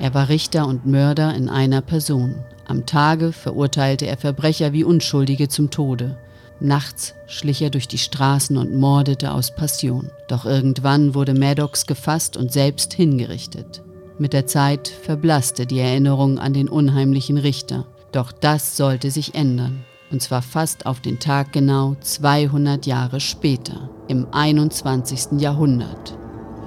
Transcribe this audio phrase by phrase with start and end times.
[0.00, 2.36] Er war Richter und Mörder in einer Person.
[2.66, 6.16] Am Tage verurteilte er Verbrecher wie Unschuldige zum Tode.
[6.58, 10.10] Nachts schlich er durch die Straßen und mordete aus Passion.
[10.28, 13.82] Doch irgendwann wurde Maddox gefasst und selbst hingerichtet.
[14.18, 17.86] Mit der Zeit verblasste die Erinnerung an den unheimlichen Richter.
[18.12, 19.84] Doch das sollte sich ändern.
[20.10, 25.40] Und zwar fast auf den Tag genau 200 Jahre später, im 21.
[25.40, 26.18] Jahrhundert.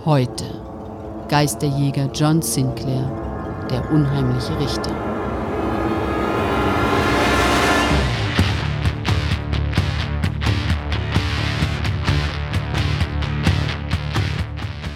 [0.05, 0.72] Heute.
[1.33, 3.09] Geisterjäger John Sinclair,
[3.67, 4.91] der unheimliche Richter.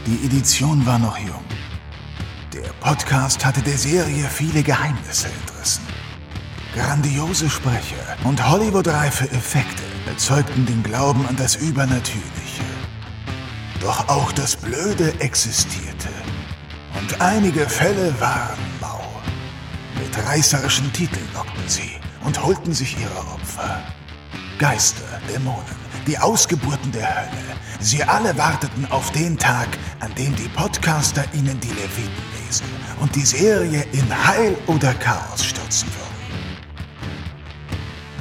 [0.05, 1.33] Die Edition war noch jung.
[2.53, 5.81] Der Podcast hatte der Serie viele Geheimnisse entrissen.
[6.75, 7.95] Grandiose Sprecher
[8.25, 12.61] und Hollywood-reife Effekte erzeugten den Glauben an das Übernatürliche.
[13.81, 15.86] Doch auch das Blöde existierte.
[17.07, 19.01] Und einige Fälle waren mau.
[19.97, 21.93] Mit reißerischen Titeln lockten sie
[22.25, 23.81] und holten sich ihre Opfer.
[24.59, 25.63] Geister, Dämonen,
[26.05, 27.55] die Ausgeburten der Hölle.
[27.79, 29.69] Sie alle warteten auf den Tag,
[30.01, 32.67] an dem die Podcaster ihnen die Leviten lesen
[32.99, 36.67] und die Serie in Heil oder Chaos stürzen würden.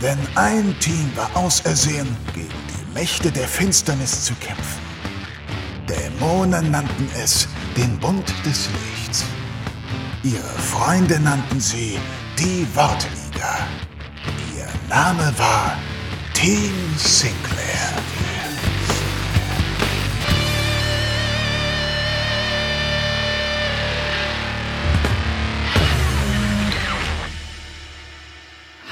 [0.01, 4.87] Denn ein Team war ausersehen, gegen die Mächte der Finsternis zu kämpfen.
[5.89, 9.25] Dämonen nannten es den Bund des Lichts.
[10.23, 11.99] Ihre Freunde nannten sie
[12.39, 13.59] die Wortliga.
[14.57, 15.77] Ihr Name war
[16.33, 18.16] Team Sinclair.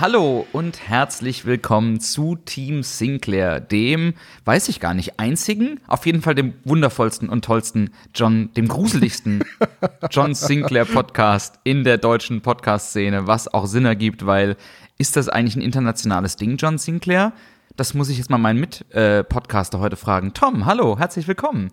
[0.00, 4.14] Hallo und herzlich willkommen zu Team Sinclair, dem,
[4.44, 9.44] weiß ich gar nicht, einzigen, auf jeden Fall dem wundervollsten und tollsten John, dem gruseligsten
[10.10, 14.56] John Sinclair Podcast in der deutschen Podcast-Szene, was auch Sinn ergibt, weil
[14.98, 17.32] ist das eigentlich ein internationales Ding, John Sinclair?
[17.76, 20.34] Das muss ich jetzt mal meinen Mit-Podcaster heute fragen.
[20.34, 21.70] Tom, hallo, herzlich willkommen.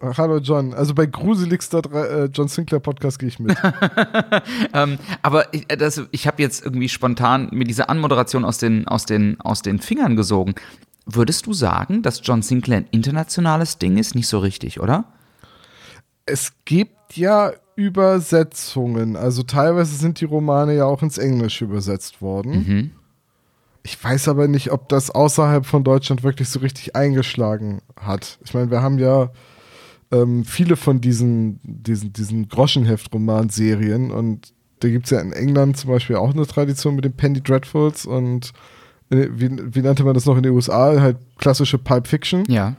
[0.00, 0.74] Hallo John.
[0.74, 3.56] Also bei gruseligster äh, John Sinclair Podcast gehe ich mit.
[4.74, 8.86] ähm, aber ich, äh, das, ich habe jetzt irgendwie spontan mir diese Anmoderation aus den,
[8.88, 10.54] aus, den, aus den Fingern gesogen.
[11.06, 14.14] Würdest du sagen, dass John Sinclair ein internationales Ding ist?
[14.14, 15.04] Nicht so richtig, oder?
[16.26, 19.16] Es gibt ja Übersetzungen.
[19.16, 22.52] Also teilweise sind die Romane ja auch ins Englische übersetzt worden.
[22.52, 22.90] Mhm.
[23.84, 28.40] Ich weiß aber nicht, ob das außerhalb von Deutschland wirklich so richtig eingeschlagen hat.
[28.44, 29.30] Ich meine, wir haben ja
[30.12, 35.90] ähm, viele von diesen, diesen, diesen Groschenheft-Romanserien und da gibt es ja in England zum
[35.90, 38.52] Beispiel auch eine Tradition mit den Penny Dreadfuls und
[39.10, 41.00] äh, wie, wie, nannte man das noch in den USA?
[41.00, 42.44] Halt klassische Pulp Fiction.
[42.48, 42.76] Ja.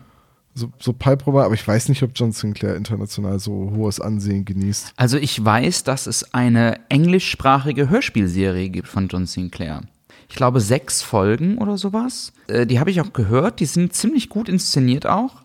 [0.54, 4.94] So, so Pulp-Roman, aber ich weiß nicht, ob John Sinclair international so hohes Ansehen genießt.
[4.96, 9.82] Also ich weiß, dass es eine englischsprachige Hörspielserie gibt von John Sinclair.
[10.30, 12.34] Ich glaube sechs Folgen oder sowas.
[12.48, 13.60] Äh, die habe ich auch gehört.
[13.60, 15.44] Die sind ziemlich gut inszeniert auch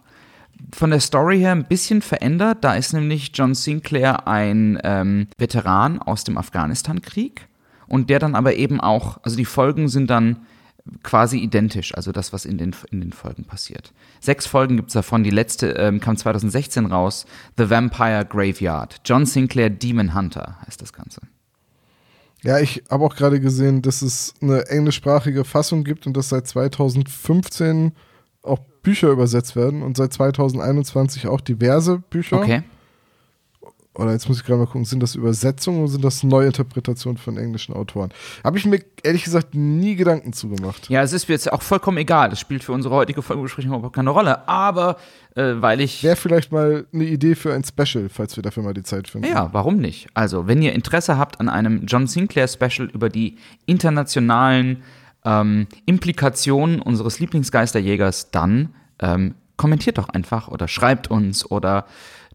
[0.75, 2.59] von der Story her ein bisschen verändert.
[2.63, 7.49] Da ist nämlich John Sinclair ein ähm, Veteran aus dem Afghanistan-Krieg
[7.89, 10.47] und der dann aber eben auch, also die Folgen sind dann
[11.03, 13.93] quasi identisch, also das, was in den, in den Folgen passiert.
[14.21, 19.01] Sechs Folgen gibt es davon, die letzte ähm, kam 2016 raus, The Vampire Graveyard.
[19.05, 21.21] John Sinclair Demon Hunter heißt das Ganze.
[22.43, 26.49] Ja, ich habe auch gerade gesehen, dass es eine englischsprachige Fassung gibt und das seit
[26.49, 27.93] 2015
[28.43, 32.39] auch Bücher übersetzt werden und seit 2021 auch diverse Bücher.
[32.39, 32.63] Okay.
[33.95, 37.37] Oder jetzt muss ich gerade mal gucken, sind das Übersetzungen oder sind das Neuinterpretationen von
[37.37, 38.11] englischen Autoren?
[38.43, 40.89] Habe ich mir ehrlich gesagt nie Gedanken zugemacht.
[40.89, 42.31] Ja, es ist mir jetzt auch vollkommen egal.
[42.31, 44.49] Das spielt für unsere heutige Folgebesprechung überhaupt keine Rolle.
[44.49, 44.97] Aber
[45.35, 46.03] äh, weil ich.
[46.03, 49.29] Wäre vielleicht mal eine Idee für ein Special, falls wir dafür mal die Zeit finden.
[49.29, 50.09] Ja, warum nicht?
[50.15, 54.83] Also, wenn ihr Interesse habt an einem John Sinclair Special über die internationalen
[55.25, 61.87] ähm, Implikationen unseres Lieblingsgeisterjägers, dann ähm, kommentiert doch einfach oder schreibt uns oder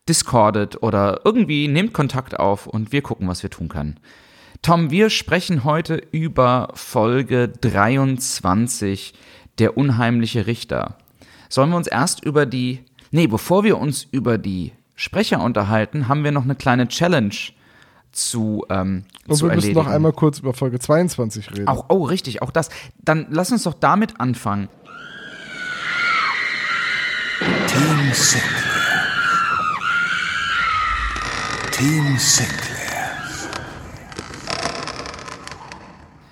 [0.08, 4.00] discordet oder irgendwie nehmt Kontakt auf und wir gucken, was wir tun können.
[4.62, 9.14] Tom, wir sprechen heute über Folge 23,
[9.60, 10.98] der unheimliche Richter.
[11.50, 12.80] Sollen wir uns erst über die,
[13.12, 17.36] nee, bevor wir uns über die Sprecher unterhalten, haben wir noch eine kleine Challenge
[18.18, 21.68] zu, ähm, Und zu wir müssen noch einmal kurz über Folge 22 reden.
[21.68, 22.70] Auch, oh, richtig, auch das.
[23.00, 24.70] Dann lass uns doch damit anfangen.
[27.68, 29.08] Team Sinclair.
[31.72, 32.68] Team Sinclair.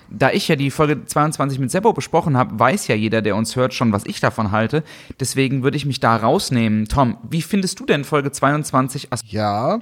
[0.08, 3.54] Da ich ja die Folge 22 mit Seppo besprochen habe, weiß ja jeder, der uns
[3.54, 4.82] hört, schon, was ich davon halte.
[5.20, 6.86] Deswegen würde ich mich da rausnehmen.
[6.86, 9.08] Tom, wie findest du denn Folge 22?
[9.26, 9.80] Ja,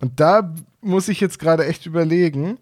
[0.00, 2.58] Und da muss ich jetzt gerade echt überlegen,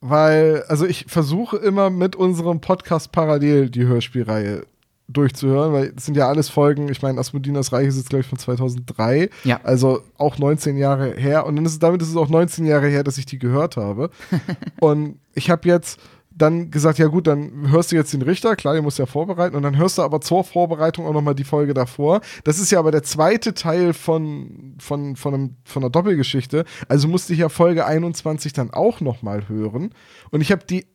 [0.00, 4.64] weil, also ich versuche immer mit unserem Podcast parallel die Hörspielreihe
[5.08, 8.26] durchzuhören, weil es sind ja alles Folgen, ich meine, Asmodinas Reich ist jetzt, glaube ich,
[8.26, 9.60] von 2003, Ja.
[9.62, 11.46] also auch 19 Jahre her.
[11.46, 13.76] Und dann ist es, damit ist es auch 19 Jahre her, dass ich die gehört
[13.76, 14.10] habe.
[14.80, 16.00] Und ich habe jetzt
[16.36, 19.56] dann gesagt, ja gut, dann hörst du jetzt den Richter, klar, den musst ja vorbereiten.
[19.56, 22.20] Und dann hörst du aber zur Vorbereitung auch nochmal die Folge davor.
[22.44, 27.08] Das ist ja aber der zweite Teil von, von, von, einem, von einer Doppelgeschichte, also
[27.08, 29.94] musste ich ja Folge 21 dann auch nochmal hören.
[30.30, 30.86] Und ich habe die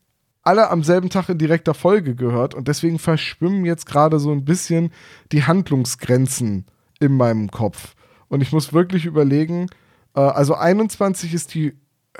[0.43, 2.53] alle am selben Tag in direkter Folge gehört.
[2.53, 4.91] Und deswegen verschwimmen jetzt gerade so ein bisschen
[5.31, 6.65] die Handlungsgrenzen
[6.99, 7.95] in meinem Kopf.
[8.27, 9.67] Und ich muss wirklich überlegen,
[10.15, 11.73] äh, also 21 ist die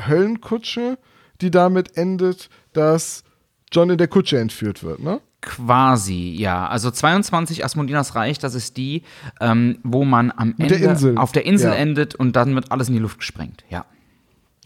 [0.08, 0.98] Höllenkutsche,
[1.42, 3.24] die damit endet, dass
[3.72, 5.22] John in der Kutsche entführt wird, ne?
[5.42, 6.68] Quasi, ja.
[6.68, 9.02] Also 22 Asmodinas Reich, das ist die,
[9.40, 11.76] ähm, wo man am Ende der auf der Insel Ja.
[11.78, 13.64] endet und dann wird alles in die Luft gesprengt.
[13.70, 13.86] Ja.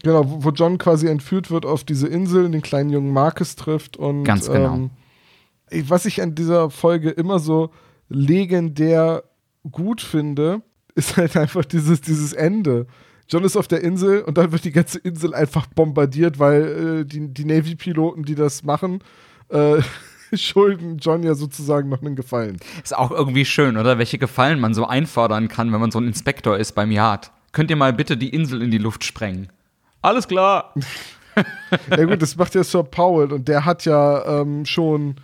[0.02, 4.24] Genau, wo, John quasi entführt wird auf diese Insel, den kleinen jungen Marcus trifft und
[4.24, 4.74] Ganz genau.
[4.74, 4.90] ähm,
[5.88, 7.70] was ich an dieser Folge immer so
[8.08, 9.24] legendär
[9.70, 10.62] gut finde,
[10.94, 12.86] ist halt einfach dieses, dieses Ende.
[13.28, 17.04] John ist auf der Insel und dann wird die ganze Insel einfach bombardiert, weil äh,
[17.04, 19.02] die, die Navy-Piloten, die das machen,
[19.48, 19.82] äh,
[20.34, 22.58] schulden John ja sozusagen noch einen Gefallen.
[22.82, 23.98] Ist auch irgendwie schön, oder?
[23.98, 27.32] Welche Gefallen man so einfordern kann, wenn man so ein Inspektor ist beim Yard.
[27.52, 29.48] Könnt ihr mal bitte die Insel in die Luft sprengen?
[30.02, 30.74] Alles klar.
[31.90, 35.16] Ja gut, das macht ja Sir Powell und der hat ja ähm, schon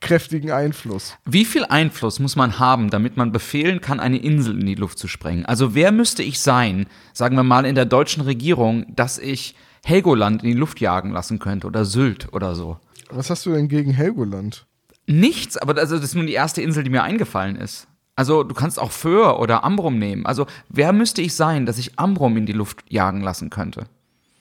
[0.00, 1.16] kräftigen Einfluss.
[1.24, 4.98] Wie viel Einfluss muss man haben, damit man befehlen kann, eine Insel in die Luft
[4.98, 5.46] zu sprengen?
[5.46, 9.54] Also wer müsste ich sein, sagen wir mal in der deutschen Regierung, dass ich
[9.84, 12.78] Helgoland in die Luft jagen lassen könnte oder Sylt oder so?
[13.10, 14.66] Was hast du denn gegen Helgoland?
[15.06, 17.86] Nichts, aber also das ist nur die erste Insel, die mir eingefallen ist.
[18.16, 20.26] Also du kannst auch Föhr oder Ambrum nehmen.
[20.26, 23.84] Also wer müsste ich sein, dass ich Ambrum in die Luft jagen lassen könnte?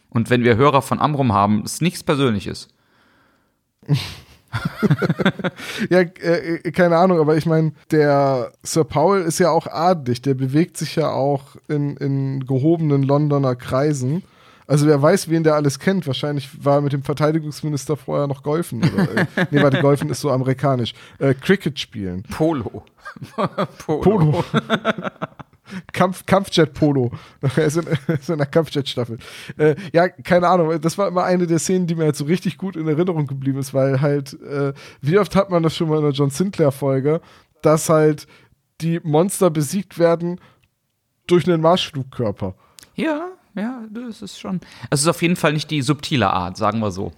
[0.09, 2.67] Und wenn wir Hörer von Ambrum haben, ist nichts Persönliches.
[5.89, 10.33] Ja, äh, keine Ahnung, aber ich meine, der Sir Powell ist ja auch adlig, der
[10.33, 14.23] bewegt sich ja auch in, in gehobenen Londoner Kreisen.
[14.67, 16.05] Also wer weiß, wen der alles kennt.
[16.05, 18.83] Wahrscheinlich war er mit dem Verteidigungsminister vorher noch golfen.
[18.83, 20.93] Oder, äh, nee, warte, golfen ist so amerikanisch.
[21.17, 22.23] Äh, Cricket spielen.
[22.23, 22.83] Polo.
[23.77, 24.01] Polo.
[24.01, 24.43] Polo.
[25.93, 27.11] Kampf, Kampfjet-Polo.
[27.41, 29.17] Er ist in, er ist in einer Kampfjet-Staffel.
[29.57, 30.79] Äh, ja, keine Ahnung.
[30.81, 33.59] Das war immer eine der Szenen, die mir halt so richtig gut in Erinnerung geblieben
[33.59, 37.21] ist, weil halt, äh, wie oft hat man das schon mal in der John Sinclair-Folge,
[37.61, 38.27] dass halt
[38.81, 40.39] die Monster besiegt werden
[41.27, 42.55] durch einen Marschflugkörper.
[42.95, 44.61] Ja, ja, das ist schon.
[44.89, 47.11] Es ist auf jeden Fall nicht die subtile Art, sagen wir so.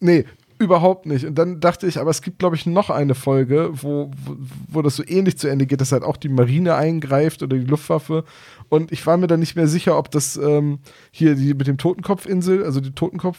[0.00, 0.24] Nee,
[0.62, 1.26] überhaupt nicht.
[1.26, 4.36] Und dann dachte ich, aber es gibt, glaube ich, noch eine Folge, wo, wo,
[4.68, 7.66] wo das so ähnlich zu Ende geht, dass halt auch die Marine eingreift oder die
[7.66, 8.24] Luftwaffe.
[8.68, 10.78] Und ich war mir dann nicht mehr sicher, ob das ähm,
[11.10, 13.38] hier die mit dem Totenkopfinsel, also die Totenkopf,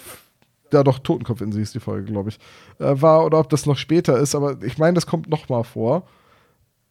[0.71, 2.39] ja doch, Totenkopfinsel ist die Folge, glaube ich,
[2.79, 4.35] äh, war oder ob das noch später ist.
[4.35, 6.07] Aber ich meine, das kommt noch mal vor.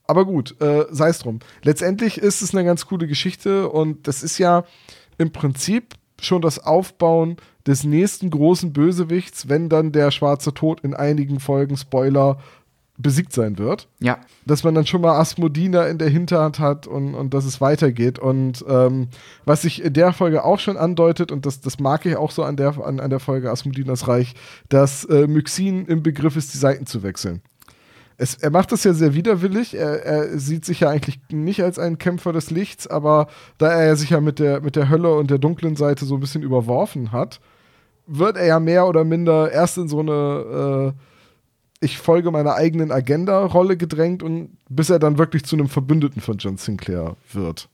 [0.07, 1.39] Aber gut, äh, sei es drum.
[1.63, 4.65] Letztendlich ist es eine ganz coole Geschichte und das ist ja
[5.19, 7.37] im Prinzip schon das Aufbauen
[7.67, 12.39] des nächsten großen Bösewichts, wenn dann der schwarze Tod in einigen Folgen, Spoiler,
[12.99, 13.89] besiegt sein wird.
[14.01, 14.19] Ja.
[14.47, 18.19] Dass man dann schon mal Asmodina in der Hinterhand hat und, und dass es weitergeht.
[18.19, 19.09] Und ähm,
[19.45, 22.45] was sich in der Folge auch schon andeutet, und das, das mag ich auch so
[22.45, 24.35] an der, an, an der Folge Asmodinas Reich,
[24.69, 27.43] dass äh, Myxin im Begriff ist, die Seiten zu wechseln.
[28.19, 29.75] Es, er macht das ja sehr widerwillig.
[29.75, 33.27] Er, er sieht sich ja eigentlich nicht als einen Kämpfer des Lichts, aber
[33.59, 36.21] da er sich ja mit der, mit der Hölle und der dunklen Seite so ein
[36.21, 37.41] bisschen überworfen hat,
[38.19, 42.93] wird er ja mehr oder minder erst in so eine äh, Ich folge meiner eigenen
[42.93, 47.69] Agenda-Rolle gedrängt und bis er dann wirklich zu einem Verbündeten von John Sinclair wird.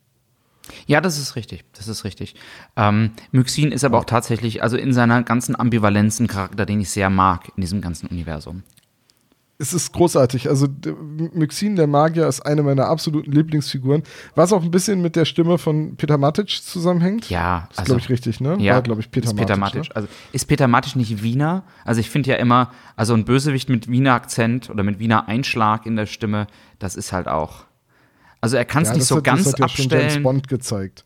[0.87, 1.64] Ja, das ist richtig.
[1.73, 2.35] Das ist richtig.
[2.76, 6.90] Ähm, Myxin ist aber auch tatsächlich, also in seiner ganzen Ambivalenz ein Charakter, den ich
[6.90, 8.62] sehr mag in diesem ganzen Universum.
[9.60, 10.48] Es ist großartig.
[10.48, 10.68] Also
[11.34, 14.04] Myxin, der Magier, ist eine meiner absoluten Lieblingsfiguren.
[14.36, 17.28] Was auch ein bisschen mit der Stimme von Peter Matic zusammenhängt.
[17.28, 18.56] Ja, Ist, also- glaube ich, richtig, ne?
[18.60, 19.78] Ja, glaube ich, Peter ist Peter Matic.
[19.80, 19.90] Matic.
[19.90, 19.96] Ne?
[19.96, 21.64] Also ist Peter Matic nicht Wiener?
[21.84, 25.86] Also ich finde ja immer, also ein Bösewicht mit Wiener Akzent oder mit Wiener Einschlag
[25.86, 26.46] in der Stimme,
[26.78, 27.64] das ist halt auch.
[28.40, 30.22] Also er kann es Ja, nicht so ganz das hat ja schon James abstellen.
[30.22, 31.04] Bond gezeigt.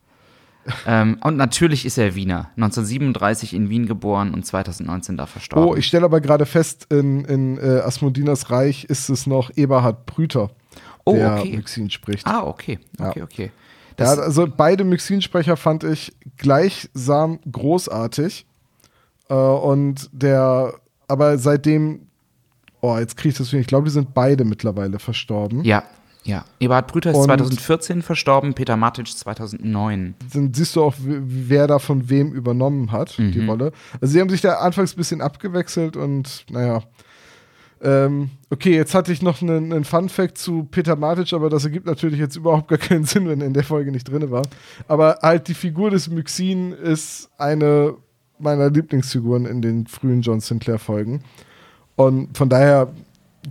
[0.87, 2.51] Ähm, und natürlich ist er Wiener.
[2.57, 5.69] 1937 in Wien geboren und 2019 da verstorben.
[5.69, 10.07] Oh, ich stelle aber gerade fest, in, in äh, Asmodinas Reich ist es noch Eberhard
[10.07, 10.51] Brüter,
[11.05, 11.57] Oh, der okay.
[11.57, 12.27] Myxin spricht.
[12.27, 12.79] ah, okay.
[12.99, 13.25] Okay, Ja.
[13.25, 13.51] okay.
[13.99, 18.47] Ja, also beide Myxin-Sprecher fand ich gleichsam großartig.
[19.29, 20.75] Äh, und der,
[21.09, 22.07] aber seitdem,
[22.81, 25.63] oh, jetzt kriege ich das wieder, ich glaube, die sind beide mittlerweile verstorben.
[25.65, 25.83] ja,
[26.25, 30.15] Ja, Eberhard Brüter ist Und- 2014 verstorben, Peter Matic 2009.
[30.33, 33.73] Dann siehst du auch, wer da von wem übernommen hat, die Rolle.
[34.01, 36.83] Also sie haben sich da anfangs ein bisschen abgewechselt und naja.
[37.85, 41.87] Ähm, okay, jetzt hatte ich noch einen, einen Fun-Fact zu Peter Matic, aber das ergibt
[41.87, 44.43] natürlich jetzt überhaupt gar keinen Sinn, wenn er in der Folge nicht drin war.
[44.87, 47.95] Aber halt die Figur des Myxin ist eine
[48.39, 51.23] meiner Lieblingsfiguren in den frühen John Sinclair-Folgen.
[51.97, 52.93] Und von daher,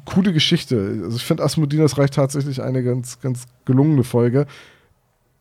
[0.05, 1.01] coole Geschichte.
[1.03, 4.48] Also ich finde Asmodinas Reich tatsächlich eine ganz, ganz gelungene Folge.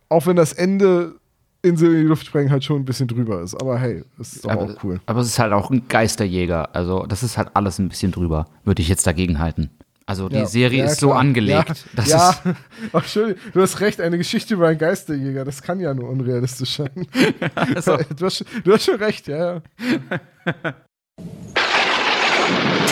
[0.08, 1.14] Auch wenn das Ende
[1.62, 3.54] Insel in die Luft sprengen halt schon ein bisschen drüber ist.
[3.54, 5.00] Aber hey, ist doch aber, auch cool.
[5.06, 6.74] aber es ist halt auch ein Geisterjäger.
[6.74, 9.70] Also, das ist halt alles ein bisschen drüber, würde ich jetzt dagegen halten.
[10.06, 11.20] Also, die Ja, Serie ja, ist so klar.
[11.20, 11.84] angelegt.
[11.96, 12.34] Ja, ja.
[12.92, 16.76] Ach, Entschuldigung, du hast recht, eine Geschichte über einen Geisterjäger, das kann ja nur unrealistisch
[16.76, 17.06] sein.
[17.54, 19.56] also, du, hast, du hast schon recht, ja.
[19.56, 19.62] ja.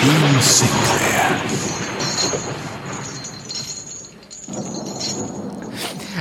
[0.00, 1.36] Team Sinclair.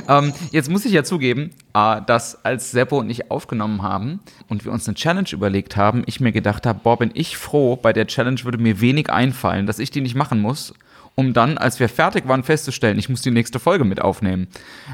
[0.10, 4.66] Ähm, jetzt muss ich ja zugeben, äh, dass als Seppo und ich aufgenommen haben und
[4.66, 7.94] wir uns eine Challenge überlegt haben, ich mir gedacht habe, boah, bin ich froh, bei
[7.94, 10.74] der Challenge würde mir wenig einfallen, dass ich die nicht machen muss,
[11.20, 14.48] um dann, als wir fertig waren, festzustellen, ich muss die nächste Folge mit aufnehmen.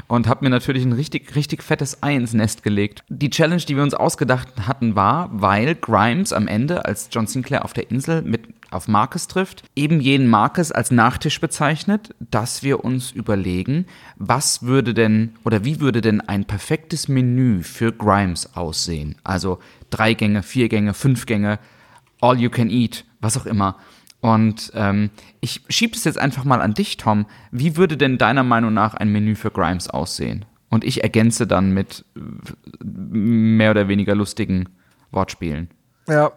[0.08, 3.04] Und habe mir natürlich ein richtig, richtig fettes Ei ins Nest gelegt.
[3.10, 7.66] Die Challenge, die wir uns ausgedacht hatten, war, weil Grimes am Ende, als John Sinclair
[7.66, 12.86] auf der Insel mit auf Marcus trifft, eben jenen Marcus als Nachtisch bezeichnet, dass wir
[12.86, 19.16] uns überlegen, was würde denn oder wie würde denn ein perfektes Menü für Grimes aussehen?
[19.26, 21.60] Also drei Gänge, vier Gänge, fünf Gänge,
[22.22, 23.78] all you can eat, was auch immer.
[24.24, 25.10] Und ähm,
[25.42, 27.26] ich schiebe es jetzt einfach mal an dich, Tom.
[27.52, 30.46] Wie würde denn deiner Meinung nach ein Menü für Grimes aussehen?
[30.70, 32.22] Und ich ergänze dann mit äh,
[32.82, 34.70] mehr oder weniger lustigen
[35.12, 35.68] Wortspielen.
[36.08, 36.32] Ja,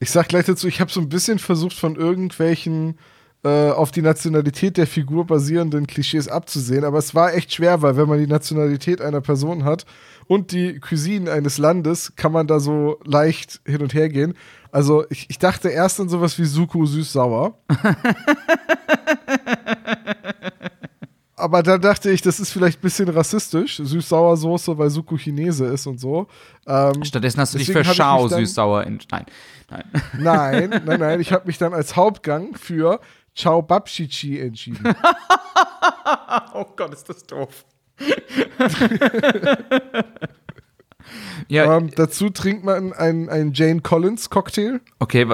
[0.00, 2.98] ich sag gleich dazu, ich habe so ein bisschen versucht, von irgendwelchen
[3.44, 7.96] äh, auf die Nationalität der Figur basierenden Klischees abzusehen, aber es war echt schwer, weil
[7.96, 9.86] wenn man die Nationalität einer Person hat
[10.26, 14.34] und die Cuisine eines Landes, kann man da so leicht hin und her gehen.
[14.72, 17.54] Also ich, ich dachte erst an sowas wie Suku süß-sauer.
[21.40, 25.86] Aber dann dachte ich, das ist vielleicht ein bisschen rassistisch, süß-sauer-Soße, weil Suku Chinese ist
[25.86, 26.26] und so.
[26.66, 29.00] Ähm, Stattdessen hast du dich für Schau süß-sauer in.
[29.10, 29.24] Nein,
[29.70, 29.84] nein.
[30.18, 31.20] Nein, nein, nein.
[31.20, 33.00] Ich habe mich dann als Hauptgang für
[33.34, 34.94] Chao Babshichi entschieden.
[36.54, 37.64] Oh Gott, ist das doof.
[41.48, 44.80] ja, ähm, dazu trinkt man einen, einen Jane Collins Cocktail.
[44.98, 45.26] okay,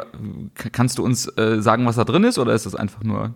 [0.72, 3.34] kannst du uns äh, sagen, was da drin ist, oder ist das einfach nur.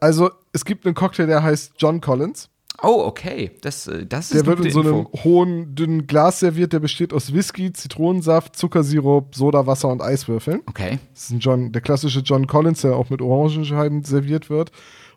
[0.00, 2.48] Also es gibt einen Cocktail, der heißt John Collins.
[2.82, 3.50] Oh, okay.
[3.60, 5.24] Das, äh, das ist Der wird in so einem Info.
[5.24, 6.72] hohen, dünnen Glas serviert.
[6.72, 10.62] Der besteht aus Whisky, Zitronensaft, Zuckersirup, Sodawasser und Eiswürfeln.
[10.66, 10.98] Okay.
[11.12, 14.72] Das ist ein John, der klassische John Collins, der auch mit Orangenscheiben serviert wird.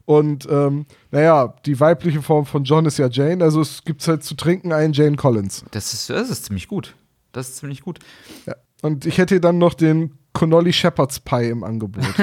[0.06, 4.24] Und ähm, naja, die weibliche Form von John ist ja Jane, also es gibt halt
[4.24, 5.64] zu trinken einen Jane Collins.
[5.72, 6.96] Das ist, das ist ziemlich gut.
[7.32, 8.00] Das ist ziemlich gut.
[8.46, 8.56] Ja.
[8.82, 12.04] Und ich hätte dann noch den Connolly Shepherd's Pie im Angebot.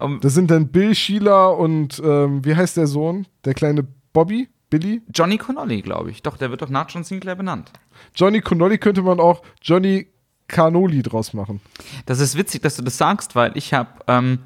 [0.00, 3.26] Um, Das sind dann Bill Sheila und ähm, wie heißt der Sohn?
[3.44, 4.48] Der kleine Bobby?
[4.70, 5.02] Billy?
[5.12, 6.22] Johnny Connolly, glaube ich.
[6.22, 7.70] Doch, der wird doch nach John Sinclair benannt.
[8.14, 10.06] Johnny Connolly könnte man auch Johnny
[10.48, 11.60] Carnoli draus machen.
[12.06, 14.38] Das ist witzig, dass du das sagst, weil ich habe ähm,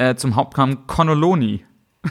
[0.00, 1.64] äh, zum Hauptkamm Connoloni.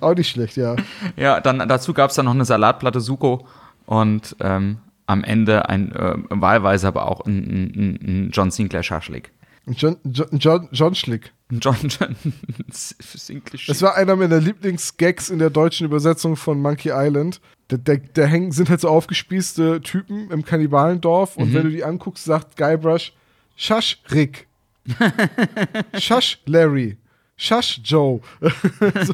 [0.00, 0.74] Auch nicht schlecht, ja.
[1.16, 3.46] Ja, dann dazu gab es dann noch eine Salatplatte Suko
[3.86, 9.30] und ähm, am Ende ein äh, wahlweise aber auch ein, ein, ein John Sinclair Schaschlik.
[9.66, 11.32] John, John, John, John Schlick.
[11.50, 12.16] John, John
[12.70, 17.40] Sinclair Das war einer meiner Lieblingsgags in der deutschen Übersetzung von Monkey Island.
[17.78, 21.84] Da, da, da hängen, sind halt so aufgespießte Typen im Kannibalendorf und wenn du die
[21.84, 23.12] anguckst, sagt Guybrush,
[23.56, 24.46] Schasch Rick.
[25.98, 26.98] Schasch Larry.
[27.36, 28.20] Schasch Joe.
[28.40, 29.12] so,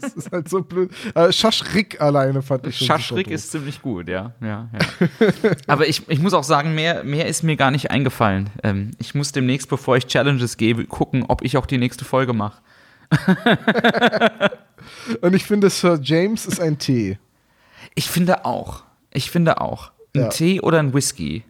[0.00, 0.90] das ist halt so blöd.
[1.14, 4.32] Äh, Schasch Rick alleine fand ich schon Schaschlik super ist ziemlich gut, ja.
[4.42, 5.50] ja, ja.
[5.66, 8.50] Aber ich, ich muss auch sagen, mehr, mehr ist mir gar nicht eingefallen.
[8.62, 12.34] Ähm, ich muss demnächst, bevor ich Challenges gebe, gucken, ob ich auch die nächste Folge
[12.34, 12.60] mache.
[15.20, 17.18] Und ich finde, Sir James ist ein Tee.
[17.94, 18.84] Ich finde auch.
[19.12, 19.92] Ich finde auch.
[20.14, 20.28] Ein Ja.
[20.28, 21.44] Tee oder ein Whisky?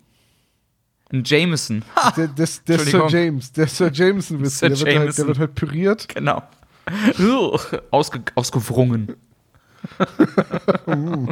[1.12, 1.84] Ein Jameson.
[1.96, 3.06] Ha, Der, der, der Sir.
[3.08, 5.16] James, der Sir Jameson Whisky, Sir der, wird halt, Jameson.
[5.16, 6.08] der wird halt püriert.
[6.08, 6.42] genau.
[7.90, 9.14] Ausge, ausgewrungen.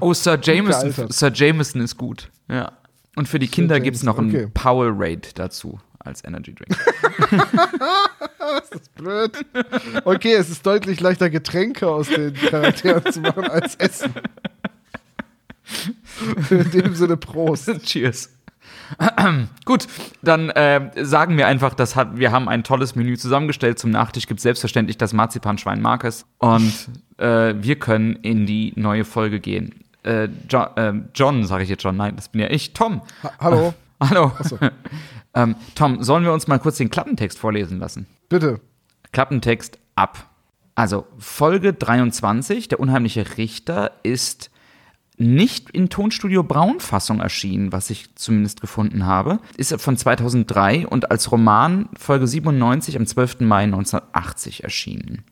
[0.00, 1.10] oh, Sir Jameson.
[1.10, 2.30] Sir Jameson ist gut.
[2.48, 2.72] Ja.
[3.16, 4.52] Und für die Kinder gibt es noch Jameson, einen okay.
[4.54, 6.76] Powerade dazu als Energy Drink.
[8.94, 9.32] Blöd.
[10.04, 14.14] Okay, es ist deutlich leichter, Getränke aus den Charakteren zu machen als Essen.
[16.50, 17.70] In dem Sinne Prost.
[17.84, 18.30] Cheers.
[19.64, 19.86] Gut,
[20.22, 23.78] dann äh, sagen wir einfach, das hat, wir haben ein tolles Menü zusammengestellt.
[23.78, 26.26] Zum Nachtisch gibt es selbstverständlich das Marzipanschwein Marcus.
[26.38, 29.74] Und äh, wir können in die neue Folge gehen.
[30.02, 32.74] Äh, John, äh, John sage ich jetzt schon, nein, das bin ja ich.
[32.74, 33.00] Tom.
[33.22, 33.74] Ha hallo.
[34.00, 34.32] Hallo.
[35.34, 38.06] ähm, Tom, sollen wir uns mal kurz den Klappentext vorlesen lassen?
[38.28, 38.60] Bitte.
[39.12, 40.30] Klappentext ab.
[40.74, 44.50] Also Folge 23, der unheimliche Richter, ist
[45.16, 49.38] nicht in Tonstudio Braun-Fassung erschienen, was ich zumindest gefunden habe.
[49.56, 53.40] Ist von 2003 und als Roman Folge 97 am 12.
[53.40, 55.22] Mai 1980 erschienen.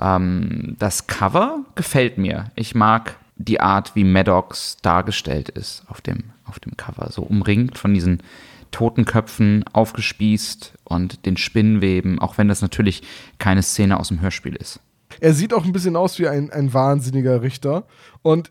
[0.00, 2.52] Ähm, das Cover gefällt mir.
[2.54, 7.10] Ich mag die Art, wie Maddox dargestellt ist auf dem, auf dem Cover.
[7.10, 8.22] So umringt von diesen
[8.70, 13.02] Totenköpfen, aufgespießt und den Spinnweben, auch wenn das natürlich
[13.38, 14.80] keine Szene aus dem Hörspiel ist.
[15.20, 17.86] Er sieht auch ein bisschen aus wie ein, ein wahnsinniger Richter.
[18.22, 18.50] Und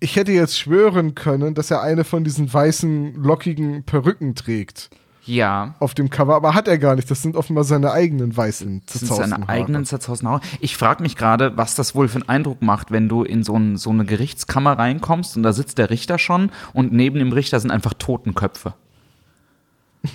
[0.00, 4.90] ich hätte jetzt schwören können, dass er eine von diesen weißen, lockigen Perücken trägt.
[5.28, 5.74] Ja.
[5.78, 7.10] Auf dem Cover, aber hat er gar nicht.
[7.10, 10.42] Das sind offenbar seine eigenen weißen Das sind seine eigenen zerzausenen Haare.
[10.60, 13.54] Ich frage mich gerade, was das wohl für einen Eindruck macht, wenn du in so,
[13.54, 17.60] ein, so eine Gerichtskammer reinkommst und da sitzt der Richter schon und neben dem Richter
[17.60, 18.72] sind einfach Totenköpfe.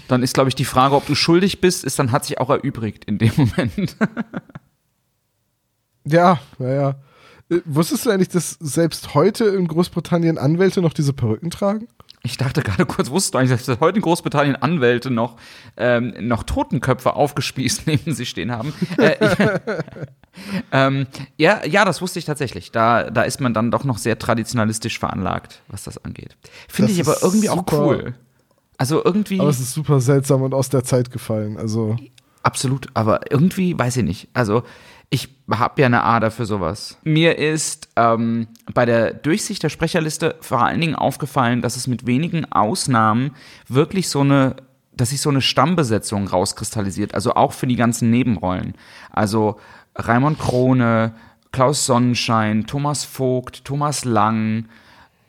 [0.08, 2.50] Dann ist, glaube ich, die Frage, ob du schuldig bist, ist dann hat sich auch
[2.50, 3.96] erübrigt in dem Moment.
[6.06, 6.96] ja, naja.
[7.50, 11.88] Äh, wusstest du eigentlich, dass selbst heute in Großbritannien Anwälte noch diese Perücken tragen?
[12.26, 15.36] Ich dachte gerade kurz, wusstest du eigentlich, dass heute in Großbritannien Anwälte noch,
[15.76, 18.74] ähm, noch Totenköpfe aufgespießt neben sich stehen haben?
[18.98, 19.16] Äh,
[20.72, 22.72] ähm, ja, ja, das wusste ich tatsächlich.
[22.72, 26.38] Da, da ist man dann doch noch sehr traditionalistisch veranlagt, was das angeht.
[26.70, 27.78] Finde ich aber irgendwie super.
[27.78, 28.14] auch cool.
[28.78, 29.42] Also irgendwie.
[29.42, 31.58] Aber es ist super seltsam und aus der Zeit gefallen.
[31.58, 31.98] Also.
[32.42, 34.30] Absolut, aber irgendwie weiß ich nicht.
[34.34, 34.64] Also
[35.14, 36.98] ich habe ja eine Ader für sowas.
[37.04, 42.08] Mir ist ähm, bei der Durchsicht der Sprecherliste vor allen Dingen aufgefallen, dass es mit
[42.08, 43.36] wenigen Ausnahmen
[43.68, 44.56] wirklich so eine,
[44.92, 48.74] dass sich so eine Stammbesetzung rauskristallisiert, also auch für die ganzen Nebenrollen.
[49.12, 49.60] Also
[49.96, 51.14] Raimund Krone,
[51.52, 54.66] Klaus Sonnenschein, Thomas Vogt, Thomas Lang,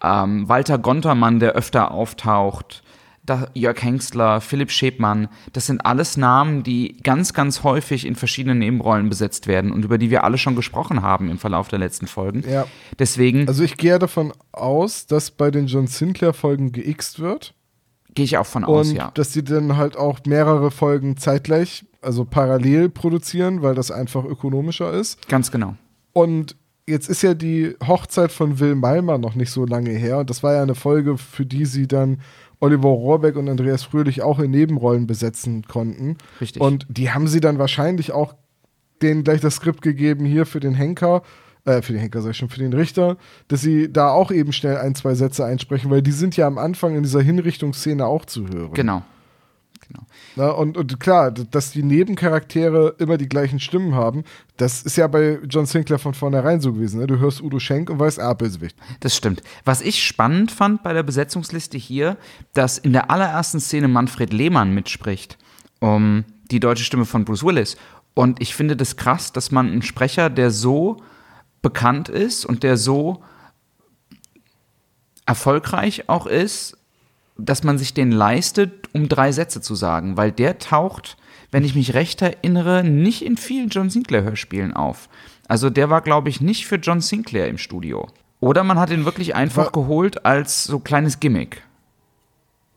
[0.03, 2.83] ähm, Walter Gontermann, der öfter auftaucht,
[3.25, 8.59] da Jörg Hengstler, Philipp Schäbmann, das sind alles Namen, die ganz, ganz häufig in verschiedenen
[8.59, 12.07] Nebenrollen besetzt werden und über die wir alle schon gesprochen haben im Verlauf der letzten
[12.07, 12.45] Folgen.
[12.49, 12.67] Ja.
[12.99, 13.49] Deswegen.
[13.49, 17.55] Also ich gehe davon aus, dass bei den John Sinclair-Folgen geixt wird.
[18.15, 19.11] Gehe ich auch von aus, ja.
[19.15, 24.93] Dass die dann halt auch mehrere Folgen zeitgleich, also parallel produzieren, weil das einfach ökonomischer
[24.93, 25.27] ist.
[25.29, 25.75] Ganz genau.
[26.13, 26.55] Und
[26.87, 30.19] jetzt ist ja die Hochzeit von Will Malmer noch nicht so lange her.
[30.19, 32.21] Und das war ja eine Folge, für die sie dann
[32.65, 36.17] Oliver Rohrbeck und Andreas Fröhlich auch in Nebenrollen besetzen konnten.
[36.41, 36.63] Richtig.
[36.63, 38.35] Und die haben sie dann wahrscheinlich auch
[39.03, 41.23] denen gleich das Skript gegeben hier für den Henker,
[41.65, 43.17] äh, für den Henker sag ich schon, für den Richter,
[43.49, 46.59] dass sie da auch eben schnell ein, zwei Sätze einsprechen, weil die sind ja am
[46.59, 48.73] Anfang in dieser Hinrichtungsszene auch zu hören.
[48.73, 49.03] Genau.
[49.89, 50.07] Genau.
[50.37, 54.25] Na, und, und klar, dass die Nebencharaktere immer die gleichen Stimmen haben,
[54.57, 57.01] das ist ja bei John Sinclair von vornherein so gewesen.
[57.01, 57.07] Ne?
[57.07, 58.77] Du hörst Udo Schenk und weißt, ah, Bösewicht.
[59.01, 59.43] Das stimmt.
[59.65, 62.17] Was ich spannend fand bei der Besetzungsliste hier,
[62.53, 65.39] dass in der allerersten Szene Manfred Lehmann mitspricht,
[65.81, 67.77] um die deutsche Stimme von Bruce Willis.
[68.15, 70.99] Und ich finde das krass, dass man einen Sprecher, der so
[71.63, 73.23] bekannt ist und der so
[75.27, 76.77] erfolgreich auch ist,
[77.37, 81.17] dass man sich den leistet, um drei Sätze zu sagen, weil der taucht,
[81.51, 85.09] wenn ich mich recht erinnere, nicht in vielen John Sinclair-Hörspielen auf.
[85.47, 88.09] Also der war, glaube ich, nicht für John Sinclair im Studio.
[88.41, 91.63] Oder man hat ihn wirklich einfach war geholt als so kleines Gimmick.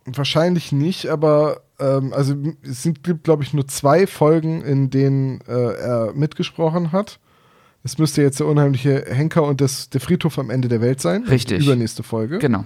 [0.05, 5.41] Wahrscheinlich nicht, aber ähm, also es sind, gibt, glaube ich, nur zwei Folgen, in denen
[5.47, 7.19] äh, er mitgesprochen hat.
[7.83, 11.23] Es müsste jetzt der unheimliche Henker und das, der Friedhof am Ende der Welt sein.
[11.25, 11.59] Richtig.
[11.59, 12.39] Die übernächste Folge.
[12.39, 12.65] Genau.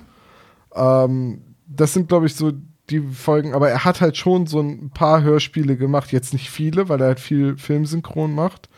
[0.74, 2.52] Ähm, das sind, glaube ich, so
[2.92, 6.90] die Folgen, aber er hat halt schon so ein paar Hörspiele gemacht, jetzt nicht viele,
[6.90, 8.70] weil er halt viel Filmsynchron macht.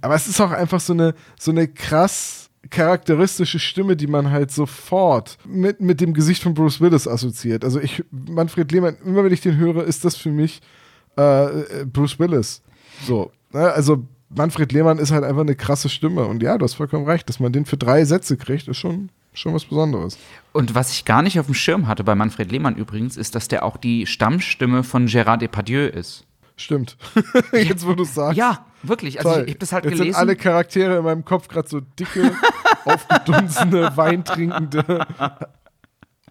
[0.00, 4.50] Aber es ist auch einfach so eine, so eine krass charakteristische Stimme, die man halt
[4.50, 7.64] sofort mit, mit dem Gesicht von Bruce Willis assoziiert.
[7.64, 10.60] Also ich, Manfred Lehmann, immer wenn ich den höre, ist das für mich
[11.16, 12.62] äh, Bruce Willis.
[13.06, 13.72] So, ne?
[13.72, 16.26] also Manfred Lehmann ist halt einfach eine krasse Stimme.
[16.26, 19.10] Und ja, du hast vollkommen recht, dass man den für drei Sätze kriegt, ist schon,
[19.32, 20.18] schon was Besonderes.
[20.52, 23.48] Und was ich gar nicht auf dem Schirm hatte bei Manfred Lehmann übrigens, ist, dass
[23.48, 26.24] der auch die Stammstimme von Gérard Depardieu ist.
[26.56, 26.96] Stimmt.
[27.52, 28.36] Jetzt, wo du es sagst.
[28.36, 29.18] Ja, wirklich.
[29.18, 29.42] Also Toll.
[29.42, 30.12] ich, ich habe das halt Jetzt gelesen.
[30.12, 32.32] sind alle Charaktere in meinem Kopf gerade so dicke,
[32.84, 35.06] aufgedunsene, weintrinkende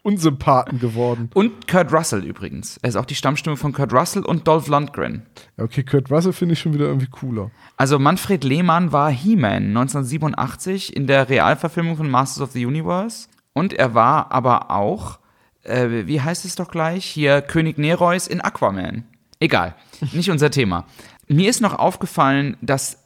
[0.04, 1.30] Unsympathen geworden.
[1.34, 2.78] und Kurt Russell übrigens.
[2.82, 5.26] Er ist auch die Stammstimme von Kurt Russell und Dolph Lundgren.
[5.58, 7.52] Okay, Kurt Russell finde ich schon wieder irgendwie cooler.
[7.78, 13.28] Also Manfred Lehmann war He-Man 1987 in der Realverfilmung von Masters of the Universe.
[13.54, 15.20] Und er war aber auch
[15.64, 17.06] äh, wie heißt es doch gleich?
[17.06, 19.04] Hier König Nerois in Aquaman.
[19.40, 19.76] Egal,
[20.12, 20.86] nicht unser Thema.
[21.28, 23.06] Mir ist noch aufgefallen, dass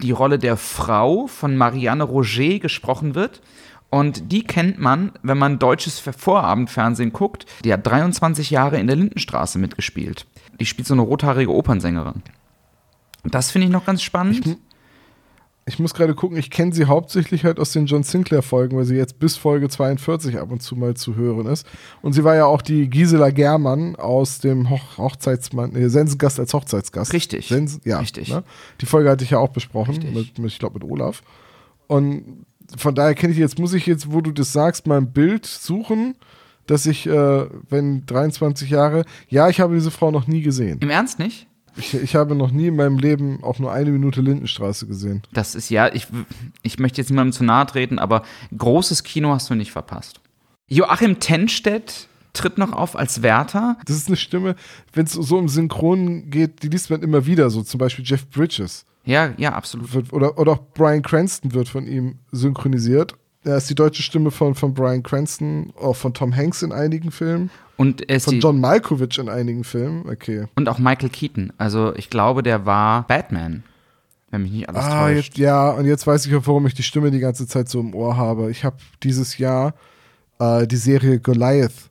[0.00, 3.40] die Rolle der Frau von Marianne Roger gesprochen wird.
[3.92, 7.44] Und die kennt man, wenn man deutsches Vorabendfernsehen guckt.
[7.62, 10.24] Die hat 23 Jahre in der Lindenstraße mitgespielt.
[10.58, 12.22] Die spielt so eine rothaarige Opernsängerin.
[13.22, 14.46] Das finde ich noch ganz spannend.
[14.46, 14.56] Ich,
[15.66, 18.96] ich muss gerade gucken, ich kenne sie hauptsächlich halt aus den John Sinclair-Folgen, weil sie
[18.96, 21.66] jetzt bis Folge 42 ab und zu mal zu hören ist.
[22.00, 26.54] Und sie war ja auch die Gisela Germann aus dem Hoch Hochzeitsmann, nee, Sensengast als
[26.54, 27.12] Hochzeitsgast.
[27.12, 27.48] Richtig.
[27.48, 28.30] Sens ja, Richtig.
[28.30, 28.42] Ne?
[28.80, 31.22] Die Folge hatte ich ja auch besprochen, mit, mit, ich glaube mit Olaf.
[31.88, 35.12] Und von daher kenne ich jetzt, muss ich jetzt, wo du das sagst, mal ein
[35.12, 36.14] Bild suchen,
[36.66, 40.78] dass ich, äh, wenn 23 Jahre, ja, ich habe diese Frau noch nie gesehen.
[40.80, 41.46] Im Ernst nicht?
[41.76, 45.22] Ich, ich habe noch nie in meinem Leben auch nur eine Minute Lindenstraße gesehen.
[45.32, 46.06] Das ist ja, ich,
[46.62, 48.22] ich möchte jetzt niemandem zu nahe treten, aber
[48.56, 50.20] großes Kino hast du nicht verpasst.
[50.68, 53.78] Joachim Tenstedt tritt noch auf als Wärter.
[53.86, 54.54] Das ist eine Stimme,
[54.92, 58.28] wenn es so um Synchron geht, die liest man immer wieder, so zum Beispiel Jeff
[58.28, 58.84] Bridges.
[59.04, 59.92] Ja, ja, absolut.
[59.94, 63.14] Wird, oder, oder auch Brian Cranston wird von ihm synchronisiert.
[63.44, 67.10] Er ist die deutsche Stimme von, von Brian Cranston, auch von Tom Hanks in einigen
[67.10, 67.50] Filmen.
[67.76, 70.08] Und, er ist Von John Malkovich in einigen Filmen.
[70.08, 70.44] Okay.
[70.54, 71.52] und auch Michael Keaton.
[71.58, 73.64] Also ich glaube, der war Batman,
[74.30, 75.30] wenn mich nicht alles Ah, täuscht.
[75.30, 77.80] jetzt, ja, und jetzt weiß ich auch, warum ich die Stimme die ganze Zeit so
[77.80, 78.52] im Ohr habe.
[78.52, 79.74] Ich habe dieses Jahr
[80.38, 81.90] äh, die Serie Goliath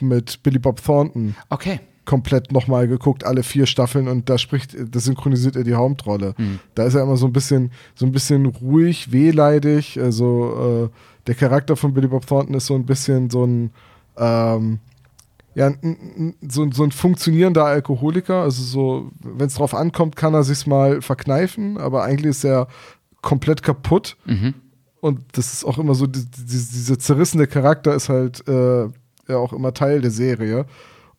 [0.00, 1.80] mit Billy Bob Thornton Okay.
[2.06, 6.34] Komplett nochmal geguckt, alle vier Staffeln und da spricht, da synchronisiert er die Hauptrolle.
[6.74, 10.00] Da ist er immer so ein bisschen, so ein bisschen ruhig, wehleidig.
[10.00, 13.70] Also äh, der Charakter von Billy Bob Thornton ist so ein bisschen so ein
[14.16, 14.78] ähm,
[15.54, 15.72] ja,
[16.46, 18.42] so, so ein funktionierender Alkoholiker.
[18.42, 22.68] Also so, wenn es drauf ankommt, kann er sich's mal verkneifen, aber eigentlich ist er
[23.22, 24.16] komplett kaputt.
[25.00, 28.82] Und das ist auch immer so, die, die, dieser zerrissene Charakter ist halt äh,
[29.28, 30.66] ja auch immer Teil der Serie.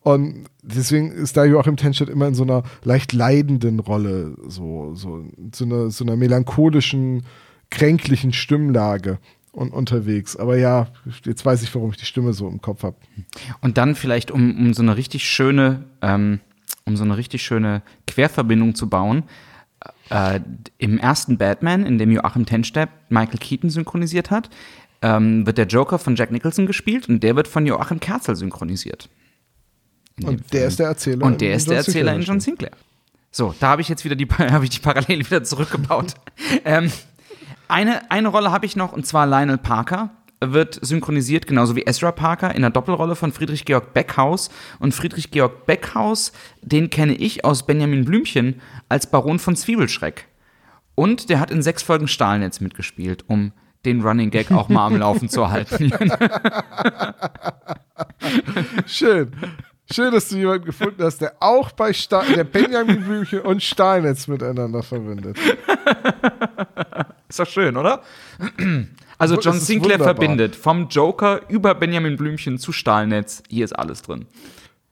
[0.02, 5.24] Und deswegen ist da Joachim Tenstedt immer in so einer leicht leidenden Rolle, so, so,
[5.52, 7.24] so, einer, so einer melancholischen,
[7.70, 9.18] kränklichen Stimmlage
[9.52, 10.36] und unterwegs.
[10.36, 10.86] Aber ja,
[11.24, 12.96] jetzt weiß ich, warum ich die Stimme so im Kopf habe.
[13.60, 16.40] Und dann vielleicht, um, um so eine richtig schöne, ähm,
[16.84, 19.24] um so eine richtig schöne Querverbindung zu bauen,
[20.10, 20.40] äh,
[20.78, 24.48] im ersten Batman, in dem Joachim Tenstedt Michael Keaton synchronisiert hat,
[25.02, 29.08] ähm, wird der Joker von Jack Nicholson gespielt und der wird von Joachim Kerzel synchronisiert.
[30.24, 31.26] Und der ist der Erzähler.
[31.26, 32.34] Und der in ist der John Erzähler in Sinclair.
[32.34, 32.70] John Sinclair.
[33.30, 36.14] So, da habe ich jetzt wieder die, habe ich die Parallele wieder zurückgebaut.
[36.64, 36.90] ähm,
[37.68, 42.12] eine, eine Rolle habe ich noch, und zwar Lionel Parker wird synchronisiert, genauso wie Ezra
[42.12, 44.50] Parker, in der Doppelrolle von Friedrich Georg Beckhaus.
[44.78, 50.28] Und Friedrich Georg Beckhaus, den kenne ich aus Benjamin Blümchen als Baron von Zwiebelschreck.
[50.94, 53.52] Und der hat in sechs Folgen Stahlnetz mitgespielt, um
[53.84, 55.92] den Running Gag auch mal am Laufen zu halten.
[58.86, 59.32] Schön.
[59.90, 64.26] Schön, dass du jemanden gefunden hast, der auch bei Stahl, der Benjamin Blümchen und Stahlnetz
[64.28, 65.38] miteinander verbindet.
[67.28, 68.02] Ist doch schön, oder?
[69.16, 70.14] Also John Sinclair wunderbar.
[70.14, 73.42] verbindet vom Joker über Benjamin Blümchen zu Stahlnetz.
[73.48, 74.26] Hier ist alles drin.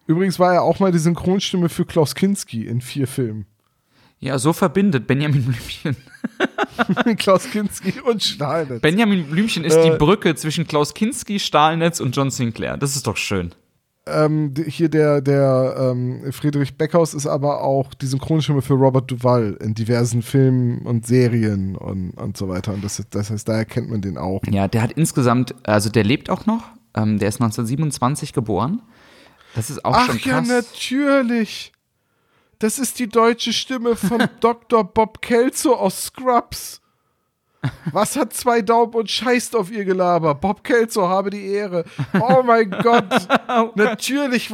[0.06, 3.46] Übrigens war er auch mal die Synchronstimme für Klaus Kinski in vier Filmen.
[4.18, 5.96] Ja, so verbindet Benjamin Blümchen.
[7.18, 8.80] Klaus Kinski und Stahlnetz.
[8.80, 9.90] Benjamin Blümchen ist Äh.
[9.90, 12.76] die Brücke zwischen Klaus Kinski, Stahlnetz und John Sinclair.
[12.78, 13.54] Das ist doch schön.
[14.06, 19.56] Ähm, hier der, der ähm, Friedrich Beckhaus ist aber auch die Synchronstimme für Robert Duvall
[19.60, 22.72] in diversen Filmen und Serien und, und so weiter.
[22.72, 24.42] Und das, das heißt, daher kennt man den auch.
[24.48, 26.64] Ja, der hat insgesamt, also der lebt auch noch.
[26.94, 28.80] Ähm, der ist 1927 geboren.
[29.54, 30.48] Das ist auch Ach schon ja, krass.
[30.48, 31.72] natürlich.
[32.58, 34.84] Das ist die deutsche Stimme von Dr.
[34.84, 36.80] Bob Kelso aus Scrubs.
[37.92, 40.34] Was hat zwei Daumen und scheißt auf ihr Gelaber?
[40.34, 41.84] Bob Kelso habe die Ehre.
[42.20, 43.04] Oh mein Gott.
[43.74, 44.50] Natürlich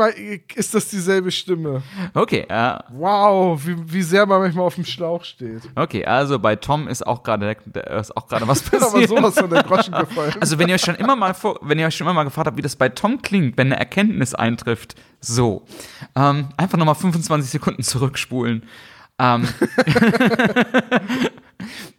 [0.55, 1.83] ist das dieselbe Stimme.
[2.15, 5.63] Okay, äh, Wow, wie, wie sehr man manchmal auf dem Schlauch steht.
[5.75, 7.57] okay, also bei Tom ist auch gerade
[7.99, 9.09] ist auch gerade was Aber passiert.
[9.09, 10.35] sowas von der Groschen gefallen.
[10.41, 12.47] Also wenn ihr euch schon immer mal vor, wenn ihr euch schon immer mal gefragt
[12.47, 15.65] habt, wie das bei Tom klingt, wenn eine Erkenntnis eintrifft, so
[16.17, 18.65] ähm, einfach nochmal 25 Sekunden zurückspulen.
[19.23, 19.47] Ähm,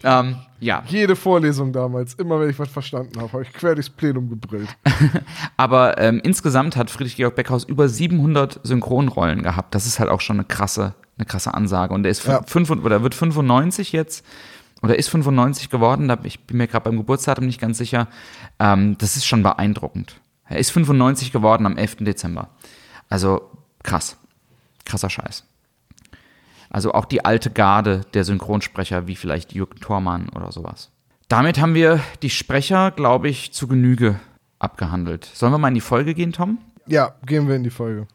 [0.04, 3.90] ähm, ja, Jede Vorlesung damals, immer wenn ich was verstanden habe, habe ich quer durchs
[3.90, 4.70] Plenum gebrüllt.
[5.58, 9.74] aber ähm, insgesamt hat Friedrich Georg Beckhaus über 700 Synchronrollen gehabt.
[9.74, 11.94] Das ist halt auch schon eine krasse, eine krasse Ansage.
[11.94, 12.42] Und er ist Ja.
[12.46, 14.26] fünf, oder wird 95 jetzt
[14.82, 16.10] oder ist 95 geworden.
[16.10, 18.08] Da, ich bin mir gerade beim Geburtsdatum nicht ganz sicher.
[18.60, 20.20] Ähm, das ist schon beeindruckend.
[20.46, 21.98] Er ist 95 geworden am 11.
[22.02, 22.50] Dezember.
[23.10, 23.50] Also
[23.82, 24.18] krass.
[24.86, 25.46] Krasser Scheiß.
[26.74, 30.90] Also auch die alte Garde der Synchronsprecher, wie vielleicht Jürgen Thormann oder sowas.
[31.28, 34.20] Damit haben wir die Sprecher, glaube ich, zu Genüge
[34.58, 35.24] abgehandelt.
[35.24, 36.58] Sollen wir mal in die Folge gehen, Tom?
[36.88, 38.08] Ja, gehen wir in die Folge.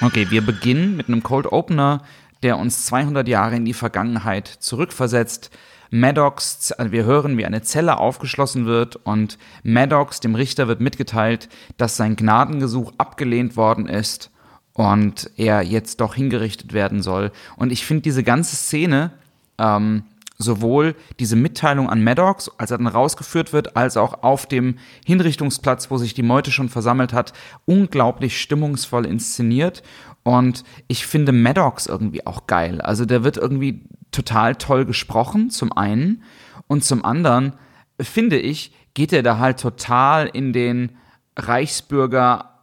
[0.00, 2.02] Okay, wir beginnen mit einem Cold Opener,
[2.42, 5.50] der uns 200 Jahre in die Vergangenheit zurückversetzt.
[5.94, 11.50] Maddox, also wir hören, wie eine Zelle aufgeschlossen wird und Maddox, dem Richter, wird mitgeteilt,
[11.76, 14.30] dass sein Gnadengesuch abgelehnt worden ist
[14.72, 17.30] und er jetzt doch hingerichtet werden soll.
[17.56, 19.10] Und ich finde diese ganze Szene,
[19.58, 20.04] ähm,
[20.38, 25.90] sowohl diese Mitteilung an Maddox, als er dann rausgeführt wird, als auch auf dem Hinrichtungsplatz,
[25.90, 27.34] wo sich die Meute schon versammelt hat,
[27.66, 29.82] unglaublich stimmungsvoll inszeniert.
[30.22, 32.80] Und ich finde Maddox irgendwie auch geil.
[32.80, 36.22] Also der wird irgendwie total toll gesprochen, zum einen.
[36.68, 37.54] Und zum anderen,
[38.00, 40.96] finde ich, geht er da halt total in den
[41.36, 42.60] Reichsbürger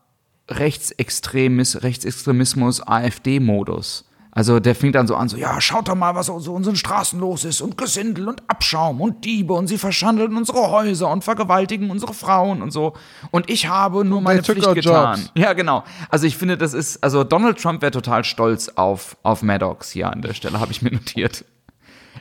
[0.49, 4.09] Rechtsextremis, Rechtsextremismus AfD-Modus.
[4.39, 6.78] Also der fängt dann so an, so, ja, schaut doch mal, was so in unseren
[6.78, 11.25] Straßen los ist und Gesindel und Abschaum und Diebe und sie verschandeln unsere Häuser und
[11.25, 12.93] vergewaltigen unsere Frauen und so.
[13.32, 15.19] Und ich habe nur meine Pflicht getan.
[15.19, 15.32] Jobs.
[15.36, 15.84] Ja, genau.
[16.08, 20.10] Also ich finde, das ist, also Donald Trump wäre total stolz auf, auf Maddox hier
[20.10, 21.43] an der Stelle, habe ich mir notiert.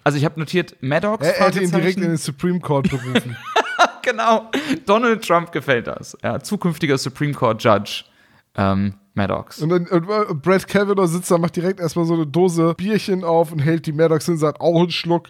[0.02, 1.24] Also ich habe notiert, Maddox.
[1.24, 3.36] Er, er hätte ihn direkt in den Supreme Court berufen.
[4.02, 4.50] genau.
[4.86, 6.18] Donald Trump gefällt das.
[6.24, 8.06] Ja, zukünftiger Supreme Court Judge.
[8.56, 9.60] Ähm, Maddox.
[9.60, 13.52] Und, dann, und Brad Kavanaugh sitzt da, macht direkt erstmal so eine Dose Bierchen auf
[13.52, 15.28] und hält die Maddox hin und sagt, auch einen Schluck.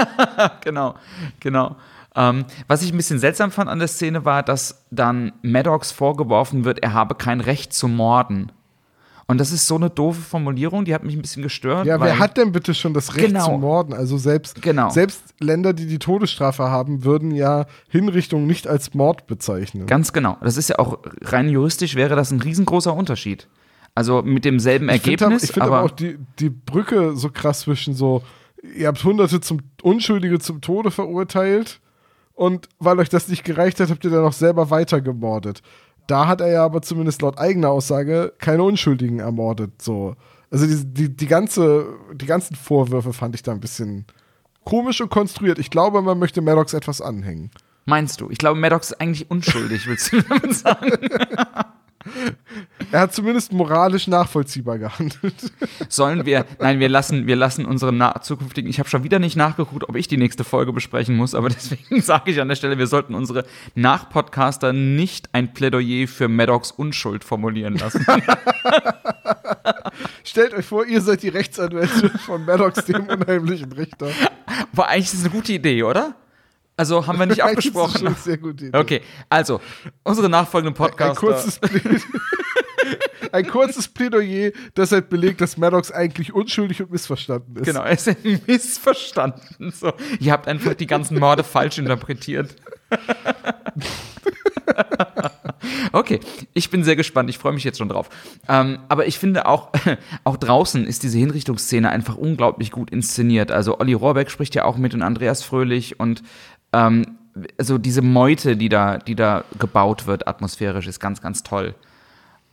[0.62, 0.94] genau,
[1.38, 1.76] genau.
[2.16, 6.64] Ähm, was ich ein bisschen seltsam fand an der Szene war, dass dann Maddox vorgeworfen
[6.64, 8.50] wird, er habe kein Recht zu morden.
[9.30, 11.86] Und das ist so eine doofe Formulierung, die hat mich ein bisschen gestört.
[11.86, 13.44] Ja, wer hat denn bitte schon das Recht genau.
[13.44, 13.92] zu morden?
[13.92, 14.88] Also selbst, genau.
[14.88, 19.86] selbst Länder, die die Todesstrafe haben, würden ja Hinrichtung nicht als Mord bezeichnen.
[19.86, 20.38] Ganz genau.
[20.40, 23.48] Das ist ja auch rein juristisch wäre das ein riesengroßer Unterschied.
[23.94, 25.28] Also mit demselben ich Ergebnis.
[25.28, 28.22] Find, ich finde aber, auch die, die Brücke so krass zwischen so,
[28.62, 31.80] ihr habt Hunderte zum Unschuldige zum Tode verurteilt
[32.32, 35.60] und weil euch das nicht gereicht hat, habt ihr dann noch selber weiter gemordet.
[36.08, 39.80] Da hat er ja aber zumindest laut eigener Aussage keine Unschuldigen ermordet.
[39.80, 40.16] So.
[40.50, 44.06] Also die, die, die, ganze, die ganzen Vorwürfe fand ich da ein bisschen
[44.64, 45.58] komisch und konstruiert.
[45.58, 47.50] Ich glaube, man möchte Maddox etwas anhängen.
[47.84, 48.30] Meinst du?
[48.30, 50.92] Ich glaube, Maddox ist eigentlich unschuldig, willst du damit sagen?
[52.92, 55.34] er hat zumindest moralisch nachvollziehbar gehandelt.
[55.88, 57.88] Sollen wir, nein, wir lassen, wir lassen unsere
[58.22, 61.48] zukünftigen, ich habe schon wieder nicht nachgeguckt, ob ich die nächste Folge besprechen muss, aber
[61.48, 66.70] deswegen sage ich an der Stelle, wir sollten unsere Nachpodcaster nicht ein Plädoyer für Maddox
[66.70, 68.04] Unschuld formulieren lassen.
[70.24, 74.08] Stellt euch vor, ihr seid die Rechtsanwälte von Maddox, dem unheimlichen Richter.
[74.72, 76.14] War eigentlich eine gute Idee, oder?
[76.78, 78.04] Also haben wir nicht abgesprochen.
[78.08, 78.62] Das ist sehr gut.
[78.62, 78.76] Idee.
[78.76, 79.60] Okay, also
[80.04, 81.20] unsere nachfolgenden Podcasts.
[81.20, 81.60] Ein kurzes,
[83.32, 87.64] ein kurzes Plädoyer, das halt belegt, dass Maddox eigentlich unschuldig und missverstanden ist.
[87.64, 88.08] Genau, er ist
[88.46, 89.72] missverstanden.
[89.72, 89.92] So.
[90.20, 92.54] Ihr habt einfach die ganzen Morde falsch interpretiert.
[95.92, 96.20] okay,
[96.54, 97.28] ich bin sehr gespannt.
[97.28, 98.08] Ich freue mich jetzt schon drauf.
[98.48, 99.72] Ähm, aber ich finde auch,
[100.24, 103.50] auch draußen ist diese Hinrichtungsszene einfach unglaublich gut inszeniert.
[103.50, 106.22] Also Olli Rohrbeck spricht ja auch mit und Andreas Fröhlich und
[106.72, 107.18] ähm,
[107.58, 111.74] also diese Meute, die da, die da gebaut wird, atmosphärisch, ist ganz, ganz toll.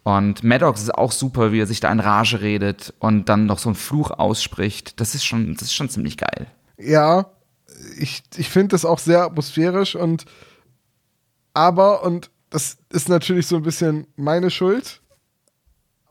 [0.04, 3.58] Und Maddox ist auch super, wie er sich da in Rage redet und dann noch
[3.58, 5.00] so einen Fluch ausspricht.
[5.00, 6.48] Das ist schon, das ist schon ziemlich geil.
[6.78, 7.32] Ja,
[7.98, 10.26] ich, ich finde das auch sehr atmosphärisch und
[11.54, 15.02] aber, und das ist natürlich so ein bisschen meine Schuld,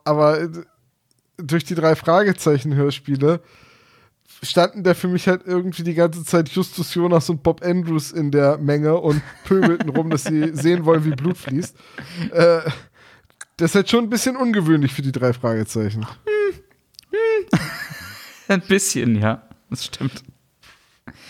[0.05, 0.49] aber
[1.37, 3.41] durch die drei Fragezeichen-Hörspiele
[4.45, 8.31] standen da für mich halt irgendwie die ganze Zeit Justus Jonas und Bob Andrews in
[8.31, 11.77] der Menge und pöbelten rum, dass sie sehen wollen, wie Blut fließt.
[12.31, 12.61] Äh,
[13.57, 16.07] das ist halt schon ein bisschen ungewöhnlich für die drei Fragezeichen.
[18.49, 19.43] ein bisschen, ja.
[19.71, 20.23] Das stimmt.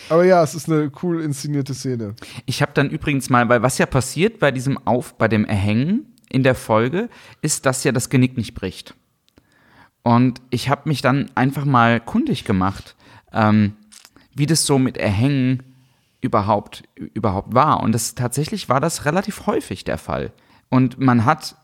[0.09, 2.15] Aber ja, es ist eine cool inszenierte Szene.
[2.47, 6.15] Ich habe dann übrigens mal, weil was ja passiert bei diesem Auf, bei dem Erhängen
[6.29, 7.09] in der Folge,
[7.43, 8.95] ist, dass ja das Genick nicht bricht.
[10.03, 12.97] Und ich habe mich dann einfach mal kundig gemacht,
[13.35, 13.75] ähm,
[14.35, 15.63] wie das so mit Erhängen
[16.21, 17.83] überhaupt, überhaupt war.
[17.83, 20.33] Und das tatsächlich war das relativ häufig der Fall.
[20.71, 21.57] Und man hat,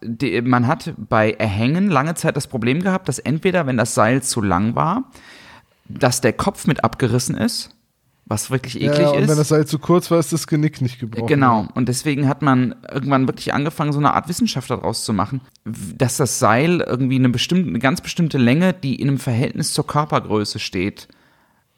[0.42, 4.42] man hat bei Erhängen lange Zeit das Problem gehabt, dass entweder, wenn das Seil zu
[4.42, 5.11] lang war,
[5.88, 7.74] dass der Kopf mit abgerissen ist
[8.30, 9.22] was wirklich eklig ja, und ist.
[9.22, 11.26] Und wenn das Seil zu kurz war, ist das Genick nicht gebrochen.
[11.26, 11.66] Genau.
[11.74, 16.16] Und deswegen hat man irgendwann wirklich angefangen, so eine Art Wissenschaft daraus zu machen, dass
[16.16, 20.61] das Seil irgendwie eine bestimmte, eine ganz bestimmte Länge, die in einem Verhältnis zur Körpergröße
[20.61, 21.09] steht,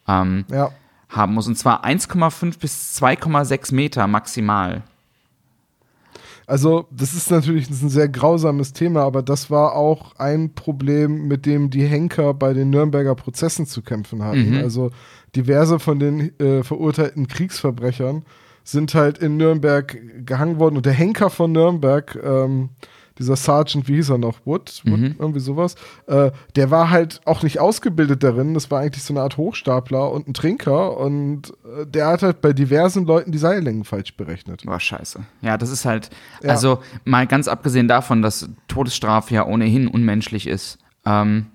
[0.09, 0.71] ähm, ja.
[1.09, 1.47] haben muss.
[1.47, 4.83] Und zwar 1,5 bis 2,6 Meter maximal.
[6.47, 11.47] Also, das ist natürlich ein sehr grausames Thema, aber das war auch ein Problem, mit
[11.47, 14.57] dem die Henker bei den Nürnberger Prozessen zu kämpfen hatten.
[14.57, 14.59] Mhm.
[14.59, 14.91] Also,
[15.37, 18.25] diverse von den äh, verurteilten Kriegsverbrechern
[18.65, 22.71] sind halt in Nürnberg gehangen worden und der Henker von Nürnberg, ähm,
[23.23, 24.41] dieser Sergeant, wie hieß er noch?
[24.45, 24.83] Wood?
[24.85, 25.17] Wood Mhm.
[25.19, 25.75] Irgendwie sowas.
[26.07, 28.53] Äh, der war halt auch nicht ausgebildet darin.
[28.55, 30.97] Das war eigentlich so eine Art Hochstapler und ein Trinker.
[30.99, 34.63] Und äh, der hat halt bei diversen Leuten die Seillängen falsch berechnet.
[34.67, 35.21] Boah, scheiße.
[35.41, 36.11] Ja, das ist halt,
[36.43, 36.51] Ja.
[36.51, 41.47] also mal ganz abgesehen davon, dass Todesstrafe ja ohnehin unmenschlich ist, ähm,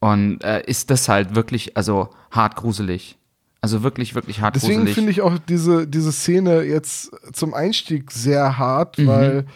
[0.00, 3.16] und äh, ist das halt wirklich, also hart gruselig.
[3.60, 4.94] Also wirklich, wirklich hart Deswegen gruselig.
[4.94, 9.06] finde ich auch diese, diese Szene jetzt zum Einstieg sehr hart, Mhm.
[9.08, 9.46] weil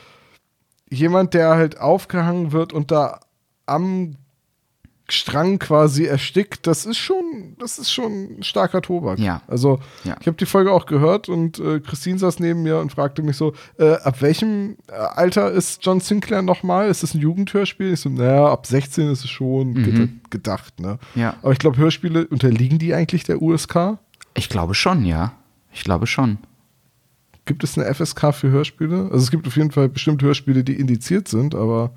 [0.92, 3.20] jemand, der halt aufgehangen wird und da
[3.66, 4.16] am
[5.08, 9.18] Strang quasi erstickt, das ist schon, das ist schon ein starker Tobak.
[9.18, 9.42] Ja.
[9.46, 10.16] Also Ja.
[10.20, 13.36] ich habe die Folge auch gehört und äh, Christine saß neben mir und fragte mich
[13.36, 16.88] so, äh, ab welchem äh, Alter ist John Sinclair nochmal?
[16.88, 17.92] Ist das ein Jugendhörspiel?
[17.92, 20.98] Ich so, naja, ab 16 ist es schon ged gedacht, ne?
[21.14, 21.20] Mhm.
[21.20, 21.34] Ja.
[21.42, 23.98] Aber ich glaube, Hörspiele, unterliegen die eigentlich der USK?
[24.34, 25.32] Ich glaube schon, ja.
[25.74, 26.38] Ich glaube schon.
[27.44, 29.04] Gibt es eine FSK für Hörspiele?
[29.04, 31.90] Also es gibt auf jeden Fall bestimmte Hörspiele, die indiziert sind, aber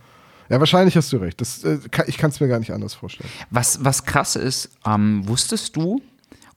[0.50, 1.42] ja, wahrscheinlich hast du recht.
[1.42, 3.30] Das, äh, ich kann es mir gar nicht anders vorstellen.
[3.50, 6.02] Was, was krass ist, ähm, wusstest du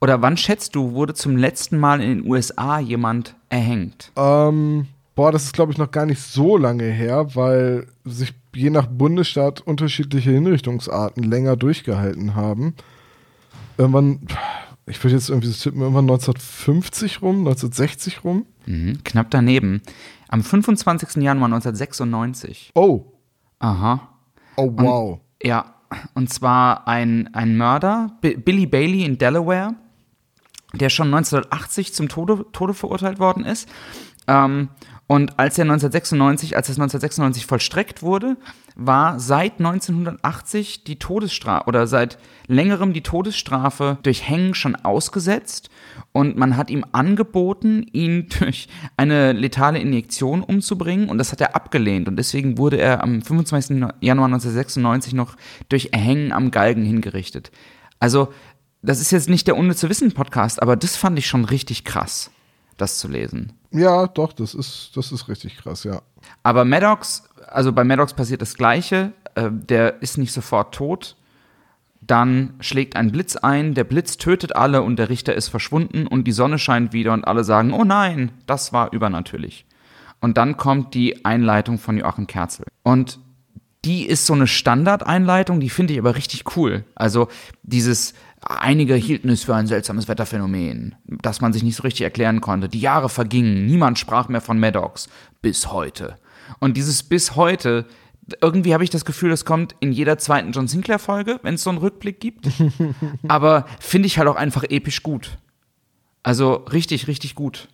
[0.01, 4.13] oder wann schätzt du, wurde zum letzten Mal in den USA jemand erhängt?
[4.17, 8.71] Ähm, boah, das ist glaube ich noch gar nicht so lange her, weil sich je
[8.71, 12.75] nach Bundesstaat unterschiedliche Hinrichtungsarten länger durchgehalten haben.
[13.77, 14.21] Irgendwann,
[14.87, 18.47] ich würde jetzt irgendwie so tippen, irgendwann 1950 rum, 1960 rum.
[18.69, 19.81] Mhm, knapp daneben.
[20.29, 21.23] Am 25.
[21.23, 22.73] Januar 1996.
[22.75, 23.07] Oh,
[23.61, 24.09] Aha.
[24.57, 25.21] oh wow.
[25.43, 25.75] Ja,
[26.15, 29.75] und zwar ein, ein Mörder, B Billy Bailey in Delaware,
[30.75, 33.71] der schon 1980 zum Tode, Tode verurteilt worden ist.
[34.27, 34.69] Ähm,
[35.09, 38.37] und als er 1996, als es 1996 vollstreckt wurde,
[38.77, 45.71] war seit 1980 die Todesstrafe oder seit längerem die Todesstrafe durch Hängen schon ausgesetzt
[46.13, 48.69] und man hat ihm angeboten, ihn durch
[48.99, 53.79] eine letale Injektion umzubringen und das hat er abgelehnt und deswegen wurde er am 25.
[54.01, 55.37] Januar 1996 noch
[55.71, 57.51] durch Erhängen am Galgen hingerichtet.
[57.99, 58.29] Also,
[58.83, 62.31] das ist jetzt nicht der unnütze Wissen Podcast, aber das fand ich schon richtig krass,
[62.81, 63.53] das zu lesen.
[63.71, 66.03] Ja, doch, das ist, das ist richtig krass, ja.
[66.43, 69.13] Aber Maddox, also bei Maddox passiert das Gleiche.
[69.35, 71.17] Äh, der ist nicht sofort tot.
[72.01, 76.25] Dann schlägt ein Blitz ein, der Blitz tötet alle und der Richter ist verschwunden und
[76.25, 79.67] die Sonne scheint wieder und alle sagen, oh nein, das war übernatürlich.
[80.21, 82.67] Und dann kommt die Einleitung von Joachim Kerzel.
[82.83, 83.19] Und
[83.85, 86.85] die ist so eine Standardeinleitung, die finde ich aber richtig cool.
[86.95, 87.29] Also
[87.63, 88.15] dieses,
[88.49, 92.69] einige hielten es für ein seltsames Wetterphänomen, das man sich nicht so richtig erklären konnte.
[92.69, 95.09] Die Jahre vergingen, niemand sprach mehr von Maddox.
[95.43, 96.17] Bis heute.
[96.59, 97.87] Und dieses bis heute,
[98.41, 101.71] irgendwie habe ich das Gefühl, das kommt in jeder zweiten John Sinclair-Folge, wenn es so
[101.71, 102.49] einen Rückblick gibt.
[103.29, 105.39] aber finde ich halt auch einfach episch gut.
[106.23, 107.69] Also richtig, richtig gut.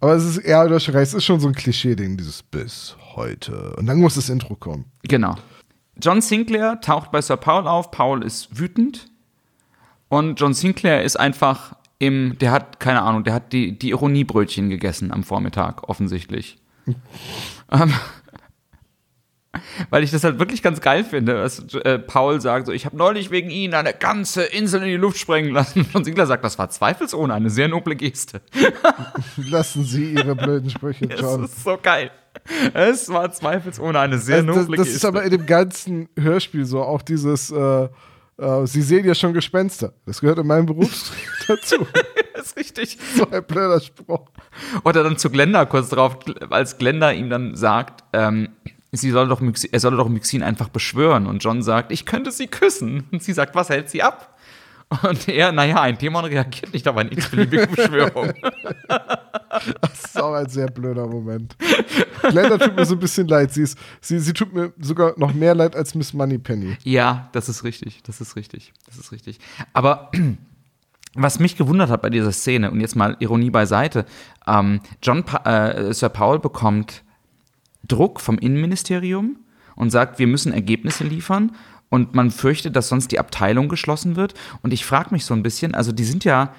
[0.00, 2.42] Aber es ist, ja, du hast schon recht, es ist schon so ein Klischee-Ding, dieses
[2.42, 3.74] bis heute.
[3.76, 4.86] Und dann muss das Intro kommen.
[5.02, 5.34] Genau.
[6.00, 7.90] John Sinclair taucht bei Sir Paul auf.
[7.90, 9.09] Paul ist wütend.
[10.10, 14.68] Und John Sinclair ist einfach im, der hat, keine Ahnung, der hat die, die Ironiebrötchen
[14.70, 16.58] gegessen am Vormittag, offensichtlich.
[17.70, 17.94] ähm,
[19.90, 22.96] weil ich das halt wirklich ganz geil finde, was äh, Paul sagt, so, ich habe
[22.96, 25.86] neulich wegen Ihnen eine ganze Insel in die Luft sprengen lassen.
[25.92, 28.40] Und Sinclair sagt, das war zweifelsohne eine sehr noble Geste.
[29.36, 31.44] Lassen Sie Ihre blöden Sprüche, Das John.
[31.44, 32.10] ist so geil.
[32.74, 34.96] Es war zweifelsohne eine sehr Also das, noble das Geste.
[34.96, 37.88] ist aber in dem ganzen Hörspiel so, auch dieses, äh,
[38.40, 39.92] äh, Sie sehen ja schon Gespenster.
[40.06, 41.12] Das gehört in meinem Beruf
[41.48, 41.86] dazu.
[42.34, 42.98] das ist richtig.
[43.16, 44.28] So ein blöder Spruch.
[44.84, 46.18] Oder dann zu Glenda kurz drauf,
[46.50, 48.48] als Glenda ihm dann sagt, ähm,
[48.92, 51.26] sie soll doch Myxin, er solle doch Myxin einfach beschwören.
[51.26, 53.04] Und John sagt, ich könnte sie küssen.
[53.12, 54.36] Und sie sagt, was hält sie ab?
[55.02, 58.32] Und er, naja, ein Dämon reagiert nicht auf eine x-beliebige Beschwörung.
[59.80, 61.56] Das ist auch ein sehr blöder Moment.
[62.22, 63.52] Glenda tut mir so ein bisschen leid.
[63.52, 66.76] Sie, ist, sie, sie tut mir sogar noch mehr leid als Miss Moneypenny.
[66.82, 69.38] ja, das ist richtig, das ist richtig, das ist richtig.
[69.72, 70.10] Aber
[71.14, 74.06] was mich gewundert hat bei dieser Szene, und jetzt mal Ironie beiseite,
[74.46, 77.04] ähm, John pa äh, Sir Paul bekommt
[77.86, 79.36] Druck vom Innenministerium
[79.76, 81.52] und sagt, wir müssen Ergebnisse liefern
[81.90, 84.34] und man fürchtet, dass sonst die Abteilung geschlossen wird.
[84.62, 86.54] Und ich frage mich so ein bisschen, also die sind ja,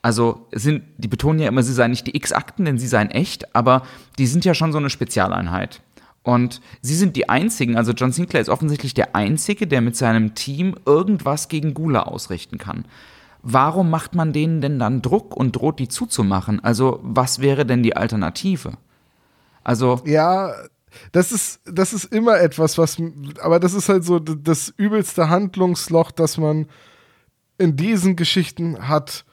[0.00, 3.54] also sind, die betonen ja immer, sie seien nicht die X-Akten, denn sie seien echt,
[3.54, 3.82] aber
[4.18, 5.82] die sind ja schon so eine Spezialeinheit.
[6.22, 10.34] Und sie sind die einzigen, also John Sinclair ist offensichtlich der Einzige, der mit seinem
[10.34, 12.84] Team irgendwas gegen Gula ausrichten kann.
[13.42, 16.62] Warum macht man denen denn dann Druck und droht die zuzumachen?
[16.62, 18.72] Also, was wäre denn die Alternative?
[19.64, 20.02] Also.
[20.04, 20.52] Ja,
[21.12, 22.96] das ist, das ist immer etwas, was,
[23.40, 26.66] aber das ist halt so das übelste Handlungsloch, das man
[27.58, 29.24] in diesen Geschichten hat.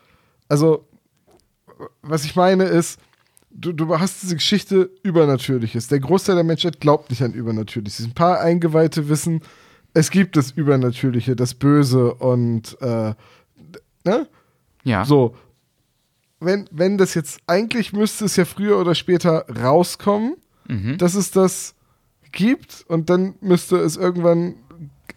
[0.50, 0.88] Also,
[2.02, 3.00] was ich meine ist,
[3.52, 5.88] du, du hast diese Geschichte Übernatürliches.
[5.88, 8.06] Der Großteil der Menschheit glaubt nicht an Übernatürliches.
[8.06, 9.42] Ein paar Eingeweihte wissen,
[9.94, 13.14] es gibt das Übernatürliche, das Böse und, äh,
[14.06, 14.28] ne?
[14.84, 15.06] Ja.
[15.06, 15.36] So.
[16.40, 20.36] Wenn, wenn das jetzt, eigentlich müsste es ja früher oder später rauskommen,
[20.68, 20.98] Mhm.
[20.98, 21.76] dass es das
[22.32, 24.56] gibt und dann müsste es irgendwann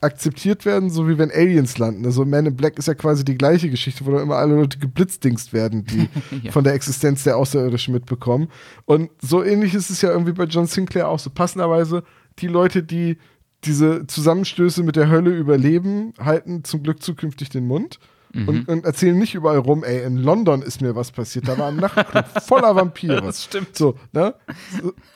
[0.00, 2.06] akzeptiert werden, so wie wenn Aliens landen.
[2.06, 4.78] Also Man in Black ist ja quasi die gleiche Geschichte, wo dann immer alle Leute
[4.78, 6.08] geblitzdingst werden, die
[6.42, 6.52] Ja.
[6.52, 8.48] von der Existenz der Außerirdischen mitbekommen.
[8.86, 11.28] Und so ähnlich ist es ja irgendwie bei John Sinclair auch so.
[11.28, 12.02] Passenderweise
[12.38, 13.18] die Leute, die
[13.64, 17.98] diese Zusammenstöße mit der Hölle überleben, halten zum Glück zukünftig den Mund.
[18.32, 18.48] Mhm.
[18.48, 21.68] Und, und erzählen nicht überall rum, ey, in London ist mir was passiert, da war
[21.68, 23.20] ein Nachtclub voller Vampire.
[23.22, 23.76] Das stimmt.
[23.76, 24.34] So, ne?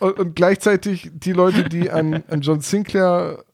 [0.01, 3.45] Und, und gleichzeitig die Leute, die an, an John Sinclair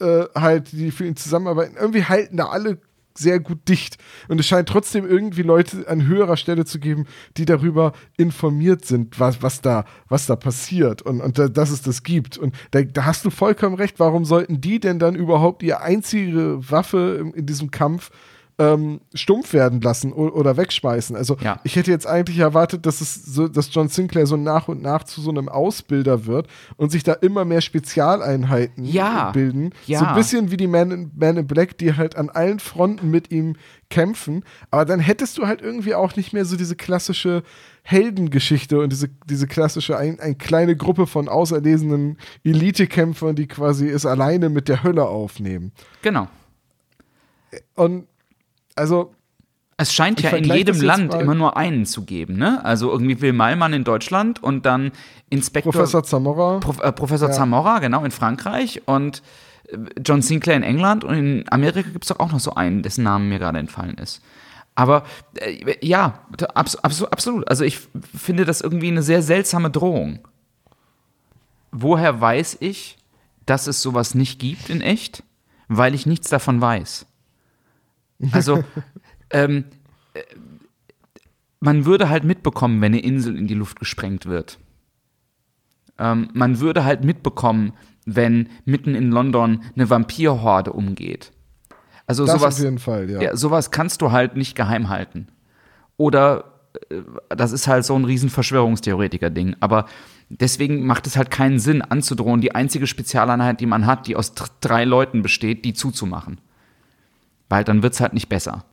[0.00, 2.78] äh, halt, die für ihn zusammenarbeiten, irgendwie halten da alle
[3.18, 3.96] sehr gut dicht.
[4.28, 7.06] Und es scheint trotzdem irgendwie Leute an höherer Stelle zu geben,
[7.36, 11.82] die darüber informiert sind, was, was, da, was da passiert und, und da, dass es
[11.82, 12.38] das gibt.
[12.38, 13.98] Und da, da hast du vollkommen recht.
[13.98, 18.10] Warum sollten die denn dann überhaupt ihre einzige Waffe in, in diesem Kampf
[18.60, 21.14] ähm, stumpf werden lassen oder wegschmeißen.
[21.14, 21.60] Also Ja.
[21.62, 25.04] ich hätte jetzt eigentlich erwartet, dass es so, dass John Sinclair so nach und nach
[25.04, 29.30] zu so einem Ausbilder wird und sich da immer mehr Spezialeinheiten Ja.
[29.30, 29.70] bilden.
[29.86, 30.00] Ja.
[30.00, 33.10] So ein bisschen wie die Man in, Man in Black, die halt an allen Fronten
[33.12, 33.54] mit ihm
[33.90, 34.44] kämpfen.
[34.72, 37.44] Aber dann hättest du halt irgendwie auch nicht mehr so diese klassische
[37.84, 44.04] Heldengeschichte und diese, diese klassische ein, eine kleine Gruppe von auserlesenen Elitekämpfern, die quasi es
[44.04, 45.70] alleine mit der Hölle aufnehmen.
[46.02, 46.26] Genau.
[47.76, 48.06] Und
[48.78, 49.12] also
[49.76, 52.64] Es scheint ja in jedem Land immer nur einen zu geben, ne?
[52.64, 54.92] Also irgendwie Will Malmann in Deutschland und dann
[55.30, 56.58] Inspektor Professor Zamora.
[56.58, 57.34] Prof, äh, Professor Ja.
[57.34, 59.22] Zamora, genau, in Frankreich und
[59.68, 62.82] äh, John Sinclair in England und in Amerika gibt es doch auch noch so einen,
[62.82, 64.20] dessen Name mir gerade entfallen ist.
[64.74, 65.04] Aber
[65.34, 66.20] äh, ja,
[66.54, 67.48] abs abs absolut.
[67.48, 67.78] Also ich
[68.16, 70.20] finde das irgendwie eine sehr seltsame Drohung.
[71.70, 72.96] Woher weiß ich,
[73.46, 75.22] dass es sowas nicht gibt in echt?
[75.68, 77.06] Weil ich nichts davon weiß.
[78.32, 78.64] Also,
[79.30, 79.64] ähm,
[80.14, 80.20] äh,
[81.60, 84.58] man würde halt mitbekommen, wenn eine Insel in die Luft gesprengt wird.
[85.98, 87.72] Ähm, man würde halt mitbekommen,
[88.06, 91.32] wenn mitten in London eine Vampirhorde umgeht.
[92.06, 93.20] Also das sowas, auf jeden Fall, ja.
[93.20, 95.28] ja, sowas kannst du halt nicht geheim halten.
[95.96, 96.52] Oder
[96.90, 99.56] äh, das ist halt so ein riesen Verschwörungstheoretiker-Ding.
[99.60, 99.86] Aber
[100.30, 104.32] deswegen macht es halt keinen Sinn, anzudrohen, die einzige Spezialeinheit, die man hat, die aus
[104.34, 106.40] dr- drei Leuten besteht, die zuzumachen.
[107.48, 108.64] Weil dann wird es halt nicht besser.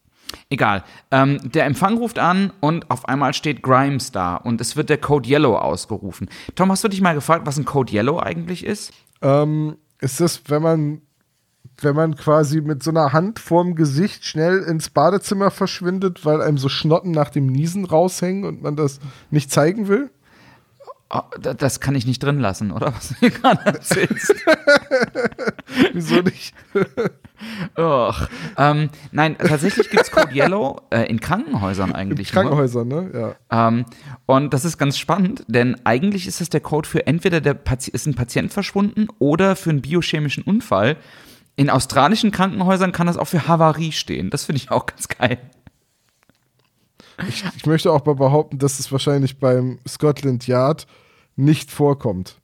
[0.50, 0.84] Egal.
[1.12, 4.98] Ähm, der Empfang ruft an und auf einmal steht Grimes da und es wird der
[4.98, 6.30] Code Yellow ausgerufen.
[6.56, 8.92] Tom, hast du dich mal gefragt, was ein Code Yellow eigentlich ist?
[9.22, 11.02] Ähm, ist das, wenn man,
[11.82, 16.58] wenn man quasi mit so einer Hand vorm Gesicht schnell ins Badezimmer verschwindet, weil einem
[16.58, 19.00] so Schnotten nach dem Niesen raushängen und man das
[19.32, 20.10] nicht zeigen will?
[21.12, 22.94] Oh, da- das kann ich nicht drin lassen, oder?
[22.94, 24.34] Was du gerade erzählst.
[25.94, 26.54] Wieso nicht?
[27.78, 28.28] Och.
[28.58, 32.34] Ähm, nein, tatsächlich gibt es Code Yellow äh, in Krankenhäusern eigentlich.
[32.34, 32.44] nur.
[32.44, 33.36] Krankenhäuser, ne?
[33.52, 33.68] Ja.
[33.68, 33.86] Ähm,
[34.26, 37.92] und das ist ganz spannend, denn eigentlich ist es der Code für entweder der Pati
[37.92, 40.98] ist ein Patient verschwunden oder für einen biochemischen Unfall.
[41.56, 44.30] In australischen Krankenhäusern kann das auch für Havarie stehen.
[44.30, 45.40] Das finde ich auch ganz geil.
[47.30, 50.86] Ich, ich möchte auch mal behaupten, dass es wahrscheinlich beim Scotland Yard
[51.36, 52.38] nicht vorkommt.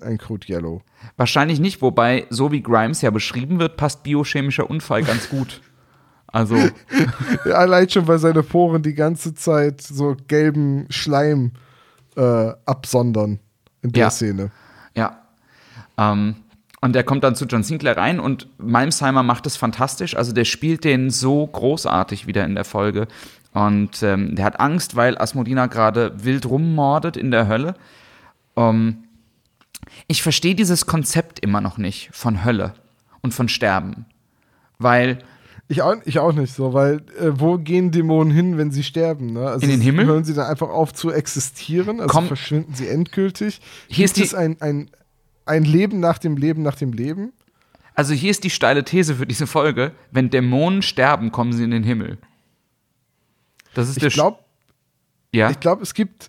[0.00, 0.82] Ein Code Yellow.
[1.16, 5.60] Wahrscheinlich nicht, wobei, so wie Grimes ja beschrieben wird, passt biochemischer Unfall ganz gut.
[6.26, 6.56] Also,
[7.52, 11.52] allein schon, weil seine Poren die ganze Zeit so gelben Schleim
[12.16, 13.38] äh, absondern
[13.82, 14.10] in der Ja.
[14.10, 14.50] Szene.
[14.94, 15.18] ja.
[15.96, 16.36] Ähm,
[16.80, 20.16] und der kommt dann zu John Sinclair rein und Malmsheimer macht es fantastisch.
[20.16, 23.08] Also der spielt den so großartig wieder in der Folge.
[23.52, 27.74] Und ähm, der hat Angst, weil Asmodina gerade wild rummordet in der Hölle.
[28.54, 28.98] Ähm,
[30.08, 32.74] ich verstehe dieses Konzept immer noch nicht von Hölle
[33.20, 34.06] und von Sterben.
[34.78, 35.18] Weil
[35.68, 39.34] Ich auch, ich auch nicht so, weil äh, wo gehen Dämonen hin, wenn sie sterben?
[39.34, 39.46] Ne?
[39.46, 40.06] Also In den Himmel?
[40.06, 42.00] Hören sie dann einfach auf zu existieren?
[42.00, 42.26] Also Komm.
[42.26, 43.60] verschwinden sie endgültig?
[43.88, 44.90] Hier ist Gibt die- es ein, ein,
[45.44, 47.32] ein Leben nach dem Leben nach dem Leben?
[47.94, 49.92] Also hier ist die steile These für diese Folge.
[50.12, 52.16] Wenn Dämonen sterben, kommen sie in den Himmel.
[53.74, 54.38] Das ist der Ich glaube,
[55.32, 55.50] ja.
[55.50, 56.28] ich glaub, es gibt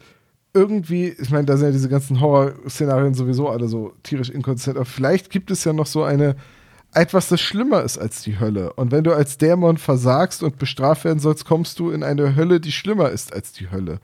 [0.53, 4.85] irgendwie, ich meine, da sind ja diese ganzen Horrorszenarien sowieso alle so tierisch inkonsistent, aber
[4.85, 6.35] vielleicht gibt es ja noch so eine
[6.93, 8.73] etwas, das schlimmer ist als die Hölle.
[8.73, 12.59] Und wenn du als Dämon versagst und bestraft werden sollst, kommst du in eine Hölle,
[12.59, 13.99] die schlimmer ist als die Hölle.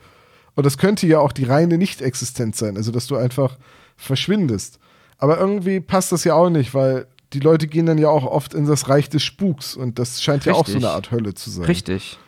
[0.55, 3.57] Und das könnte ja auch die reine Nicht-Existenz sein, also dass du einfach
[3.97, 4.79] verschwindest.
[5.17, 8.53] Aber irgendwie passt das ja auch nicht, weil die Leute gehen dann ja auch oft
[8.53, 10.53] in das Reich des Spuks und das scheint Richtig.
[10.53, 11.65] ja auch so eine Art Hölle zu sein.
[11.65, 12.19] Richtig.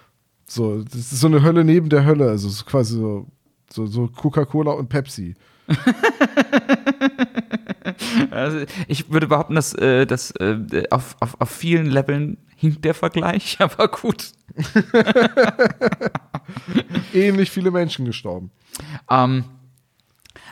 [0.47, 3.28] So, das ist so eine Hölle neben der Hölle, also so quasi so,
[3.72, 5.36] so, so Coca-Cola und Pepsi.
[8.32, 12.93] Also ich würde behaupten, dass, äh, dass äh, auf, auf, auf vielen Leveln hinkt der
[12.93, 14.32] Vergleich, aber gut.
[17.13, 18.51] Ähnlich viele Menschen gestorben.
[19.09, 19.45] Ähm,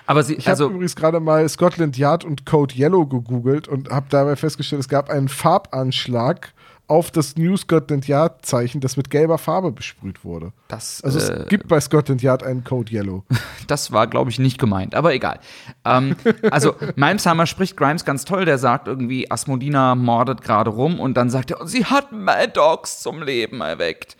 [0.05, 3.89] aber sie, Ich habe also, übrigens gerade mal Scotland Yard und Code Yellow gegoogelt und
[3.89, 6.53] habe dabei festgestellt, es gab einen Farbanschlag
[6.87, 10.51] auf das New Scotland Yard Zeichen, das mit gelber Farbe besprüht wurde.
[10.67, 13.23] das, Also äh, es gibt bei Scotland Yard einen Code Yellow.
[13.67, 15.39] das war, glaube ich, nicht gemeint, aber egal.
[15.83, 16.15] Ähm,
[16.51, 21.29] also, Malmsheimer spricht Grimes ganz toll, der sagt irgendwie, Asmodina mordet gerade rum und dann
[21.29, 24.15] sagt er, "Oh, sie hat Maddox zum Leben erweckt.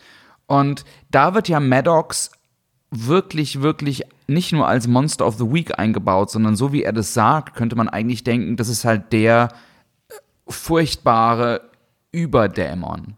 [0.47, 2.31] Und da wird ja Maddox
[2.91, 7.13] wirklich, wirklich nicht nur als Monster of the Week eingebaut, sondern so wie er das
[7.13, 9.49] sagt, könnte man eigentlich denken, das ist halt der
[10.09, 10.13] äh,
[10.47, 11.61] furchtbare
[12.15, 13.15] Überdämon.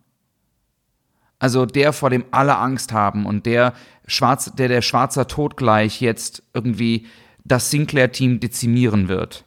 [1.39, 3.73] Also der, vor dem alle Angst haben und der
[4.07, 7.05] schwarz, der der schwarzer Tod gleich jetzt irgendwie
[7.43, 9.45] das Sinclair-Team dezimieren wird.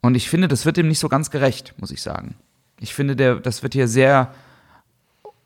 [0.00, 2.36] Und ich finde, das wird ihm nicht so ganz gerecht, muss ich sagen.
[2.80, 4.32] Ich finde, der, das wird hier sehr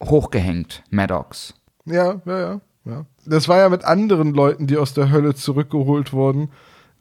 [0.00, 1.54] hochgehängt, Maddox.
[1.84, 3.06] Ja, ja, ja, ja.
[3.26, 6.50] Das war ja mit anderen Leuten, die aus der Hölle zurückgeholt wurden,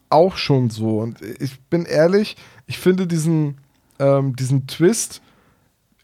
[0.09, 0.99] auch schon so.
[0.99, 2.35] Und ich bin ehrlich,
[2.65, 3.59] ich finde diesen,
[3.99, 5.21] ähm, diesen Twist,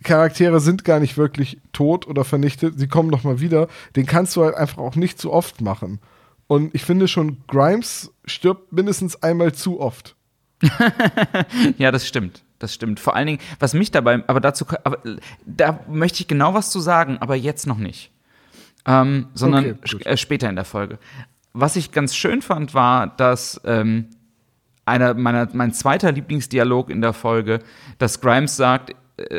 [0.04, 4.36] Charaktere sind gar nicht wirklich tot oder vernichtet, sie kommen noch mal wieder, den kannst
[4.36, 6.00] du halt einfach auch nicht zu oft machen.
[6.48, 10.16] Und ich finde schon, Grimes stirbt mindestens einmal zu oft.
[11.78, 12.44] Ja, das stimmt.
[12.60, 13.00] Das stimmt.
[13.00, 15.00] Vor allen Dingen, was mich dabei, aber dazu, aber
[15.46, 18.12] da möchte ich genau was zu sagen, aber jetzt noch nicht.
[18.86, 21.00] Ähm, sondern Okay, äh, später in der Folge.
[21.54, 24.08] Was ich ganz schön fand, war, dass ähm,
[24.86, 27.60] einer meiner, mein zweiter Lieblingsdialog in der Folge,
[27.98, 28.94] dass Grimes sagt,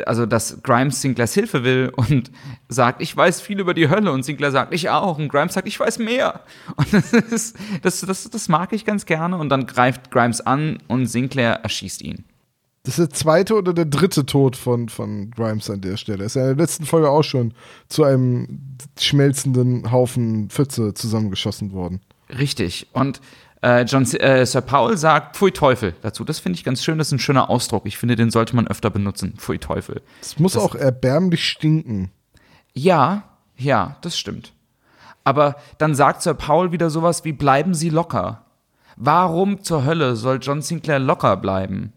[0.05, 2.31] also dass Grimes Sinclairs Hilfe will und
[2.69, 5.67] sagt, ich weiß viel über die Hölle und Sinclair sagt, ich auch und Grimes sagt,
[5.67, 6.41] ich weiß mehr.
[6.75, 10.79] Und das ist, das, das, das mag ich ganz gerne und dann greift Grimes an
[10.87, 12.25] und Sinclair erschießt ihn.
[12.83, 16.23] Das ist der zweite oder der dritte Tod von, von Grimes an der Stelle.
[16.23, 17.53] Er ist ja in der letzten Folge auch schon
[17.87, 22.01] zu einem schmelzenden Haufen Pfütze zusammengeschossen worden.
[22.29, 22.87] Richtig.
[22.93, 23.21] Und
[23.61, 26.23] äh, John, äh, Sir Paul sagt Pfui Teufel dazu.
[26.23, 27.85] Das finde ich ganz schön, das ist ein schöner Ausdruck.
[27.85, 29.35] Ich finde, den sollte man öfter benutzen.
[29.37, 30.01] Pfui Teufel.
[30.21, 32.11] Es muss auch erbärmlich stinken.
[32.73, 33.23] Ja,
[33.55, 34.53] ja, das stimmt.
[35.23, 38.45] Aber dann sagt Sir Paul wieder sowas wie bleiben Sie locker.
[38.95, 41.93] Warum zur Hölle soll John Sinclair locker bleiben?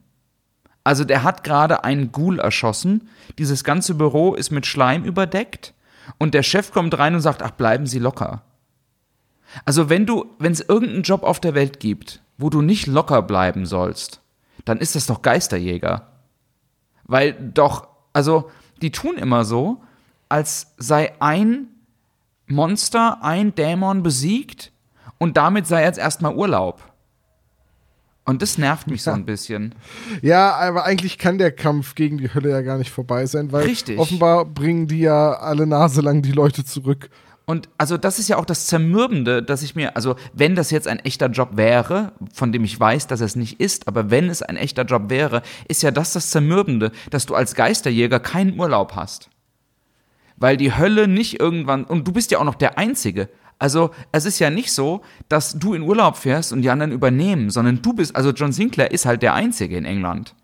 [0.85, 3.09] Also der hat gerade einen Ghoul erschossen,
[3.39, 5.73] dieses ganze Büro ist mit Schleim überdeckt
[6.19, 8.43] und der Chef kommt rein und sagt, ach, bleiben Sie locker.
[9.65, 13.23] Also wenn du, wenn es irgendeinen Job auf der Welt gibt, wo du nicht locker
[13.23, 14.21] bleiben sollst,
[14.65, 16.09] dann ist das doch Geisterjäger.
[17.05, 18.51] Weil doch, also
[18.83, 19.83] die tun immer so,
[20.29, 21.69] als sei ein
[22.47, 24.73] Monster, ein Dämon besiegt
[25.19, 26.83] und damit sei jetzt erstmal Urlaub.
[28.27, 29.75] Und das nervt mich so ein bisschen.
[30.23, 33.65] Ja, aber eigentlich kann der Kampf gegen die Hölle ja gar nicht vorbei sein, weil
[33.65, 33.99] Richtig.
[33.99, 37.11] offenbar bringen die ja alle Nase lang die Leute zurück.
[37.47, 40.89] Und also das ist ja auch das Zermürbende, dass ich mir, also wenn das jetzt
[40.89, 44.43] ein echter Job wäre, von dem ich weiß, dass es nicht ist, aber wenn es
[44.43, 48.97] ein echter Job wäre, ist ja das das Zermürbende, dass du als Geisterjäger keinen Urlaub
[48.97, 49.29] hast.
[50.37, 53.29] Weil die Hölle nicht irgendwann, und du bist ja auch noch der Einzige.
[53.59, 57.51] Also es ist ja nicht so, dass du in Urlaub fährst und die anderen übernehmen,
[57.51, 60.35] sondern du bist, also John Sinclair ist halt der Einzige in England.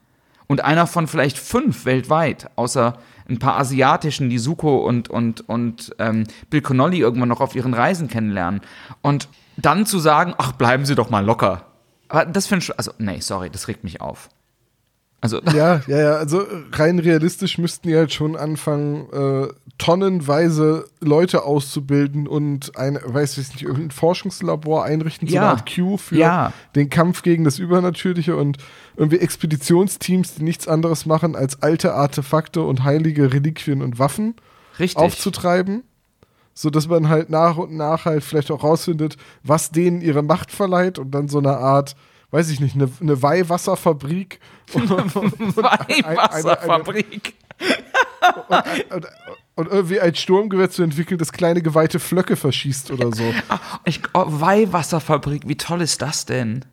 [0.47, 2.99] Und einer von vielleicht fünf weltweit, außer
[3.31, 7.75] ein paar asiatischen, die Suko und, und, und ähm, Bill Connolly irgendwann noch auf ihren
[7.75, 8.61] Reisen kennenlernen.
[9.03, 11.67] Und dann zu sagen, ach, bleiben Sie doch mal locker.
[12.09, 14.29] Aber das finde ich, also, nee, sorry, das regt mich auf.
[15.21, 16.13] Also, Ja, ja, ja.
[16.17, 19.49] Also rein realistisch müssten die halt schon anfangen, äh,
[19.79, 25.41] tonnenweise Leute auszubilden und ein, weiß ich nicht, irgendein Forschungslabor einrichten, so Ja.
[25.43, 26.53] eine Art Q für Ja.
[26.75, 28.59] den Kampf gegen das Übernatürliche und
[28.97, 34.35] irgendwie Expeditionsteams, die nichts anderes machen, als alte Artefakte und heilige Reliquien und Waffen
[34.79, 34.97] richtig.
[34.99, 35.83] aufzutreiben.
[36.53, 40.51] So dass man halt nach und nach halt vielleicht auch rausfindet, was denen ihre Macht
[40.51, 41.95] verleiht und dann so eine Art,
[42.31, 44.41] weiß ich nicht, eine, eine Weihwasserfabrik
[44.73, 47.35] und, Weihwasserfabrik.
[48.91, 49.07] und,
[49.57, 53.35] und irgendwie ein Sturmgewehr zu entwickeln, das kleine geweihte Flöcke verschießt oder so.
[53.85, 56.65] Ich, oh, Weihwasserfabrik, wie toll ist das denn?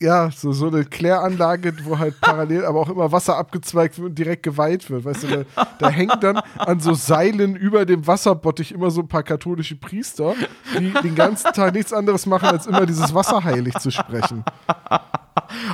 [0.00, 4.18] Ja, so, so eine Kläranlage, wo halt parallel aber auch immer Wasser abgezweigt wird und
[4.18, 5.04] direkt geweiht wird.
[5.04, 9.08] Weißt du, da, da hängt dann an so Seilen über dem Wasserbottich immer so ein
[9.08, 10.34] paar katholische Priester,
[10.78, 14.44] die den ganzen Tag nichts anderes machen, als immer dieses Wasser heilig zu sprechen.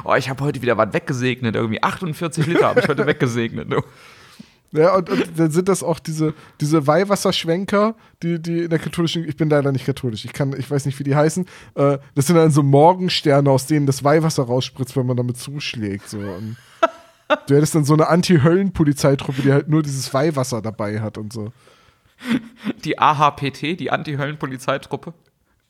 [0.04, 1.54] Oh, ich habe heute wieder was weggesegnet.
[1.54, 3.68] Irgendwie 48 Liter habe ich heute weggesegnet.
[4.72, 9.28] Ja, und, und, dann sind das auch diese, diese Weihwasserschwenker, die, die in der katholischen,
[9.28, 11.44] ich bin leider nicht katholisch, ich kann, ich weiß nicht, wie die heißen.
[11.74, 16.08] Äh, das sind dann so Morgensterne, aus denen das Weihwasser rausspritzt, wenn man damit zuschlägt.
[16.08, 16.18] So.
[16.18, 16.56] Und
[17.46, 21.52] du hättest dann so eine Anti-Höllen-Polizeitruppe, die halt nur dieses Weihwasser dabei hat und so.
[22.84, 25.14] Die AHPT, die Anti-Höllen-Polizeitruppe.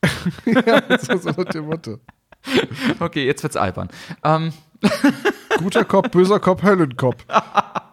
[0.44, 1.98] ja, so, so nach dem Motto.
[2.98, 3.88] Okay, jetzt wird's albern.
[4.24, 4.52] Ähm.
[5.58, 7.24] Guter Kopf, böser Kopf, Höllenkopf.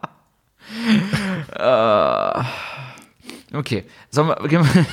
[1.60, 2.44] uh,
[3.58, 4.86] okay, Sollen wir, gehen wir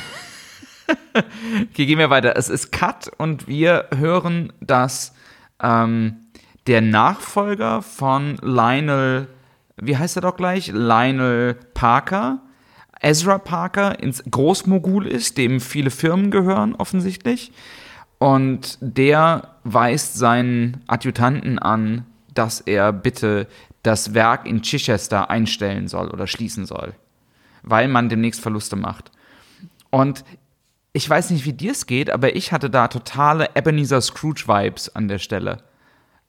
[1.70, 2.36] okay, gehen wir weiter.
[2.36, 5.14] Es ist Cut und wir hören, dass
[5.62, 6.16] ähm,
[6.66, 9.28] der Nachfolger von Lionel,
[9.76, 10.68] wie heißt er doch gleich?
[10.68, 12.40] Lionel Parker,
[13.00, 17.52] Ezra Parker, ins Großmogul ist, dem viele Firmen gehören offensichtlich.
[18.18, 23.46] Und der weist seinen Adjutanten an, dass er bitte
[23.84, 26.94] das Werk in Chichester einstellen soll oder schließen soll,
[27.62, 29.12] weil man demnächst Verluste macht.
[29.90, 30.24] Und
[30.92, 35.08] ich weiß nicht, wie dir es geht, aber ich hatte da totale Ebenezer Scrooge-Vibes an
[35.08, 35.62] der Stelle.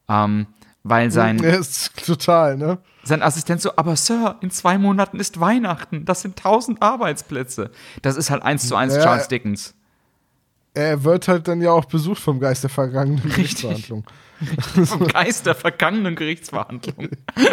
[0.07, 0.47] Ähm,
[0.83, 1.39] weil sein.
[1.43, 2.77] Ja, ist total, ne?
[3.03, 7.71] Sein Assistent so, aber Sir, in zwei Monaten ist Weihnachten, das sind tausend Arbeitsplätze.
[8.01, 9.75] Das ist halt eins zu eins ja, Charles Dickens
[10.75, 14.05] er wird halt dann ja auch besucht vom Geist der vergangenen Gerichtsverhandlung.
[14.85, 17.09] vom Geist der vergangenen Gerichtsverhandlung.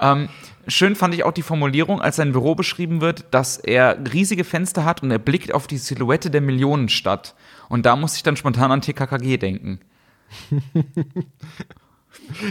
[0.00, 0.28] ähm,
[0.66, 4.84] schön fand ich auch die Formulierung, als sein Büro beschrieben wird, dass er riesige Fenster
[4.84, 7.34] hat und er blickt auf die Silhouette der Millionenstadt.
[7.68, 9.80] Und da muss ich dann spontan an TKKG denken.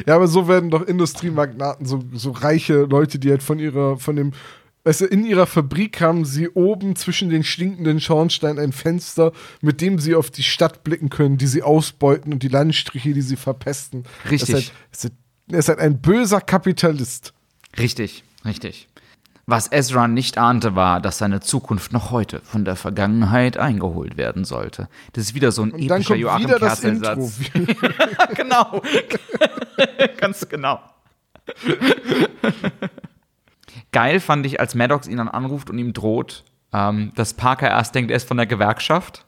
[0.08, 4.16] ja, aber so werden doch Industriemagnaten, so, so reiche Leute, die halt von ihrer, von
[4.16, 4.32] dem
[4.86, 9.32] Weißt du, in ihrer Fabrik haben sie oben zwischen den stinkenden Schornsteinen ein Fenster,
[9.62, 13.22] mit dem sie auf die Stadt blicken können, die sie ausbeuten und die Landstriche, die
[13.22, 14.04] sie verpesten.
[14.30, 14.72] Richtig.
[15.50, 17.34] Er ist halt ein böser Kapitalist.
[17.78, 18.88] Richtig, richtig.
[19.46, 24.46] Was Ezra nicht ahnte, war, dass seine Zukunft noch heute von der Vergangenheit eingeholt werden
[24.46, 24.88] sollte.
[25.14, 27.40] Das ist wieder so ein und epischer Joachim Kerzel-Satz.
[28.36, 28.82] genau.
[30.18, 30.80] Ganz genau.
[33.94, 37.96] Geil fand ich, als Maddox ihn dann anruft und ihm droht, ähm, dass Parker erst
[37.96, 39.26] denkt, er ist von der Gewerkschaft.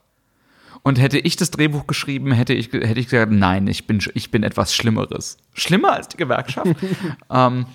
[0.83, 4.29] Und hätte ich das Drehbuch geschrieben, hätte ich, hätte ich gesagt, nein, ich bin, ich
[4.29, 5.37] bin etwas Schlimmeres.
[5.53, 6.75] Schlimmer als die Gewerkschaft.
[7.31, 7.65] ähm,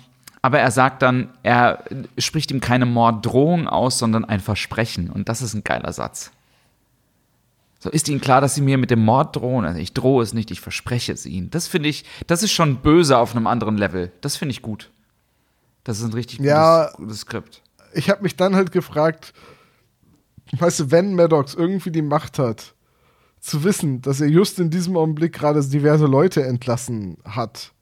[0.41, 1.83] aber er sagt dann, er
[2.17, 5.09] spricht ihm keine Morddrohung aus, sondern ein Versprechen.
[5.09, 6.31] Und das ist ein geiler Satz.
[7.79, 9.65] So ist ihnen klar, dass sie mir mit dem Mord drohen.
[9.65, 11.49] Also ich drohe es nicht, ich verspreche es ihnen.
[11.49, 14.11] Das finde ich, das ist schon böse auf einem anderen Level.
[14.21, 14.89] Das finde ich gut.
[15.83, 17.61] Das ist ein richtig gutes, ja, gutes Skript.
[17.93, 19.33] Ich habe mich dann halt gefragt,
[20.57, 22.75] weißt du, wenn Maddox irgendwie die Macht hat,
[23.39, 27.73] zu wissen, dass er just in diesem Augenblick gerade diverse Leute entlassen hat,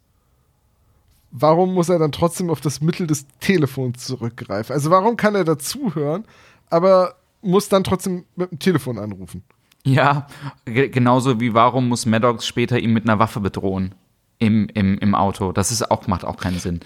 [1.32, 4.74] warum muss er dann trotzdem auf das Mittel des Telefons zurückgreifen?
[4.74, 6.24] Also warum kann er dazuhören,
[6.70, 9.44] aber muss dann trotzdem mit dem Telefon anrufen?
[9.86, 10.28] Ja,
[10.66, 13.96] genauso wie warum muss Maddox später ihn mit einer Waffe bedrohen
[14.38, 15.52] im, im, im Auto.
[15.52, 16.80] Das ist auch, macht auch keinen Sinn.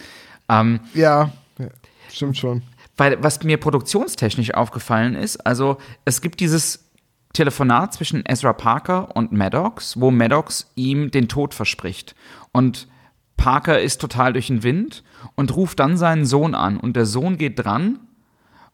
[0.50, 1.68] Ähm, ja, ja,
[2.12, 2.64] stimmt schon.
[2.98, 6.92] Weil, was mir produktionstechnisch aufgefallen ist, also es gibt dieses
[7.34, 12.16] Telefonat zwischen Ezra Parker und Maddox, wo Maddox ihm den Tod verspricht.
[12.52, 12.88] Und
[13.36, 15.04] Parker ist total durch den Wind
[15.36, 16.78] und ruft dann seinen Sohn an.
[16.78, 18.00] Und der Sohn geht dran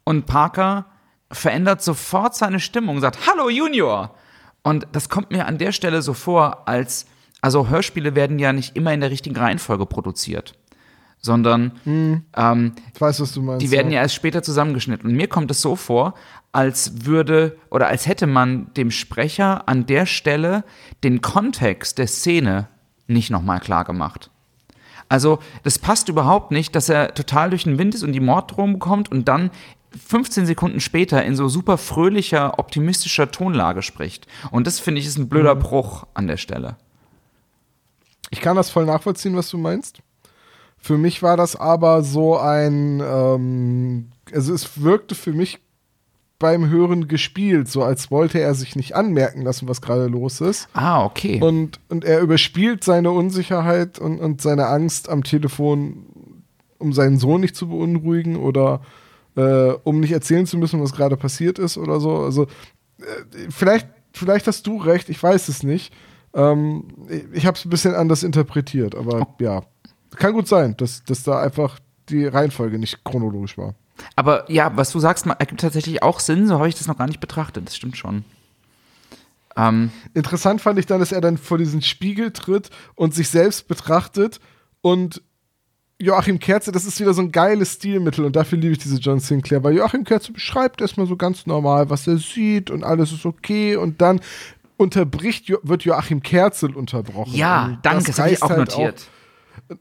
[0.04, 0.88] und Parker
[1.32, 4.16] verändert sofort seine Stimmung und sagt, Hallo Junior!
[4.62, 7.06] Und das kommt mir an der Stelle so vor, als,
[7.40, 10.59] also Hörspiele werden ja nicht immer in der richtigen Reihenfolge produziert
[11.22, 12.24] sondern hm.
[12.36, 13.98] ähm, weiß, meinst, die werden ja.
[13.98, 15.10] ja erst später zusammengeschnitten.
[15.10, 16.14] Und mir kommt es so vor,
[16.52, 20.64] als würde oder als hätte man dem Sprecher an der Stelle
[21.04, 22.68] den Kontext der Szene
[23.08, 24.32] nicht nochmal klar gemacht.
[25.10, 28.74] Also, das passt überhaupt nicht, dass er total durch den Wind ist und die Morddrohung
[28.74, 29.50] bekommt und dann
[30.08, 34.28] 15 Sekunden später in so super fröhlicher, optimistischer Tonlage spricht.
[34.52, 35.60] Und das finde ich ist ein blöder mhm.
[35.60, 36.78] Bruch an der Stelle.
[38.30, 40.02] Ich kann das voll nachvollziehen, was du meinst.
[40.80, 45.60] Für mich war das aber so ein, ähm, also es wirkte für mich
[46.40, 50.70] beim Hören gespielt, so als wollte er sich nicht anmerken lassen, was gerade los ist.
[50.74, 51.42] Ah, okay.
[51.42, 56.06] Und, und er überspielt seine Unsicherheit und, und seine Angst am Telefon,
[56.78, 58.82] um seinen Sohn nicht zu beunruhigen oder
[59.36, 62.16] äh, um nicht erzählen zu müssen, was gerade passiert ist oder so.
[62.20, 62.44] Also
[63.00, 65.94] äh, vielleicht, vielleicht hast du recht, ich weiß es nicht.
[66.34, 66.86] Ähm,
[67.34, 69.44] ich habe es ein bisschen anders interpretiert, aber oh.
[69.44, 69.64] ja.
[70.16, 71.80] Kann gut sein, dass, dass da einfach
[72.10, 73.76] die Reihenfolge nicht chronologisch war.
[74.16, 77.08] Aber ja, was du sagst, ergibt tatsächlich auch Sinn, so habe ich das noch gar
[77.08, 78.24] nicht betrachtet, das stimmt schon.
[79.58, 83.68] Ähm, Interessant fand ich dann, dass er dann vor diesen Spiegel tritt und sich selbst
[83.68, 84.40] betrachtet
[84.82, 85.22] und
[86.02, 89.20] Joachim Kerze, das ist wieder so ein geiles Stilmittel und dafür liebe ich diese John
[89.20, 93.26] Sinclair, weil Joachim Kerze beschreibt erstmal so ganz normal, was er sieht und alles ist
[93.26, 94.22] okay und dann
[94.78, 97.34] unterbricht, wird Joachim Kerzel unterbrochen.
[97.34, 99.02] Ja, danke, das, das habe ich auch halt notiert.
[99.02, 99.19] Auch,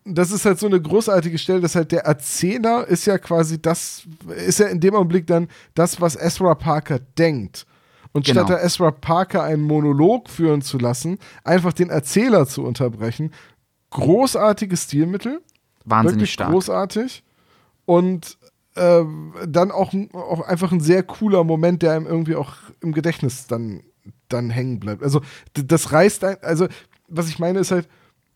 [0.05, 4.03] das ist halt so eine großartige Stelle, dass halt der Erzähler ist ja quasi das,
[4.47, 7.66] ist ja in dem Augenblick dann das, was Ezra Parker denkt.
[8.12, 8.41] Und genau.
[8.41, 13.32] statt der Ezra Parker einen Monolog führen zu lassen, einfach den Erzähler zu unterbrechen,
[13.91, 15.41] großartiges Stilmittel.
[15.84, 16.51] Wahnsinnig wirklich stark.
[16.51, 17.22] großartig.
[17.86, 18.39] Und
[18.74, 19.05] äh,
[19.47, 23.82] dann auch, auch einfach ein sehr cooler Moment, der einem irgendwie auch im Gedächtnis dann,
[24.28, 25.03] dann hängen bleibt.
[25.03, 25.22] Also,
[25.55, 26.68] das reißt ein, also,
[27.09, 27.89] was ich meine, ist halt,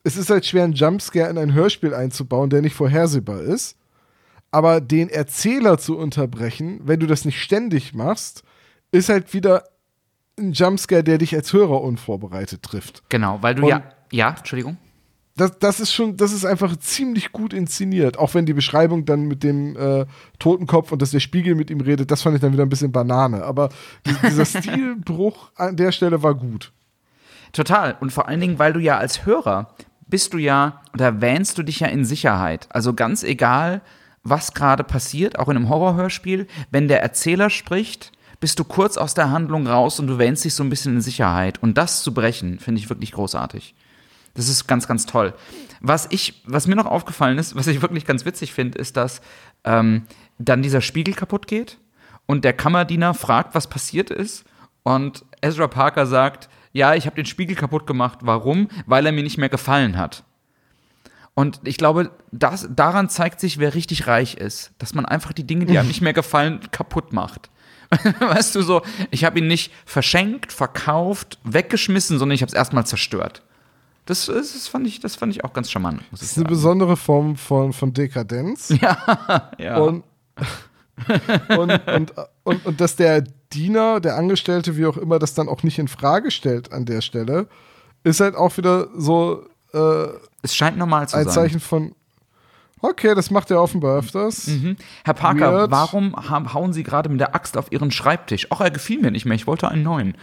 [0.05, 3.77] es ist halt schwer, einen Jumpscare in ein Hörspiel einzubauen, der nicht vorhersehbar ist.
[4.51, 8.43] Aber den Erzähler zu unterbrechen, wenn du das nicht ständig machst,
[8.91, 9.65] ist halt wieder
[10.39, 13.03] ein Jumpscare, der dich als Hörer unvorbereitet trifft.
[13.09, 13.83] Genau, weil du Und ja.
[14.11, 14.77] Ja, Entschuldigung
[15.37, 18.19] das, das ist schon, das ist einfach ziemlich gut inszeniert.
[18.19, 20.07] Auch wenn die Beschreibung dann mit dem äh,
[20.39, 22.93] Totenkopf und dass der Spiegel mit ihm redet, das fand ich dann wieder ein bisschen
[22.93, 23.43] Banane.
[23.45, 23.71] Aber
[24.23, 26.73] dieser Stilbruch an der Stelle war gut.
[27.53, 27.97] Total.
[28.01, 29.75] Und vor allen Dingen, weil du ja als Hörer
[30.13, 32.69] bist du ja, oder wähnst du dich ja in Sicherheit.
[32.69, 33.81] Also ganz egal,
[34.23, 39.15] was gerade passiert, auch in einem Horrorhörspiel, wenn der Erzähler spricht, bist du kurz aus
[39.15, 41.63] der Handlung raus und du wähnst dich so ein bisschen in Sicherheit.
[41.63, 43.75] Und das zu brechen, finde ich wirklich großartig.
[44.35, 45.33] Das ist ganz, ganz toll.
[45.81, 49.23] Was ich, was mir noch aufgefallen ist, was ich wirklich ganz witzig finde, ist, dass
[49.65, 50.03] ähm,
[50.39, 51.79] dann dieser Spiegel kaputt geht
[52.27, 54.45] und der Kammerdiener fragt, was passiert ist
[54.83, 58.21] und Ezra Parker sagt, ja, ich habe den Spiegel kaputt gemacht.
[58.23, 58.69] Warum?
[58.87, 60.25] Weil er mir nicht mehr gefallen hat.
[61.35, 64.73] Und ich glaube, das, daran zeigt sich, wer richtig reich ist.
[64.79, 67.51] Dass man einfach die Dinge, die einem nicht mehr gefallen, kaputt macht.
[68.21, 72.87] weißt du so, ich habe ihn nicht verschenkt, verkauft, weggeschmissen, sondern ich habe es erstmal
[72.87, 73.43] zerstört.
[74.07, 76.03] Das, das, fand ich, das fand ich auch ganz charmant.
[76.11, 78.75] das ist eine besondere Form von, von Dekadenz.
[78.81, 79.77] Ja, ja.
[79.77, 80.05] Und,
[81.57, 82.13] und, und,
[82.45, 83.23] und, und, dass der
[83.53, 87.01] Diener, der Angestellte, wie auch immer, das dann auch nicht in Frage stellt an der
[87.01, 87.49] Stelle,
[88.05, 89.47] ist halt auch wieder so.
[89.73, 90.07] Äh,
[90.43, 91.31] es scheint normal zu ein sein.
[91.31, 91.95] Ein Zeichen von.
[92.81, 94.49] Okay, das macht er offenbar öfters.
[94.49, 94.77] Mhm.
[95.05, 95.71] Herr Parker, Weird.
[95.71, 98.49] warum hauen Sie gerade mit der Axt auf Ihren Schreibtisch?
[98.51, 99.37] Ach, er gefiel mir nicht mehr.
[99.37, 100.17] Ich wollte einen neuen.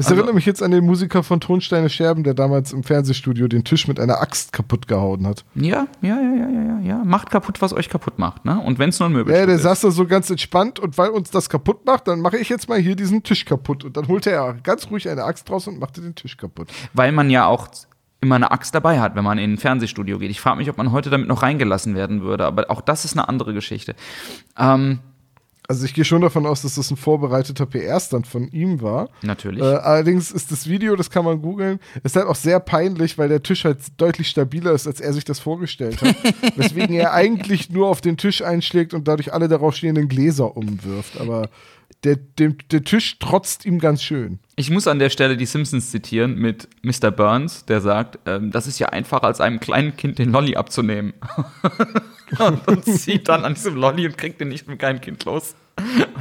[0.00, 3.48] Das also, erinnert mich jetzt an den Musiker von Tonsteine Scherben, der damals im Fernsehstudio
[3.48, 5.44] den Tisch mit einer Axt kaputt gehauen hat.
[5.54, 7.04] Ja, ja, ja, ja, ja, ja.
[7.04, 8.58] Macht kaputt, was euch kaputt macht, ne?
[8.60, 9.38] Und wenn es nur ein Möbel ist.
[9.38, 12.38] Ja, der saß da so ganz entspannt und weil uns das kaputt macht, dann mache
[12.38, 13.84] ich jetzt mal hier diesen Tisch kaputt.
[13.84, 16.72] Und dann holte er ganz ruhig eine Axt raus und machte den Tisch kaputt.
[16.94, 17.68] Weil man ja auch
[18.22, 20.30] immer eine Axt dabei hat, wenn man in ein Fernsehstudio geht.
[20.30, 23.12] Ich frage mich, ob man heute damit noch reingelassen werden würde, aber auch das ist
[23.18, 23.94] eine andere Geschichte.
[24.58, 25.00] Ähm,
[25.70, 29.08] also ich gehe schon davon aus, dass das ein vorbereiteter PR-Stand von ihm war.
[29.22, 29.62] Natürlich.
[29.62, 33.28] Äh, allerdings ist das Video, das kann man googeln, ist halt auch sehr peinlich, weil
[33.28, 36.16] der Tisch halt deutlich stabiler ist, als er sich das vorgestellt hat.
[36.56, 41.20] Weswegen er eigentlich nur auf den Tisch einschlägt und dadurch alle darauf stehenden Gläser umwirft.
[41.20, 41.48] Aber
[42.02, 44.40] der, der, der Tisch trotzt ihm ganz schön.
[44.56, 47.12] Ich muss an der Stelle die Simpsons zitieren mit Mr.
[47.12, 51.12] Burns, der sagt, ähm, das ist ja einfacher als einem kleinen Kind den Lolly abzunehmen.
[52.38, 55.54] und, und zieht dann an diesem Lolly und kriegt den nicht mit keinem Kind los.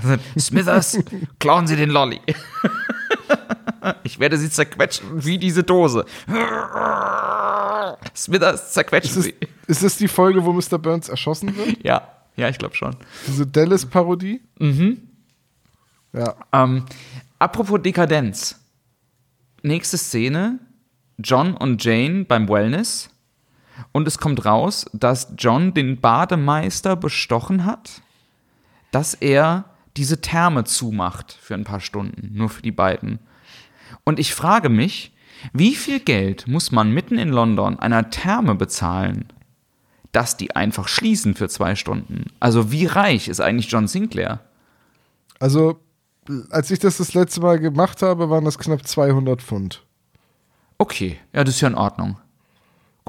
[0.01, 0.99] Sagt, Smithers,
[1.39, 2.21] klauen Sie den Lolly.
[4.03, 6.05] ich werde Sie zerquetschen wie diese Dose.
[8.15, 9.35] Smithers, zerquetschen ist Sie.
[9.67, 10.79] Ist das die Folge, wo Mr.
[10.79, 11.83] Burns erschossen wird?
[11.83, 12.95] Ja, ja, ich glaube schon.
[13.27, 14.41] Diese Dallas-Parodie?
[14.59, 15.01] Mhm.
[16.13, 16.35] Ja.
[16.51, 16.85] Ähm,
[17.37, 18.59] apropos Dekadenz.
[19.61, 20.59] Nächste Szene:
[21.17, 23.09] John und Jane beim Wellness.
[23.91, 28.01] Und es kommt raus, dass John den Bademeister bestochen hat
[28.91, 29.65] dass er
[29.97, 33.19] diese Therme zumacht für ein paar Stunden, nur für die beiden.
[34.03, 35.13] Und ich frage mich,
[35.53, 39.31] wie viel Geld muss man mitten in London einer Therme bezahlen,
[40.11, 42.25] dass die einfach schließen für zwei Stunden?
[42.39, 44.41] Also wie reich ist eigentlich John Sinclair?
[45.39, 45.79] Also,
[46.49, 49.83] als ich das das letzte Mal gemacht habe, waren das knapp 200 Pfund.
[50.77, 52.17] Okay, ja, das ist ja in Ordnung.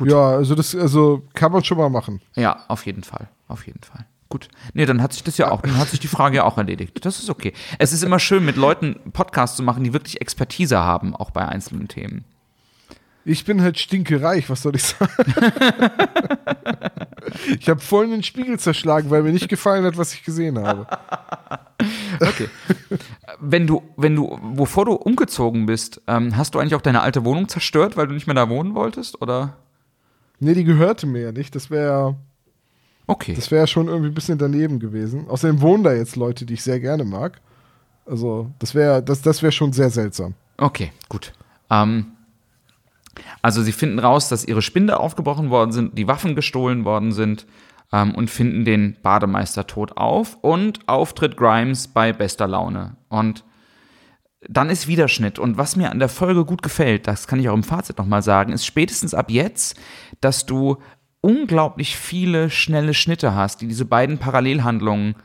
[0.01, 0.11] Gut.
[0.11, 2.22] Ja, also das also kann man schon mal machen.
[2.34, 4.07] Ja, auf jeden Fall, auf jeden Fall.
[4.30, 4.48] Gut.
[4.72, 7.05] Nee, dann hat sich das ja auch, dann hat sich die Frage ja auch erledigt.
[7.05, 7.53] Das ist okay.
[7.78, 11.46] Es ist immer schön, mit Leuten Podcasts zu machen, die wirklich Expertise haben, auch bei
[11.46, 12.24] einzelnen Themen.
[13.26, 15.12] Ich bin halt stinkereich, was soll ich sagen?
[17.61, 20.86] ich habe vorhin den Spiegel zerschlagen, weil mir nicht gefallen hat, was ich gesehen habe.
[22.20, 22.48] Okay.
[23.38, 27.26] wenn du, wenn du, wovor du umgezogen bist, ähm, hast du eigentlich auch deine alte
[27.26, 29.59] Wohnung zerstört, weil du nicht mehr da wohnen wolltest, oder?
[30.41, 31.55] Nee, die gehörte mir ja nicht.
[31.55, 32.16] Das wäre
[33.07, 33.34] Okay.
[33.34, 35.28] das wäre schon irgendwie ein bisschen daneben gewesen.
[35.28, 37.41] Außerdem wohnen da jetzt Leute, die ich sehr gerne mag.
[38.07, 40.34] Also, das wäre das, das wär schon sehr seltsam.
[40.59, 41.32] Okay, gut.
[41.70, 42.07] Ähm,
[43.43, 47.47] also sie finden raus, dass ihre Spinde aufgebrochen worden sind, die Waffen gestohlen worden sind
[47.93, 52.97] ähm, und finden den Bademeister tot auf und auftritt Grimes bei bester Laune.
[53.09, 53.45] Und
[54.49, 55.38] dann ist Wiederschnitt.
[55.38, 58.22] Und was mir an der Folge gut gefällt, das kann ich auch im Fazit nochmal
[58.22, 59.78] sagen, ist spätestens ab jetzt,
[60.20, 60.78] dass du
[61.20, 65.16] unglaublich viele schnelle Schnitte hast, die diese beiden Parallelhandlungen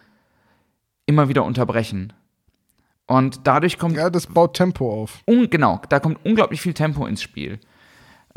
[1.06, 2.14] immer wieder unterbrechen.
[3.08, 5.22] Und dadurch kommt Ja, das baut Tempo auf.
[5.28, 7.60] un genau, da kommt unglaublich viel Tempo ins Spiel.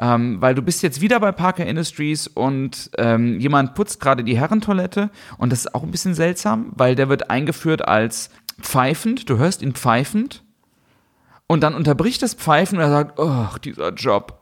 [0.00, 4.38] Ähm, weil du bist jetzt wieder bei Parker Industries und ähm, jemand putzt gerade die
[4.38, 9.38] Herrentoilette und das ist auch ein bisschen seltsam, weil der wird eingeführt als pfeifend, du
[9.38, 10.44] hörst ihn pfeifend
[11.48, 14.40] und dann unterbricht das Pfeifen und er sagt, oh, dieser Job.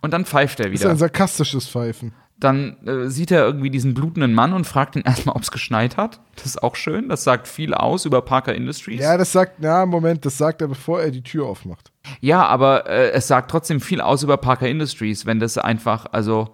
[0.00, 0.90] Und dann pfeift er Das ist wieder.
[0.90, 2.12] ein sarkastisches Pfeifen.
[2.38, 5.96] Dann äh, sieht er irgendwie diesen blutenden Mann und fragt ihn erstmal, ob es geschneit
[5.96, 6.18] hat.
[6.34, 7.08] Das ist auch schön.
[7.08, 9.00] Das sagt viel aus über Parker Industries.
[9.00, 11.92] Ja, das sagt, na, Moment, das sagt er, bevor er die Tür aufmacht.
[12.20, 16.48] Ja, aber äh, es sagt trotzdem viel aus über Parker Industries, wenn das einfach, also,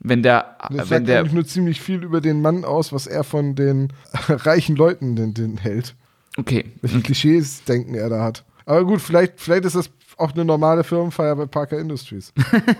[0.00, 3.22] wenn der, Das wenn sagt der, nur ziemlich viel über den Mann aus, was er
[3.22, 3.92] von den
[4.28, 5.94] reichen Leuten den, den hält.
[6.36, 8.44] okay, Welche Klischees denken er da hat.
[8.68, 12.32] Aber gut, vielleicht, vielleicht ist das auch eine normale Firmenfeier bei Parker Industries.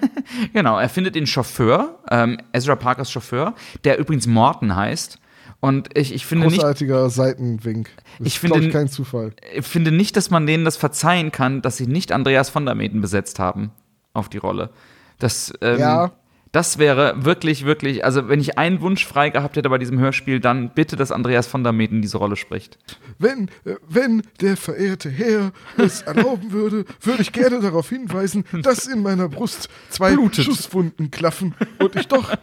[0.52, 5.18] genau, er findet den Chauffeur, ähm, Ezra Parkers Chauffeur, der übrigens Morton heißt.
[5.60, 7.88] Und ich, ich finde nicht, Großartiger Seitenwink.
[8.18, 9.32] Das Ich ist, finde- ich, kein Zufall.
[9.54, 12.74] ich finde nicht, dass man denen das verzeihen kann, dass sie nicht Andreas von der
[12.74, 13.70] Meten besetzt haben
[14.12, 14.70] auf die Rolle.
[15.18, 16.12] Das, ähm, Ja.
[16.52, 20.40] Das wäre wirklich, wirklich, also wenn ich einen Wunsch frei gehabt hätte bei diesem Hörspiel,
[20.40, 22.78] dann bitte, dass Andreas von der Meten diese Rolle spricht.
[23.18, 28.86] Wenn, äh, wenn der verehrte Herr es erlauben würde, würde ich gerne darauf hinweisen, dass
[28.86, 30.44] in meiner Brust zwei Blutet.
[30.44, 32.34] Schusswunden klaffen und ich doch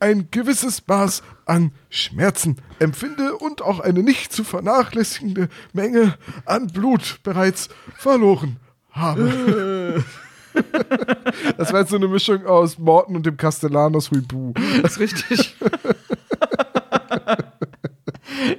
[0.00, 7.20] ein gewisses Maß an Schmerzen empfinde und auch eine nicht zu vernachlässigende Menge an Blut
[7.22, 8.56] bereits verloren
[8.90, 10.04] habe.
[11.56, 14.52] Das war jetzt so eine Mischung aus Morten und dem Castellanos Huibu.
[14.82, 15.56] Das ist richtig.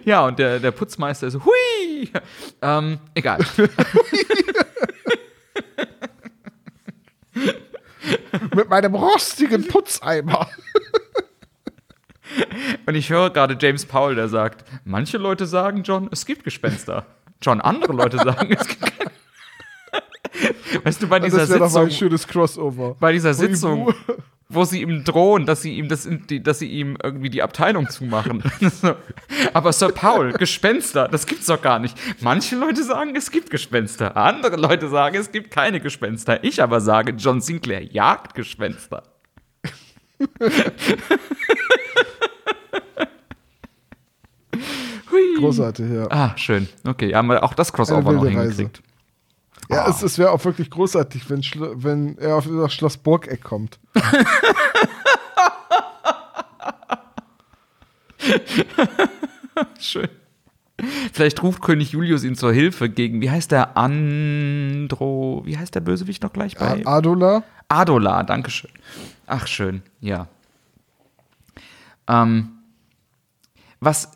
[0.04, 2.12] ja, und der, der Putzmeister ist so, hui!
[2.62, 3.40] Ähm, egal.
[8.56, 10.50] Mit meinem rostigen Putzeimer.
[12.86, 17.06] Und ich höre gerade James Powell, der sagt, manche Leute sagen, John, es gibt Gespenster.
[17.42, 19.12] John, andere Leute sagen, es gibt keine.
[20.84, 22.96] Weißt du, bei dieser Das doch mal ein Sitzung, schönes Crossover.
[23.00, 23.34] bei dieser.
[23.34, 23.94] Sitzung,
[24.50, 26.08] wo sie ihm drohen, dass sie ihm das,
[26.42, 28.42] dass sie ihm irgendwie die Abteilung zumachen.
[29.54, 31.98] Aber Sir Paul, Gespenster, das gibt's doch gar nicht.
[32.22, 34.16] Manche Leute sagen, es gibt Gespenster.
[34.16, 36.44] Andere Leute sagen, es gibt keine Gespenster.
[36.44, 39.04] Ich aber sage, John Sinclair jagt Gespenster.
[45.40, 46.08] Großartig, ja.
[46.10, 46.68] Ah, schön.
[46.86, 48.70] Okay, haben wir auch das Crossover noch wilde Reise.
[49.70, 51.42] Ja, es, es wäre auch wirklich großartig, wenn,
[51.84, 53.80] wenn er auf das Schloss Burgeck kommt.
[59.80, 60.10] Schön.
[61.12, 65.82] Vielleicht ruft König Julius ihn zur Hilfe gegen, wie heißt der Andro, wie heißt der
[65.82, 66.86] Bösewicht noch gleich bei?
[66.86, 67.44] Adola?
[67.68, 68.70] Adola, Dankeschön.
[69.26, 70.28] Ach, schön, ja.
[72.08, 72.50] Ähm,
[73.80, 74.12] was,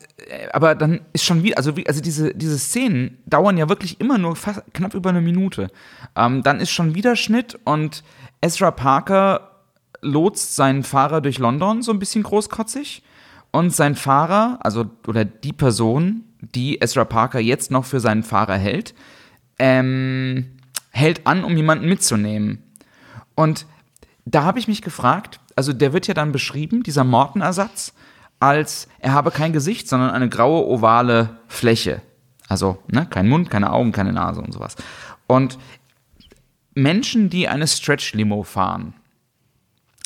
[0.52, 4.18] aber dann ist schon wieder, also, wie, also diese, diese Szenen dauern ja wirklich immer
[4.18, 5.70] nur fast, knapp über eine Minute.
[6.14, 8.04] Ähm, dann ist schon wieder Schnitt und
[8.40, 9.52] Ezra Parker
[10.02, 13.02] lotst seinen Fahrer durch London so ein bisschen großkotzig.
[13.50, 18.56] Und sein Fahrer, also, oder die Person, die Ezra Parker jetzt noch für seinen Fahrer
[18.56, 18.94] hält,
[19.58, 20.58] ähm,
[20.90, 22.62] hält an, um jemanden mitzunehmen.
[23.34, 23.66] Und
[24.24, 27.94] da habe ich mich gefragt, also der wird ja dann beschrieben, dieser Morton-Ersatz,
[28.42, 32.02] als er habe kein Gesicht, sondern eine graue ovale Fläche.
[32.48, 34.74] Also ne, kein Mund, keine Augen, keine Nase und sowas.
[35.28, 35.58] Und
[36.74, 38.94] Menschen, die eine Stretch-Limo fahren,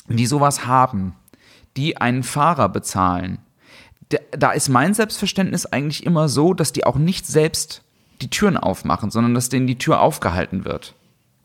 [0.07, 1.15] die sowas haben,
[1.75, 3.39] die einen Fahrer bezahlen,
[4.31, 7.83] da- ist mein Selbstverständnis eigentlich immer so, dass die auch nicht selbst
[8.21, 10.93] die Türen aufmachen, sondern dass denen die Tür aufgehalten wird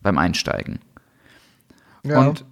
[0.02, 0.78] beim Einsteigen.
[2.04, 2.20] Ja.
[2.20, 2.44] Und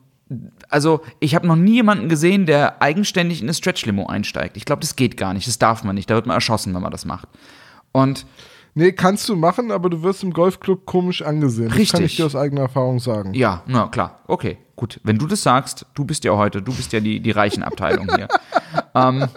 [0.71, 4.57] also, ich habe noch nie jemanden gesehen, der eigenständig in eine Stretch-Limo einsteigt.
[4.57, 5.47] Ich glaube, das geht gar nicht.
[5.47, 6.09] Das darf man nicht.
[6.11, 7.29] Da wird man erschossen, wenn man das macht.
[7.93, 8.25] Und
[8.75, 11.69] nee, kannst du machen, aber du wirst im Golfclub komisch angesehen.
[11.69, 12.05] Das kann Richtig.
[12.05, 13.35] ich dir aus eigener Erfahrung sagen.
[13.35, 14.21] ja, na klar.
[14.29, 15.01] Okay, gut.
[15.03, 18.09] Wenn du das sagst, du bist ja heute, du bist ja die, die reichen Abteilung
[18.15, 18.29] hier.
[18.95, 19.29] ähm,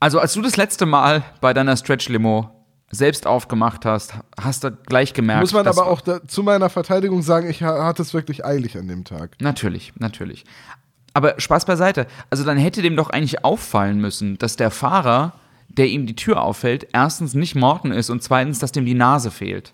[0.00, 2.50] Also, als du das letzte Mal bei deiner Stretch-Limo
[2.94, 5.42] selbst aufgemacht hast, hast du gleich gemerkt.
[5.42, 8.76] Muss man aber auch da, zu meiner Verteidigung sagen, ich ha- hatte es wirklich eilig
[8.78, 9.36] an dem Tag.
[9.40, 10.44] Natürlich, natürlich.
[11.12, 12.06] Aber Spaß beiseite.
[12.30, 15.32] Also dann hätte dem doch eigentlich auffallen müssen, dass der Fahrer,
[15.68, 19.30] der ihm die Tür auffällt, erstens nicht Morten ist und zweitens, dass dem die Nase
[19.30, 19.72] fehlt.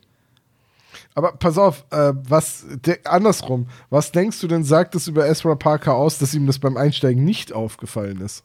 [1.14, 5.54] Aber pass auf, äh, was de, andersrum, was denkst du denn, sagt es über Ezra
[5.54, 8.44] Parker aus, dass ihm das beim Einsteigen nicht aufgefallen ist?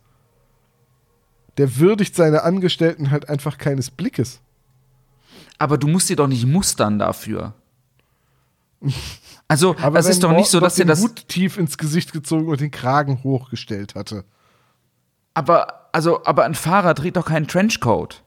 [1.57, 4.41] Der würdigt seine Angestellten halt einfach keines Blickes.
[5.57, 7.53] Aber du musst dir doch nicht mustern dafür.
[9.47, 10.99] Also, Aber es wenn ist doch nicht so, dass den das.
[11.01, 14.25] Hut tief ins Gesicht gezogen und den Kragen hochgestellt hatte.
[15.35, 18.23] Aber, also, aber ein Fahrer trägt doch keinen Trenchcoat.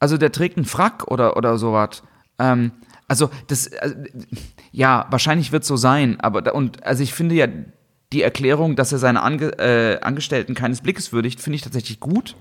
[0.00, 2.02] Also, der trägt einen Frack oder, oder sowas.
[2.38, 2.72] Ähm,
[3.08, 3.94] also, das, äh,
[4.72, 7.46] ja, wahrscheinlich wird es so sein, aber, und, also, ich finde ja
[8.12, 12.36] die Erklärung, dass er seine Ange äh, Angestellten keines Blickes würdigt, finde ich tatsächlich gut.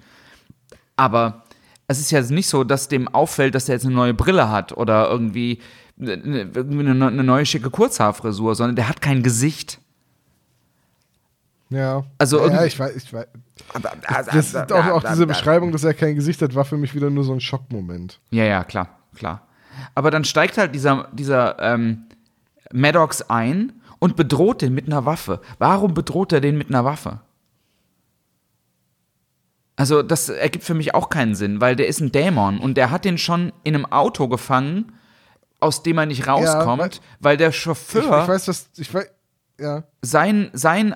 [0.97, 1.45] Aber
[1.87, 4.71] es ist ja nicht so, dass dem auffällt, dass er jetzt eine neue Brille hat
[4.75, 5.59] oder irgendwie
[5.99, 6.13] eine,
[6.53, 9.79] irgendwie eine, eine neue schicke Kurzhaarfrisur, sondern der hat kein Gesicht.
[11.69, 12.03] Ja.
[12.17, 13.25] Also ja, ich weiß, ich weiß.
[14.07, 17.09] Das ist auch, auch diese Beschreibung, dass er kein Gesicht hat, war für mich wieder
[17.09, 18.19] nur so ein Schockmoment.
[18.31, 19.47] Ja, ja, klar, klar.
[19.95, 22.03] Aber dann steigt halt dieser, dieser ähm,
[22.71, 25.41] Maddox ein und bedroht den mit einer Waffe.
[25.57, 27.21] Warum bedroht er den mit einer Waffe?
[29.83, 32.89] Also, das ergibt für mich auch keinen Sinn, weil der ist ein Dämon und der
[32.89, 34.93] hat den schon in einem Auto gefangen,
[35.59, 38.69] aus dem er nicht rauskommt, weil der Ich, Chauffeur ich weiß, was.
[38.77, 39.11] Ich weiß,
[39.59, 39.83] ja.
[40.01, 40.95] sein, sein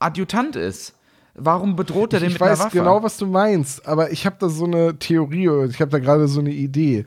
[0.00, 0.94] Adjutant ist.
[1.34, 2.78] Warum bedroht er den Ich mit einer weiß Waffe?
[2.78, 6.00] genau, was du meinst, aber ich habe da so eine Theorie, oder ich habe da
[6.00, 7.04] gerade so eine Idee.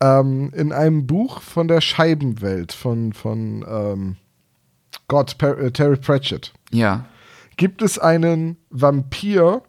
[0.00, 4.16] Ähm, in einem Buch von der Scheibenwelt von, von ähm,
[5.08, 7.06] Gott, äh, Terry Pratchett, Ja.
[7.56, 9.62] gibt es einen Vampir,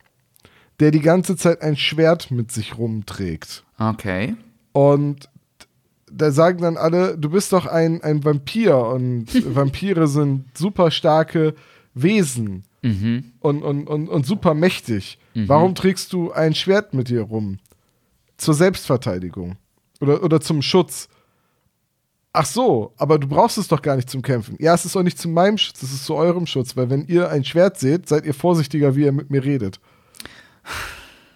[0.80, 3.63] der die ganze Zeit ein Schwert mit sich rumträgt.
[3.80, 4.36] Okay.
[4.73, 5.30] Und
[6.11, 11.55] da sagen dann alle, du bist doch ein, ein Vampir und Vampire sind super starke
[11.93, 12.63] Wesen
[13.39, 15.17] und, und, und, und super mächtig.
[15.47, 17.57] Warum trägst du ein Schwert mit dir rum?
[18.38, 19.57] Zur Selbstverteidigung
[20.01, 21.09] oder, oder zum Schutz.
[22.34, 24.57] Ach so, aber du brauchst es doch gar nicht zum Kämpfen.
[24.59, 27.05] Ja, es ist auch nicht zu meinem Schutz, es ist zu eurem Schutz, weil wenn
[27.07, 29.80] ihr ein Schwert seht, seid ihr vorsichtiger, wie ihr mit mir redet.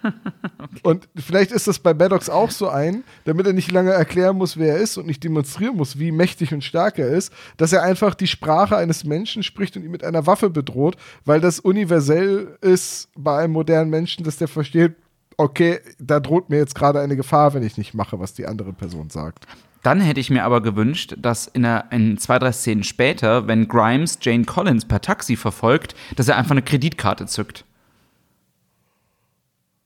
[0.83, 4.57] Und vielleicht ist das bei Maddox auch so ein, damit er nicht lange erklären muss,
[4.57, 7.83] wer er ist und nicht demonstrieren muss, wie mächtig und stark er ist, dass er
[7.83, 12.57] einfach die Sprache eines Menschen spricht und ihn mit einer Waffe bedroht, weil das universell
[12.61, 14.95] ist bei einem modernen Menschen, dass der versteht,
[15.37, 18.73] okay, da droht mir jetzt gerade eine Gefahr, wenn ich nicht mache, was die andere
[18.73, 19.45] Person sagt.
[19.83, 23.69] Dann hätte ich mir aber gewünscht, dass in, einer, in zwei, drei Szenen später, wenn
[23.69, 27.63] Grimes Jane Collins per Taxi verfolgt, dass er einfach eine Kreditkarte zückt.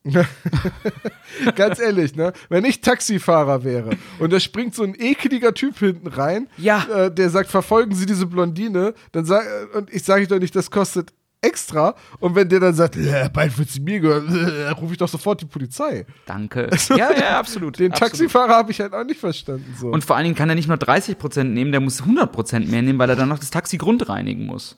[1.55, 2.33] Ganz ehrlich, ne?
[2.49, 6.83] Wenn ich Taxifahrer wäre und da springt so ein ekliger Typ hinten rein, Ja.
[6.93, 10.55] äh, der sagt, verfolgen Sie diese Blondine, dann sag, äh, und ich sage doch nicht,
[10.55, 11.95] das kostet extra.
[12.19, 15.09] Und wenn der dann sagt, ja, bald wird sie mir gehören, äh, rufe ich doch
[15.09, 16.05] sofort die Polizei.
[16.25, 16.69] Danke.
[16.89, 17.79] Ja, ja, absolut.
[17.79, 18.11] Den absolut.
[18.11, 19.75] Taxifahrer habe ich halt auch nicht verstanden.
[19.79, 19.87] So.
[19.89, 22.97] Und vor allen Dingen kann er nicht nur 30% nehmen, der muss 100% mehr nehmen,
[22.99, 24.77] weil er dann noch das Taxi grundreinigen muss.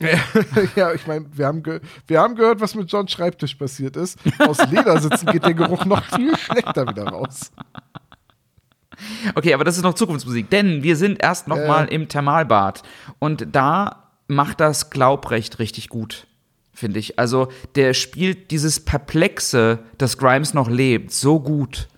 [0.76, 1.62] ja, ich meine, wir, haben
[2.06, 4.18] wir haben gehört, was mit Johns Schreibtisch passiert ist.
[4.38, 7.50] Aus Ledersitzen geht der Geruch noch viel schlechter wieder raus.
[9.34, 11.68] Okay, aber das ist noch Zukunftsmusik, denn wir sind erst noch Äh.
[11.68, 12.82] mal im Thermalbad
[13.18, 16.26] und da macht das Glaubrecht richtig gut,
[16.72, 17.18] finde ich.
[17.18, 21.88] Also der spielt dieses Perplexe, dass Grimes noch lebt, so gut.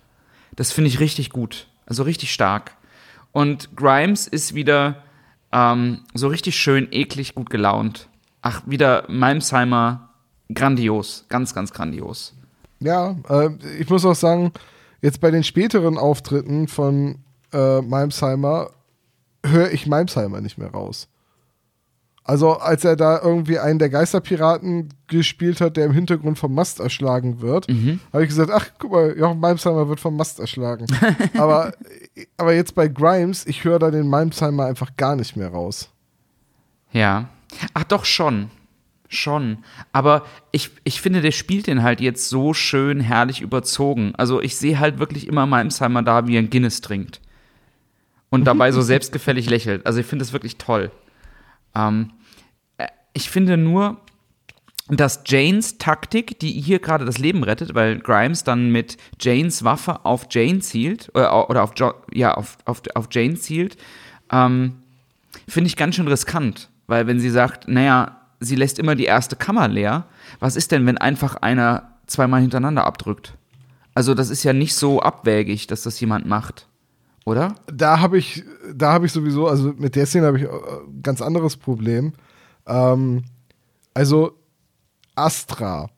[0.55, 2.75] Das finde ich richtig gut, also richtig stark.
[3.31, 5.01] Und Grimes ist wieder
[5.51, 8.07] ähm, so richtig schön eklig gut gelaunt.
[8.41, 10.09] Ach, wieder Malmsheimer,
[10.53, 12.33] grandios, ganz, ganz grandios.
[12.79, 13.49] Ja, äh,
[13.79, 14.51] ich muss auch sagen,
[15.01, 17.19] jetzt bei den späteren Auftritten von
[17.53, 18.71] äh, Malmsheimer
[19.45, 21.07] höre ich Malmsheimer nicht mehr raus.
[22.31, 26.79] Also als er da irgendwie einen der Geisterpiraten gespielt hat, der im Hintergrund vom Mast
[26.79, 27.67] erschlagen wird,
[28.13, 30.85] habe ich gesagt, ach guck mal, Jochen Malmsheimer wird vom Mast erschlagen.
[31.37, 31.73] aber,
[32.37, 35.89] aber jetzt bei Grimes, ich höre da den Malmsheimer einfach gar nicht mehr raus.
[36.93, 37.27] Ja.
[37.73, 38.49] Ach doch schon.
[39.09, 39.57] Schon.
[39.91, 40.23] Aber
[40.53, 44.13] ich, ich finde, der spielt den halt jetzt so schön herrlich überzogen.
[44.15, 47.19] Also ich sehe halt wirklich immer Malmsheimer da, wie er ein Guinness trinkt.
[48.29, 49.85] Und dabei so selbstgefällig lächelt.
[49.85, 50.91] Also ich finde das wirklich toll.
[51.75, 52.20] Ähm, äh,
[53.13, 53.97] ich finde nur,
[54.87, 60.05] dass Janes Taktik, die hier gerade das Leben rettet, weil Grimes dann mit Janes Waffe
[60.05, 63.77] auf Jane zielt, äh, oder auf, jo ja, auf, auf, auf Jane zielt,
[64.31, 64.73] ähm,
[65.47, 66.69] finde ich ganz schön riskant.
[66.87, 70.05] Weil wenn sie sagt, naja, sie lässt immer die erste Kammer leer.
[70.39, 73.37] Was ist denn, wenn einfach einer zweimal hintereinander abdrückt?
[73.93, 76.67] Also das ist ja nicht so abwägig, dass das jemand macht,
[77.25, 77.55] oder?
[77.71, 78.43] Da habe ich,
[78.73, 82.13] da habe ich sowieso, also mit der Szene habe ich ein ganz anderes Problem.
[82.67, 83.23] Ähm,
[83.93, 84.33] also
[85.15, 85.89] Astra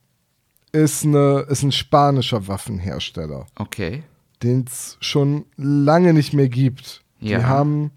[0.72, 3.46] ist, eine, ist ein spanischer Waffenhersteller.
[3.58, 4.04] Okay.
[4.42, 7.04] Den es schon lange nicht mehr gibt.
[7.20, 7.38] Ja.
[7.38, 7.92] Die haben,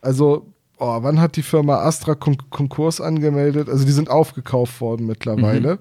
[0.00, 0.46] also,
[0.78, 3.68] oh, wann hat die Firma Astra Kon Konkurs angemeldet?
[3.68, 5.78] Also die sind aufgekauft worden mittlerweile.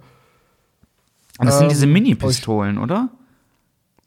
[1.40, 3.10] Das sind Ähm, diese Mini-Pistolen, oder?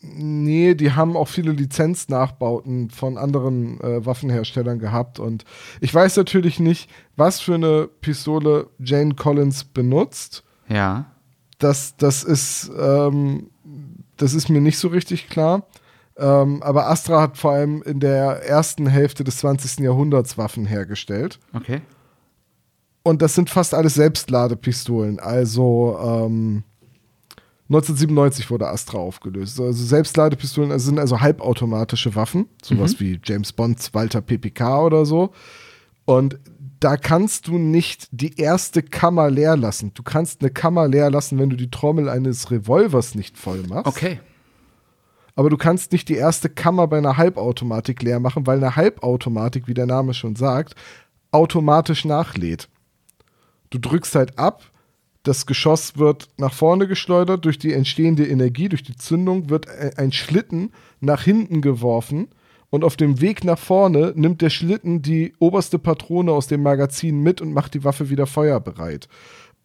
[0.03, 5.19] Nee, die haben auch viele Lizenznachbauten von anderen äh, Waffenherstellern gehabt.
[5.19, 5.45] Und
[5.81, 10.43] ich weiß natürlich nicht, was für eine Pistole Jane Collins benutzt.
[10.69, 11.07] Ja.
[11.59, 13.51] Das, das, ist, ähm,
[14.17, 15.67] das ist mir nicht so richtig klar.
[16.17, 19.81] Ähm, aber Astra hat vor allem in der ersten Hälfte des 20.
[19.81, 21.39] Jahrhunderts Waffen hergestellt.
[21.53, 21.83] Okay.
[23.03, 25.21] Und das sind fast alles Selbstladepistolen.
[25.21, 26.65] Also ähm,
[27.71, 29.61] 1997 wurde Astra aufgelöst.
[29.61, 35.31] Also Selbstladepistolen sind also halbautomatische Waffen, sowas wie James Bonds Walter PPK oder so.
[36.05, 36.41] Und
[36.81, 39.93] da kannst du nicht die erste Kammer leer lassen.
[39.95, 43.87] Du kannst eine Kammer leer lassen, wenn du die Trommel eines Revolvers nicht voll machst.
[43.87, 44.19] Okay.
[45.37, 49.69] Aber du kannst nicht die erste Kammer bei einer Halbautomatik leer machen, weil eine Halbautomatik,
[49.69, 50.75] wie der Name schon sagt,
[51.31, 52.69] automatisch nachlädt.
[53.71, 54.70] Du drückst halt ab,
[55.23, 59.93] das Geschoss wird nach vorne geschleudert, durch die entstehende Energie, durch die Zündung wird e-
[59.97, 62.29] ein Schlitten nach hinten geworfen
[62.71, 67.21] und auf dem Weg nach vorne nimmt der Schlitten die oberste Patrone aus dem Magazin
[67.23, 69.09] mit und macht die Waffe wieder feuerbereit.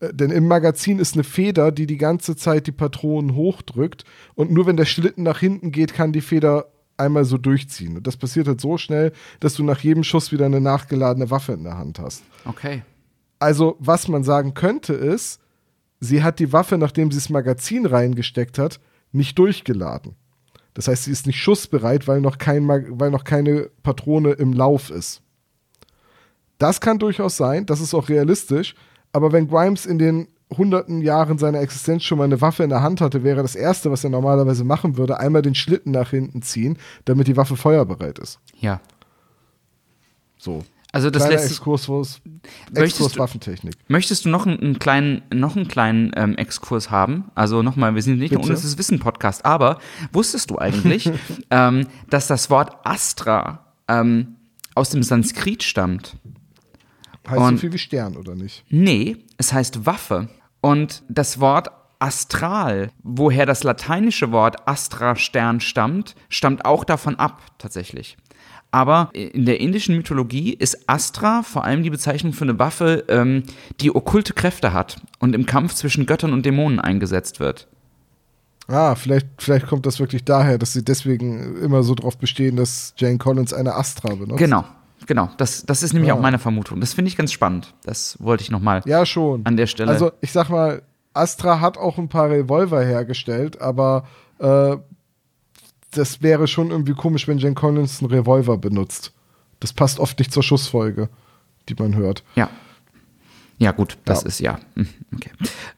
[0.02, 4.04] Äh, Denn im Magazin ist eine Feder, die die ganze Zeit die Patronen hochdrückt
[4.34, 6.66] und nur wenn der Schlitten nach hinten geht, kann die Feder
[6.98, 7.98] einmal so durchziehen.
[7.98, 11.54] Und das passiert halt so schnell, dass du nach jedem Schuss wieder eine nachgeladene Waffe
[11.54, 12.24] in der Hand hast.
[12.46, 12.84] Okay.
[13.40, 15.42] Also, was man sagen könnte, ist,
[16.06, 18.80] sie hat die Waffe, nachdem sie das Magazin reingesteckt hat,
[19.12, 20.16] nicht durchgeladen.
[20.74, 24.90] Das heißt, sie ist nicht schussbereit, weil noch, kein weil noch keine Patrone im Lauf
[24.90, 25.22] ist.
[26.58, 28.76] Das kann durchaus sein, das ist auch realistisch,
[29.12, 32.82] aber wenn Grimes in den hunderten Jahren seiner Existenz schon mal eine Waffe in der
[32.82, 36.42] Hand hatte, wäre das Erste, was er normalerweise machen würde, einmal den Schlitten nach hinten
[36.42, 38.40] ziehen, damit die Waffe feuerbereit ist.
[38.60, 38.80] Ja.
[40.38, 40.64] So.
[40.96, 42.22] Also das Kleiner lässt Exkurs, Exkurs
[42.72, 43.76] Möchtest du- Waffentechnik.
[43.90, 47.26] Möchtest du noch einen, einen kleinen, noch einen kleinen ähm, Exkurs haben?
[47.36, 48.48] Also nochmal, wir sind nicht ein Bitte.
[48.54, 49.80] unnützes Wissen-Podcast, aber
[50.14, 51.12] wusstest du eigentlich,
[51.52, 54.38] ähm, dass das Wort Astra ähm,
[54.74, 56.16] aus dem Sanskrit stammt?
[57.28, 58.64] Heißt so Und- viel wie Stern, oder nicht?
[58.70, 60.30] Nee, es heißt Waffe.
[60.62, 67.42] Und das Wort astral, woher das lateinische Wort Astra Stern stammt, stammt auch davon ab,
[67.58, 68.16] tatsächlich.
[68.76, 73.44] Aber in der indischen Mythologie ist Astra vor allem die Bezeichnung für eine Waffe, ähm,
[73.80, 77.68] die okkulte Kräfte hat und im Kampf zwischen Göttern und Dämonen eingesetzt wird.
[78.68, 82.94] Ah, vielleicht, vielleicht kommt das wirklich daher, dass sie deswegen immer so drauf bestehen, dass
[82.98, 84.40] Jane Collins eine Astra benutzt.
[84.40, 84.66] Genau,
[85.06, 85.30] genau.
[85.38, 86.16] Das, das ist nämlich Ja.
[86.16, 86.82] auch meine Vermutung.
[86.82, 87.74] Das finde ich ganz spannend.
[87.84, 89.46] Das wollte ich nochmal Ja, schon.
[89.46, 89.90] an der Stelle.
[89.90, 90.82] Also, ich sag mal,
[91.14, 94.04] Astra hat auch ein paar Revolver hergestellt, aber
[94.40, 94.76] äh,
[95.98, 99.14] das wäre schon irgendwie komisch, wenn Jane Collins einen Revolver benutzt.
[99.60, 101.10] Das passt oft nicht zur Schussfolge,
[101.70, 102.24] die man hört.
[102.36, 102.50] ja.
[103.58, 104.28] Ja, gut, das Ja.
[104.28, 104.60] ist ja.
[104.76, 105.32] hm, Okay.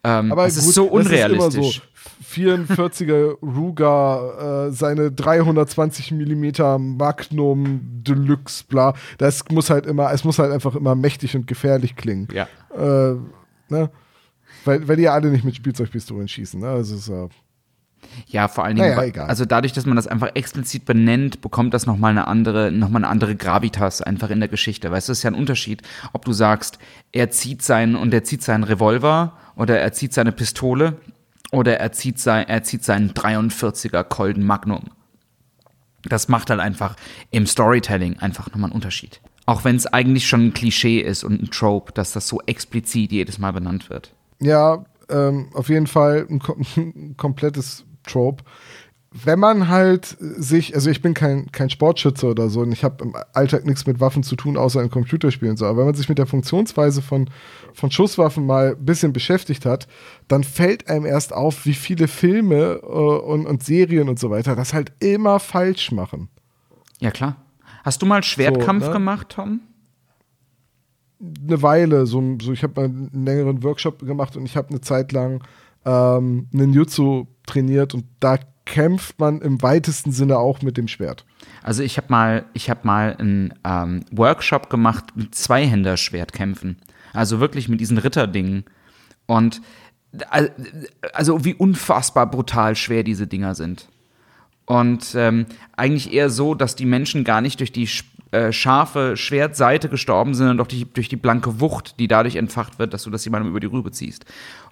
[0.03, 1.47] Ähm, Aber das gut, ist so unrealistisch.
[1.47, 1.81] ist immer so.
[2.27, 8.95] 44er Ruger, äh, seine 320 Millimeter Magnum Deluxe, bla.
[9.19, 12.27] Das muss halt immer, es muss halt einfach immer mächtig und gefährlich klingen.
[12.33, 12.47] Ja.
[12.75, 13.15] Äh,
[13.69, 13.91] ne?
[14.65, 16.69] Weil, weil die ja alle nicht mit Spielzeugpistolen schießen, ne?
[16.69, 17.27] Also ist ja.
[18.27, 19.27] Ja, vor allen Dingen, Naja, egal.
[19.27, 22.99] also dadurch, dass man das einfach explizit benennt, bekommt das nochmal eine andere, noch mal
[22.99, 24.91] eine andere Gravitas einfach in der Geschichte.
[24.91, 25.81] Weißt du, es ist ja ein Unterschied,
[26.13, 26.79] ob du sagst,
[27.11, 30.97] er zieht seinen und er zieht seinen Revolver oder er zieht seine Pistole
[31.51, 34.83] oder er zieht sein, er zieht seinen 43er Colden Magnum.
[36.03, 36.95] Das macht halt einfach
[37.31, 39.21] im Storytelling einfach nochmal einen Unterschied.
[39.45, 43.11] Auch wenn es eigentlich schon ein Klischee ist und ein Trope, dass das so explizit
[43.11, 44.13] jedes Mal benannt wird.
[44.39, 48.43] Ja, ähm, auf jeden Fall ein, kom ein komplettes Trope.
[49.11, 53.03] Wenn man halt sich, also ich bin kein, kein Sportschütze oder so und ich habe
[53.03, 55.95] im Alltag nichts mit Waffen zu tun, außer in Computerspielen und so, aber wenn man
[55.95, 57.29] sich mit der Funktionsweise von,
[57.73, 59.87] von Schusswaffen mal ein bisschen beschäftigt hat,
[60.27, 64.55] dann fällt einem erst auf, wie viele Filme äh, und, und Serien und so weiter
[64.55, 66.27] das halt immer falsch machen.
[66.99, 67.37] Ja, klar.
[67.83, 68.91] Hast du mal Schwertkampf ne?
[68.91, 69.61] gemacht, Tom?
[71.19, 74.81] eine Weile, so, so ich habe mal einen längeren Workshop gemacht und ich habe eine
[74.81, 75.43] Zeit lang
[75.85, 81.25] ähm, Ninjutsu trainiert und da kämpft man im weitesten Sinne auch mit dem Schwert.
[81.63, 86.77] Also ich habe mal, ich habe mal einen ähm, Workshop gemacht mit Zweihänder-Schwertkämpfen.
[87.13, 88.65] Also wirklich mit diesen Ritterdingen.
[89.25, 89.61] Und
[91.13, 93.87] also wie unfassbar brutal schwer diese Dinger sind.
[94.65, 95.45] Und ähm,
[95.77, 97.89] eigentlich eher so, dass die Menschen gar nicht durch die
[98.31, 102.77] äh, scharfe Schwertseite gestorben sind, sondern durch die, durch die blanke Wucht, die dadurch entfacht
[102.77, 104.25] wird, dass du das jemandem über die Rübe ziehst.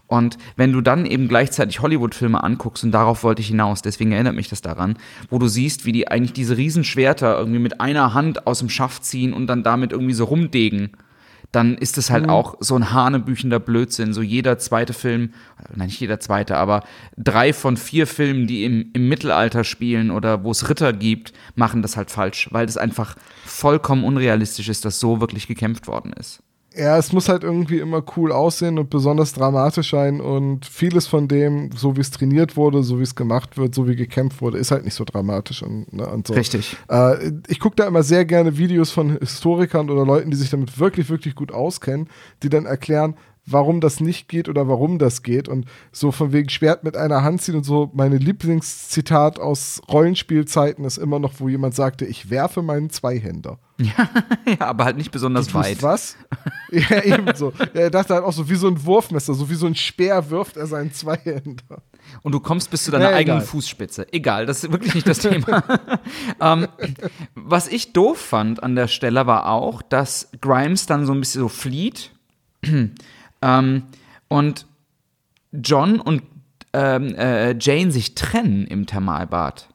[0.07, 4.35] Und wenn du dann eben gleichzeitig Hollywood-Filme anguckst, und darauf wollte ich hinaus, deswegen erinnert
[4.35, 4.97] mich das daran,
[5.29, 9.03] wo du siehst, wie die eigentlich diese Riesenschwerter irgendwie mit einer Hand aus dem Schaft
[9.03, 10.91] ziehen und dann damit irgendwie so rumdegen
[11.55, 12.31] dann ist es halt mhm.
[12.31, 14.13] auch so ein hanebüchender Blödsinn.
[14.13, 15.33] So jeder zweite Film,
[15.73, 16.83] nein, nicht jeder zweite, aber
[17.17, 21.81] drei von vier Filmen, die im, im Mittelalter spielen oder wo es Ritter gibt, machen
[21.81, 23.15] das halt falsch, weil das einfach
[23.45, 26.43] vollkommen unrealistisch ist, dass so wirklich gekämpft worden ist.
[26.77, 31.27] Ja, es muss halt irgendwie immer cool aussehen und besonders dramatisch sein und vieles von
[31.27, 34.57] dem, so wie es trainiert wurde, so wie es gemacht wird, so wie gekämpft wurde,
[34.57, 36.33] ist halt nicht so dramatisch und, ne, und so.
[36.33, 36.75] Richtig.
[36.89, 40.77] Äh, ich gucke da immer sehr gerne Videos von Historikern oder Leuten, die sich damit
[40.77, 42.09] wirklich, wirklich gut auskennen,
[42.43, 43.15] die dann erklären,
[43.45, 45.47] warum das nicht geht oder warum das geht.
[45.47, 47.91] Und so von wegen Schwert mit einer Hand ziehen und so.
[47.93, 53.59] Meine Lieblingszitat aus Rollenspielzeiten ist immer noch, wo jemand sagte, ich werfe meinen Zweihänder.
[53.77, 54.09] Ja,
[54.59, 55.83] ja aber halt nicht besonders weit.
[55.83, 56.17] Was?
[56.71, 57.53] ja, ebenso.
[57.73, 60.29] Ja, er dachte halt auch so wie so ein Wurfmesser, so wie so ein Speer
[60.29, 61.83] wirft er seinen Zweihänder.
[62.21, 64.11] Und du kommst bis zu deiner ja, eigenen Fußspitze.
[64.13, 65.63] Egal, das ist wirklich nicht das Thema.
[66.41, 66.67] ähm,
[67.33, 71.41] was ich doof fand an der Stelle war auch, dass Grimes dann so ein bisschen
[71.41, 72.11] so flieht
[73.45, 73.83] ähm,
[74.27, 74.65] und
[75.51, 76.23] John und
[76.73, 79.69] ähm, äh, Jane sich trennen im Thermalbad.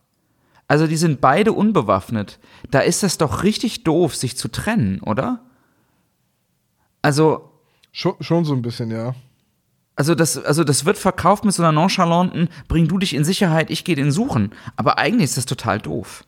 [0.68, 2.38] Also die sind beide unbewaffnet.
[2.70, 5.40] Da ist es doch richtig doof, sich zu trennen, oder?
[7.02, 7.50] Also.
[7.92, 9.14] Schon, schon so ein bisschen, ja.
[9.96, 13.70] Also das, also das wird verkauft mit so einer nonchalanten, bring du dich in Sicherheit,
[13.70, 14.52] ich gehe den suchen.
[14.76, 16.24] Aber eigentlich ist das total doof.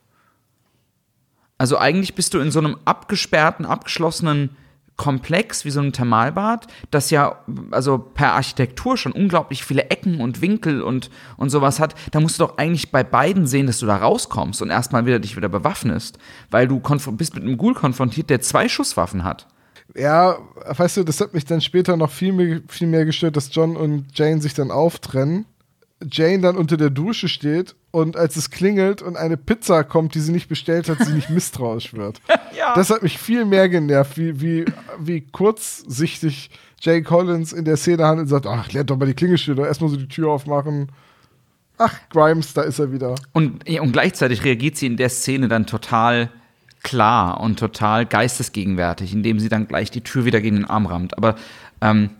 [1.56, 4.56] Also eigentlich bist du in so einem abgesperrten, abgeschlossenen
[4.96, 10.40] Komplex wie so ein Thermalbad, das ja also per Architektur schon unglaublich viele Ecken und
[10.40, 13.86] Winkel und, und sowas hat, da musst du doch eigentlich bei beiden sehen, dass du
[13.86, 16.18] da rauskommst und erstmal wieder dich wieder bewaffnest,
[16.50, 16.80] weil du
[17.12, 19.46] bist mit einem Ghoul konfrontiert, der zwei Schusswaffen hat.
[19.94, 23.54] Ja, weißt du, das hat mich dann später noch viel mehr, viel mehr gestört, dass
[23.54, 25.46] John und Jane sich dann auftrennen
[26.10, 30.20] Jane dann unter der Dusche steht und als es klingelt und eine Pizza kommt, die
[30.20, 32.20] sie nicht bestellt hat, sie nicht misstrauisch wird.
[32.56, 32.74] ja.
[32.74, 34.64] Das hat mich viel mehr genervt, wie, wie,
[34.98, 36.50] wie kurzsichtig
[36.80, 39.90] Jay Collins in der Szene handelt und sagt, ach, lernt doch mal die Klingelstunde, erstmal
[39.90, 40.90] so die Tür aufmachen.
[41.78, 43.14] Ach, Grimes, da ist er wieder.
[43.32, 46.30] Und, und gleichzeitig reagiert sie in der Szene dann total
[46.82, 51.16] klar und total geistesgegenwärtig, indem sie dann gleich die Tür wieder gegen den Arm rammt.
[51.18, 51.36] Aber
[51.80, 52.10] ähm,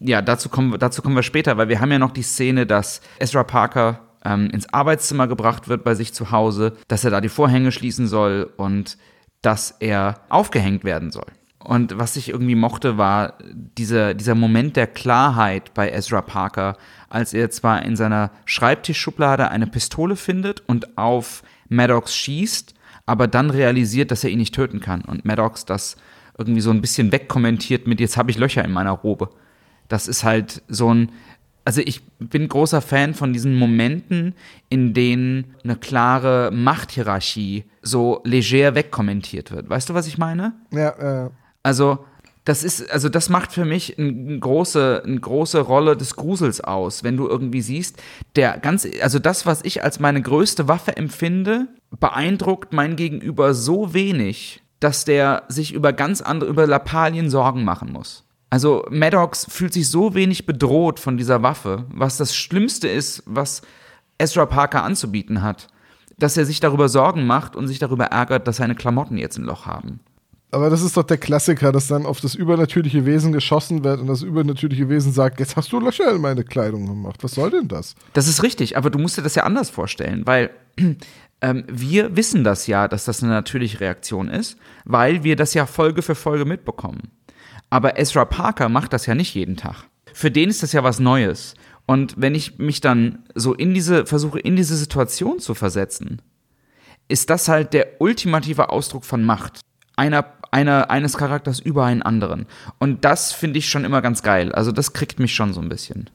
[0.00, 3.00] ja, dazu kommen, dazu kommen wir später, weil wir haben ja noch die Szene, dass
[3.18, 7.28] Ezra Parker ähm, ins Arbeitszimmer gebracht wird bei sich zu Hause, dass er da die
[7.28, 8.98] Vorhänge schließen soll und
[9.42, 11.26] dass er aufgehängt werden soll.
[11.58, 16.76] Und was ich irgendwie mochte, war dieser, dieser Moment der Klarheit bei Ezra Parker,
[17.08, 22.74] als er zwar in seiner Schreibtischschublade eine Pistole findet und auf Maddox schießt,
[23.06, 25.02] aber dann realisiert, dass er ihn nicht töten kann.
[25.02, 25.96] Und Maddox das
[26.36, 29.30] irgendwie so ein bisschen wegkommentiert mit, jetzt habe ich Löcher in meiner Robe.
[29.88, 31.12] Das ist halt so ein,
[31.64, 34.34] also ich bin großer Fan von diesen Momenten,
[34.68, 39.68] in denen eine klare Machthierarchie so leger wegkommentiert wird.
[39.68, 40.54] Weißt du, was ich meine?
[40.72, 41.30] Ja, äh.
[41.62, 42.04] Also,
[42.44, 47.04] das ist, also das macht für mich eine große, eine große Rolle des Grusels aus,
[47.04, 48.02] wenn du irgendwie siehst,
[48.34, 51.68] der ganz, also das, was ich als meine größte Waffe empfinde,
[52.00, 57.92] beeindruckt mein Gegenüber so wenig, dass der sich über ganz andere, über Lappalien Sorgen machen
[57.92, 58.24] muss.
[58.52, 63.62] Also Maddox fühlt sich so wenig bedroht von dieser Waffe, was das Schlimmste ist, was
[64.18, 65.68] Ezra Parker anzubieten hat,
[66.18, 69.44] dass er sich darüber Sorgen macht und sich darüber ärgert, dass seine Klamotten jetzt ein
[69.44, 70.00] Loch haben.
[70.50, 74.06] Aber das ist doch der Klassiker, dass dann auf das übernatürliche Wesen geschossen wird und
[74.06, 77.24] das übernatürliche Wesen sagt, jetzt hast du Löcher in meine Kleidung gemacht.
[77.24, 77.94] Was soll denn das?
[78.12, 80.50] Das ist richtig, aber du musst dir das ja anders vorstellen, weil
[81.40, 85.64] ähm, wir wissen das ja, dass das eine natürliche Reaktion ist, weil wir das ja
[85.64, 87.12] Folge für Folge mitbekommen.
[87.72, 89.86] Aber Ezra Parker macht das ja nicht jeden Tag.
[90.12, 91.54] Für den ist das ja was Neues.
[91.86, 96.20] Und wenn ich mich dann so in diese, versuche, in diese Situation zu versetzen,
[97.08, 99.60] ist das halt der ultimative Ausdruck von Macht.
[99.96, 102.44] Einer, einer, eines Charakters über einen anderen.
[102.78, 104.52] Und das finde ich schon immer ganz geil.
[104.52, 106.10] Also das kriegt mich schon so ein bisschen.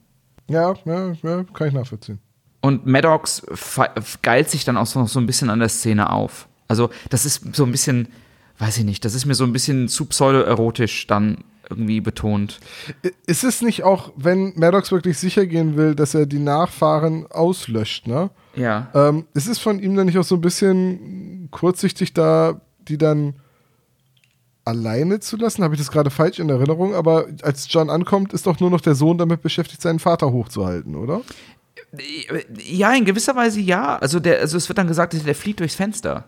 [0.48, 2.20] Ja, ja, ja kann ich nachvollziehen.
[2.60, 3.44] Und Maddox
[4.22, 6.48] geilt sich dann auch noch so ein bisschen an der Szene auf.
[6.68, 8.06] Also das ist so ein bisschen,
[8.58, 12.60] weiß ich nicht, das ist mir so ein bisschen zu pseudoerotisch dann irgendwie betont.
[13.26, 18.06] Ist es nicht auch, wenn Maddox wirklich sicher gehen will, dass er die Nachfahren auslöscht,
[18.06, 18.30] ne?
[18.56, 18.88] Ja.
[18.94, 23.34] Ähm, ist es von ihm dann nicht auch so ein bisschen kurzsichtig da, die dann
[24.64, 25.62] alleine zu lassen.
[25.62, 26.94] Habe ich das gerade falsch in Erinnerung?
[26.94, 30.94] Aber als John ankommt, ist doch nur noch der Sohn damit beschäftigt, seinen Vater hochzuhalten,
[30.94, 31.22] oder?
[32.64, 33.96] Ja, in gewisser Weise ja.
[33.96, 36.24] Also, der, also es wird dann gesagt, der flieht durchs Fenster.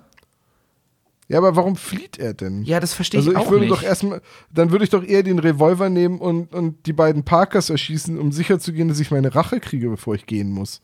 [1.30, 2.64] Ja, aber warum flieht er denn?
[2.64, 3.72] Ja, das verstehe also ich ich auch würde nicht.
[3.72, 4.20] doch erstmal,
[4.52, 8.32] dann würde ich doch eher den Revolver nehmen und, und die beiden Parkers erschießen, um
[8.32, 10.80] sicherzugehen, dass ich meine Rache kriege, bevor ich gehen muss.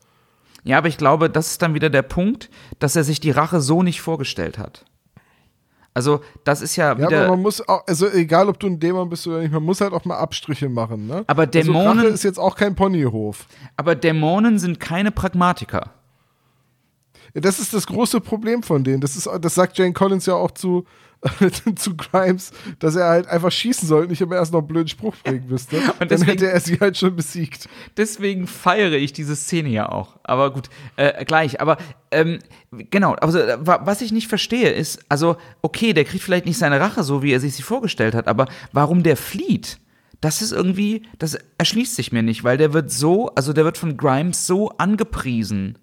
[0.63, 2.49] Ja, aber ich glaube, das ist dann wieder der Punkt,
[2.79, 4.85] dass er sich die Rache so nicht vorgestellt hat.
[5.93, 7.19] Also, das ist ja Ja, wieder.
[7.23, 9.81] aber man muss auch, also egal ob du ein Dämon bist oder nicht, man muss
[9.81, 11.23] halt auch mal Abstriche machen, ne?
[11.27, 13.47] Aber also Dämonen- Rache ist jetzt auch kein Ponyhof.
[13.75, 15.91] aber Dämonen sind keine Pragmatiker.
[17.37, 18.99] Ja, Das ist das große Problem von denen.
[19.01, 20.85] Das, ist, das sagt Jane Collins ja auch zu,
[21.75, 25.15] zu Grimes, dass er halt einfach schießen soll, nicht immer erst noch einen blöden Spruch
[25.23, 25.77] bringen müsste.
[25.99, 27.67] Dann deswegen- hätte er sie halt schon besiegt.
[27.95, 30.17] Deswegen feiere ich diese Szene ja auch.
[30.23, 31.59] Aber gut, äh, gleich.
[31.61, 31.77] Aber
[32.11, 32.39] ähm,
[32.71, 36.57] genau, also äh, wa- was ich nicht verstehe ist, also okay, der kriegt vielleicht nicht
[36.57, 39.79] seine Rache so, wie er sich sie vorgestellt hat, aber warum der flieht?
[40.21, 43.77] Das ist irgendwie, das erschließt sich mir nicht, weil der wird so, also der wird
[43.77, 45.77] von Grimes so angepriesen,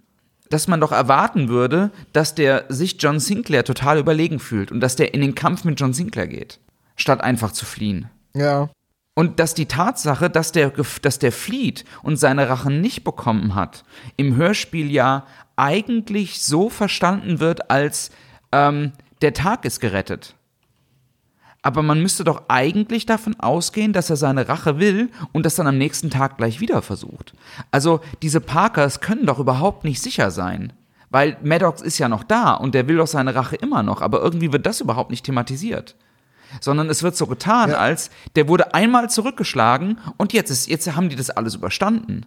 [0.54, 4.94] dass man doch erwarten würde, dass der sich John Sinclair total überlegen fühlt und dass
[4.94, 6.60] der in den Kampf mit John Sinclair geht,
[6.94, 8.08] statt einfach zu fliehen.
[8.36, 8.70] Ja.
[9.16, 10.70] Und dass die Tatsache, dass der,
[11.02, 13.84] dass der flieht und seine Rache nicht bekommen hat,
[14.16, 15.26] im Hörspiel ja
[15.56, 18.12] eigentlich so verstanden wird, als
[18.52, 20.36] ähm, der Tag ist gerettet.
[21.64, 25.66] Aber man müsste doch eigentlich davon ausgehen, dass er seine Rache will und das dann
[25.66, 27.32] am nächsten Tag gleich wieder versucht.
[27.70, 30.74] Also diese Parkers können doch überhaupt nicht sicher sein.
[31.08, 34.20] Weil Maddox ist ja noch da und der will doch seine Rache immer noch, aber
[34.20, 35.96] irgendwie wird das überhaupt nicht thematisiert
[36.60, 37.78] sondern es wird so getan, Ja.
[37.78, 42.26] als der wurde einmal zurückgeschlagen und jetzt ist jetzt haben die das alles überstanden.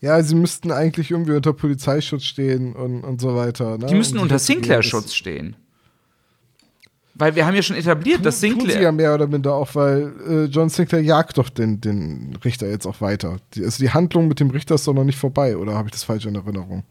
[0.00, 3.76] Ja, sie müssten eigentlich irgendwie unter Polizeischutz stehen und, und so weiter.
[3.76, 3.86] Ne?
[3.86, 5.56] Die müssen Um unter Sinclair-Schutz stehen.
[7.20, 9.74] Weil wir haben ja schon etabliert, dass Das tun ja Sinclair mehr oder minder auch,
[9.74, 13.36] weil äh, John Sinclair jagt doch den, den Richter jetzt auch weiter.
[13.54, 15.92] Die, also die Handlung mit dem Richter ist doch noch nicht vorbei, oder habe ich
[15.92, 16.82] das falsch in Erinnerung?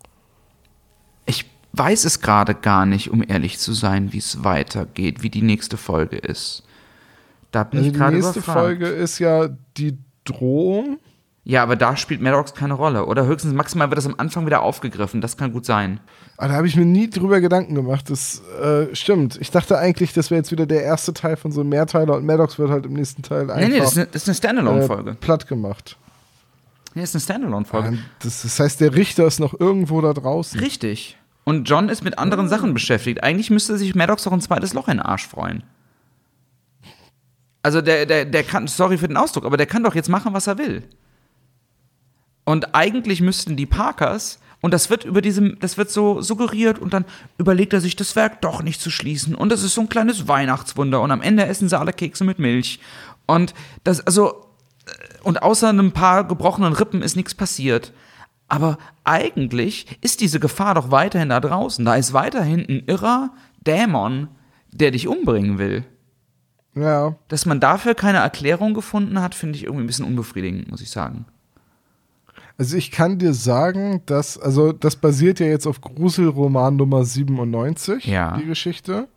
[1.26, 5.42] Ich weiß es gerade gar nicht, um ehrlich zu sein, wie es weitergeht, wie die
[5.42, 6.64] nächste Folge ist.
[7.52, 8.60] Da bin Also ich die gerade nächste überfragt.
[8.60, 11.00] Folge ist ja die Drohung.
[11.50, 13.08] Ja, aber da spielt Maddox keine Rolle.
[13.08, 15.20] Oder höchstens maximal wird das am Anfang wieder aufgegriffen.
[15.20, 16.00] Das kann gut sein.
[16.38, 18.12] Ah, da habe ich mir nie drüber Gedanken gemacht.
[18.12, 19.36] Das äh, stimmt.
[19.42, 22.26] Ich dachte eigentlich, das wäre jetzt wieder der erste Teil von so einem Mehrteiler und
[22.28, 25.10] Maddox wird halt im nächsten Teil einfach Nee, nee, das ist eine, eine Standalone-Folge.
[25.10, 25.98] äh, platt gemacht.
[26.94, 27.98] Nee, das ist eine Standalone-Folge.
[28.20, 30.60] Das, das heißt, der Richter ist noch irgendwo da draußen.
[30.60, 31.18] Richtig.
[31.46, 33.24] Und John ist mit anderen Sachen beschäftigt.
[33.24, 35.64] Eigentlich müsste sich Maddox doch ein zweites Loch in den Arsch freuen.
[37.64, 40.36] Also der, der, der kann, sorry für den Ausdruck, aber der kann doch jetzt machen,
[40.36, 40.84] was er will.
[42.50, 46.96] Und eigentlich müssten die Parkers, und das wird über diesem, das wird so suggeriert, und
[46.96, 47.06] dann
[47.38, 49.36] überlegt er sich, das Werk doch nicht zu schließen.
[49.36, 51.00] Und das ist so ein kleines Weihnachtswunder.
[51.00, 52.80] Und am Ende essen sie alle Kekse mit Milch.
[53.28, 53.54] Und
[53.84, 54.48] das, also,
[55.22, 57.94] und außer einem paar gebrochenen Rippen ist nichts passiert.
[58.48, 61.86] Aber eigentlich ist diese Gefahr doch weiterhin da draußen.
[61.86, 63.30] Da ist weiterhin ein irrer
[63.68, 64.28] Dämon,
[64.72, 65.86] der dich umbringen will.
[66.74, 67.16] Ja.
[67.28, 70.90] Dass man dafür keine Erklärung gefunden hat, finde ich irgendwie ein bisschen unbefriedigend, muss ich
[70.90, 71.28] sagen.
[72.60, 78.06] Also ich kann dir sagen, dass, also das basiert ja jetzt auf Gruselroman Nummer 97,
[78.06, 78.38] Ja.
[78.38, 79.08] die Geschichte.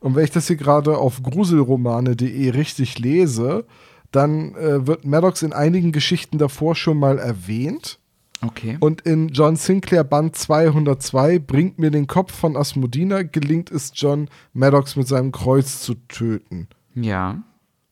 [0.00, 3.64] Und wenn ich das hier gerade auf gruselromane.de richtig lese,
[4.12, 7.98] dann äh, wird Maddox in einigen Geschichten davor schon mal erwähnt.
[8.46, 8.76] Okay.
[8.78, 14.28] Und in John Sinclair Band 202 bringt mir den Kopf von Asmodina, gelingt es John,
[14.52, 16.68] Maddox mit seinem Kreuz zu töten.
[16.94, 17.42] ja.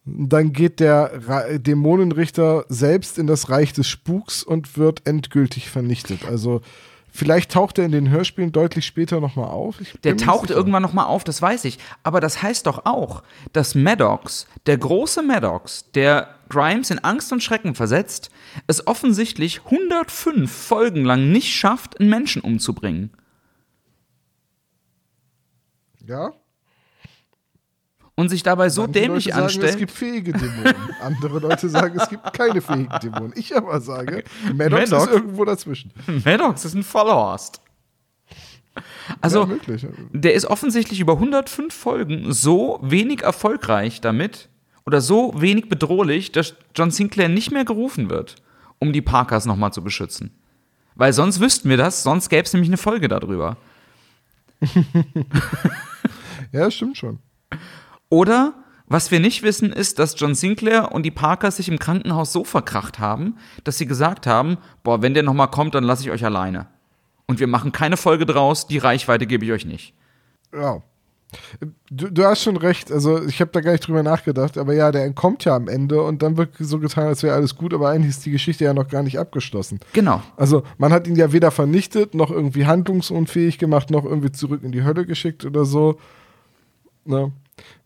[0.08, 6.24] Dann geht der Ra Dämonenrichter selbst in das Reich des Spuks und wird endgültig vernichtet.
[6.24, 6.60] Also
[7.10, 9.78] vielleicht taucht er in den Hörspielen deutlich später nochmal auf.
[10.04, 11.80] Der taucht irgendwann nochmal auf, das weiß ich.
[12.04, 17.42] Aber das heißt doch auch, dass Maddox, der große Maddox, der Grimes in Angst und
[17.42, 18.30] Schrecken versetzt,
[18.68, 23.10] es offensichtlich 105 Folgen lang nicht schafft, einen Menschen umzubringen.
[26.06, 26.32] Ja?
[28.18, 29.70] Und sich dabei so Manche dämlich Leute sagen, anstellt.
[29.70, 30.74] Es gibt fähige Dämonen.
[31.02, 33.32] Andere Leute sagen, es gibt keine fähigen Dämonen.
[33.36, 34.24] Ich aber sage,
[34.54, 35.04] Maddox, Maddox?
[35.04, 35.92] ist irgendwo dazwischen.
[36.24, 37.60] Maddox ist ein Vollhorst.
[39.20, 44.48] Also, ja, der ist offensichtlich über 105 Folgen so wenig erfolgreich damit
[44.84, 48.36] oder so wenig bedrohlich, dass John Sinclair nicht mehr gerufen wird,
[48.78, 50.30] um die Parkers nochmal zu beschützen.
[50.94, 53.56] Weil sonst wüssten wir das, sonst gäbe es nämlich eine Folge darüber.
[56.52, 57.18] Ja, stimmt schon.
[58.08, 58.54] Oder
[58.88, 62.44] was wir nicht wissen, ist, dass John Sinclair und die Parkers sich im Krankenhaus so
[62.44, 66.24] verkracht haben, dass sie gesagt haben: Boah, wenn der nochmal kommt, dann lasse ich euch
[66.24, 66.68] alleine.
[67.26, 69.94] Und wir machen keine Folge draus, die Reichweite gebe ich euch nicht.
[70.54, 70.82] Ja.
[71.90, 74.92] Du, du hast schon recht, also ich habe da gar nicht drüber nachgedacht, aber ja,
[74.92, 77.90] der entkommt ja am Ende und dann wird so getan, als wäre alles gut, aber
[77.90, 79.80] eigentlich ist die Geschichte ja noch gar nicht abgeschlossen.
[79.92, 80.22] Genau.
[80.36, 84.70] Also man hat ihn ja weder vernichtet, noch irgendwie handlungsunfähig gemacht, noch irgendwie zurück in
[84.70, 85.98] die Hölle geschickt oder so.
[87.04, 87.32] Ne?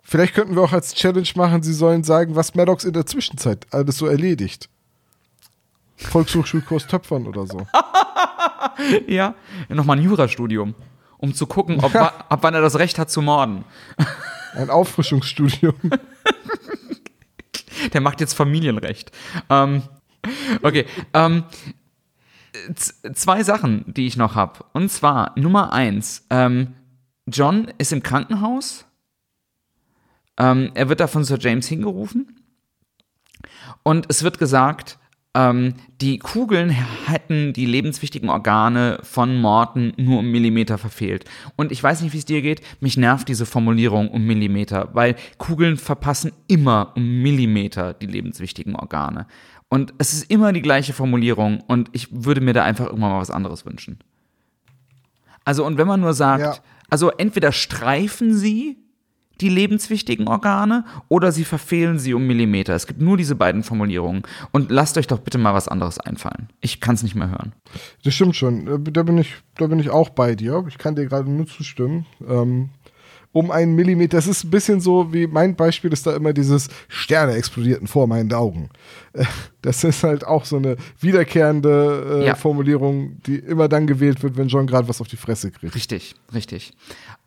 [0.03, 3.67] Vielleicht könnten wir auch als Challenge machen, sie sollen sagen, was Maddox in der Zwischenzeit
[3.71, 4.69] alles so erledigt.
[5.97, 7.67] Volkshochschulkurs Töpfern oder so.
[9.07, 9.35] ja,
[9.69, 10.75] nochmal ein Jurastudium,
[11.19, 13.65] um zu gucken, ob, wa- ab wann er das Recht hat zu morden.
[14.55, 15.75] Ein Auffrischungsstudium.
[17.93, 19.11] Der macht jetzt Familienrecht.
[19.49, 19.83] Ähm,
[20.63, 21.45] okay, ähm,
[23.15, 24.65] zwei Sachen, die ich noch habe.
[24.73, 26.75] Und zwar Nummer eins: ähm,
[27.27, 28.85] John ist im Krankenhaus.
[30.41, 32.41] Ähm, er wird da von Sir James hingerufen.
[33.83, 34.99] Und es wird gesagt,
[35.35, 41.25] ähm, die Kugeln hätten die lebenswichtigen Organe von Morton nur um Millimeter verfehlt.
[41.57, 45.15] Und ich weiß nicht, wie es dir geht, mich nervt diese Formulierung um Millimeter, weil
[45.39, 49.27] Kugeln verpassen immer um Millimeter die lebenswichtigen Organe.
[49.69, 53.21] Und es ist immer die gleiche Formulierung und ich würde mir da einfach irgendwann mal
[53.21, 53.99] was anderes wünschen.
[55.45, 56.57] Also, und wenn man nur sagt, Ja.
[56.91, 58.79] also entweder streifen sie
[59.41, 62.75] die lebenswichtigen Organe oder sie verfehlen sie um Millimeter.
[62.75, 64.23] Es gibt nur diese beiden Formulierungen.
[64.53, 66.49] Und lasst euch doch bitte mal was anderes einfallen.
[66.61, 67.53] Ich kann es nicht mehr hören.
[68.05, 68.67] Das stimmt schon.
[68.67, 70.65] Äh, Da bin ich, da bin ich auch bei dir.
[70.69, 72.07] Ich kann dir gerade nur zustimmen.
[72.29, 72.71] Ähm,
[73.33, 76.69] um einen Millimeter, das ist ein bisschen so wie mein Beispiel ist da immer dieses
[76.89, 78.71] Sterne explodierten vor meinen Augen.
[79.13, 79.25] Äh,
[79.63, 82.35] Das ist halt auch so eine wiederkehrende äh, Ja.
[82.35, 85.75] Formulierung, die immer dann gewählt wird, wenn John gerade was auf die Fresse kriegt.
[85.75, 86.73] Richtig, richtig.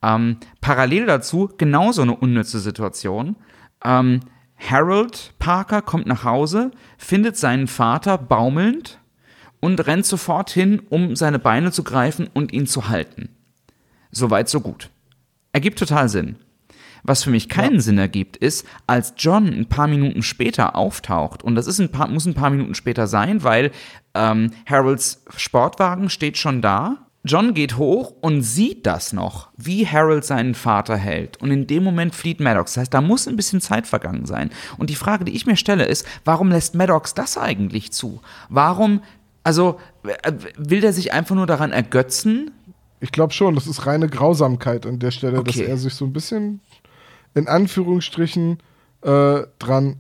[0.04, 3.38] Ähm, parallel dazu genauso eine unnütze Situation.
[3.84, 4.20] Ähm,
[4.58, 9.00] Harold Parker kommt nach Hause, findet seinen Vater baumelnd
[9.60, 13.30] und rennt sofort hin, um seine Beine zu greifen und ihn zu halten.
[14.12, 14.90] Soweit, so gut.
[15.54, 16.36] Ergibt total Sinn.
[17.04, 21.56] Was für mich keinen Sinn ergibt, ist, als John ein paar Minuten später auftaucht, und
[21.56, 23.72] das ist ein paar, muss ein paar Minuten später sein, weil
[24.14, 27.08] ähm, Harolds Sportwagen steht schon da.
[27.26, 31.38] John geht hoch und sieht das noch, wie Harold seinen Vater hält.
[31.42, 32.74] Und in dem Moment flieht Maddox.
[32.74, 34.50] Das heißt, da muss ein bisschen Zeit vergangen sein.
[34.78, 38.22] Und die Frage, die ich mir stelle, ist, warum lässt Maddox das eigentlich zu?
[38.50, 39.02] Warum,
[39.44, 42.52] also, äh, will der sich einfach nur daran ergötzen,
[43.00, 45.66] Ich glaube schon, das ist reine Grausamkeit an der Stelle, dass Okay.
[45.66, 46.62] er sich so ein bisschen
[47.36, 48.60] in Anführungsstrichen
[49.02, 49.98] äh, dran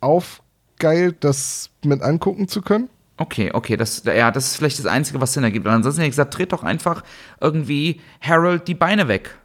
[0.00, 2.88] aufgeilt, das mit angucken zu können.
[3.16, 5.66] Okay, okay, das, ja, das ist vielleicht das Einzige, was Sinn ergibt.
[5.66, 7.02] Und ansonsten hätte ich gesagt, dreht doch einfach
[7.40, 9.38] irgendwie Harold die Beine weg.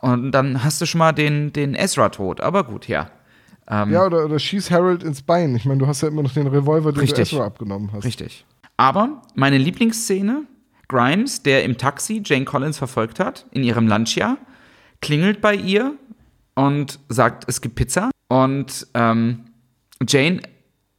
[0.00, 2.40] Und dann hast du schon mal den, den Ezra tot.
[2.40, 3.10] Aber gut, ja.
[3.68, 5.54] Ähm, Ja, oder, oder schieß Harold ins Bein.
[5.54, 7.30] Ich meine, du hast ja immer noch den Revolver, den Richtig.
[7.30, 8.04] du Ezra abgenommen hast.
[8.04, 8.44] Richtig.
[8.76, 10.44] Aber meine Lieblingsszene,
[10.88, 14.38] Grimes, der im Taxi Jane Collins verfolgt hat, in ihrem Lunchjahr,
[15.00, 15.94] klingelt bei ihr
[16.54, 18.10] und sagt, es gibt Pizza.
[18.28, 19.44] Und ähm,
[20.06, 20.40] Jane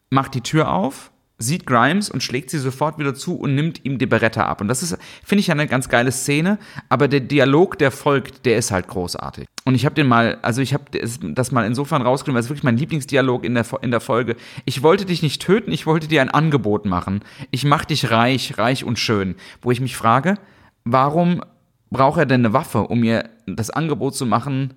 [0.10, 1.12] macht die Tür auf,
[1.42, 4.60] sieht Grimes und schlägt sie sofort wieder zu und nimmt ihm die Beretta ab.
[4.60, 6.60] Und das ist, finde ich, eine ganz geile Szene.
[6.90, 9.48] Aber der Dialog, der folgt, der ist halt großartig.
[9.64, 12.64] Und ich habe den mal, also ich habe das mal insofern rausgenommen, weil es wirklich
[12.64, 14.36] mein Lieblingsdialog in der, in der Folge.
[14.66, 17.22] Ich wollte dich nicht töten, ich wollte dir ein Angebot machen.
[17.52, 19.36] Ich mach dich reich, reich und schön.
[19.62, 20.36] Wo ich mich frage,
[20.84, 21.42] warum
[21.90, 24.74] braucht er denn eine Waffe, um ihr das Angebot zu machen,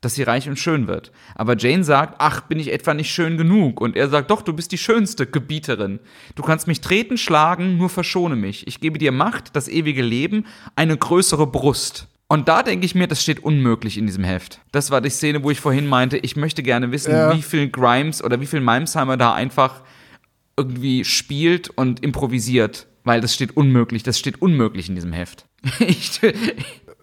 [0.00, 1.12] dass sie reich und schön wird.
[1.34, 3.80] Aber Jane sagt, ach, bin ich etwa nicht schön genug?
[3.80, 5.98] Und er sagt, doch, du bist die schönste Gebieterin.
[6.34, 8.66] Du kannst mich treten, schlagen, nur verschone mich.
[8.66, 10.46] Ich gebe dir Macht, das ewige Leben,
[10.76, 12.06] eine größere Brust.
[12.28, 14.60] Und da denke ich mir, das steht unmöglich in diesem Heft.
[14.70, 17.34] Das war die Szene, wo ich vorhin meinte, ich möchte gerne wissen, Ja.
[17.36, 19.82] wie viel Grimes oder wie viel Mimesheimer da einfach
[20.56, 22.86] irgendwie spielt und improvisiert.
[23.02, 25.46] Weil das steht unmöglich, das steht unmöglich in diesem Heft.
[25.80, 26.20] Ich,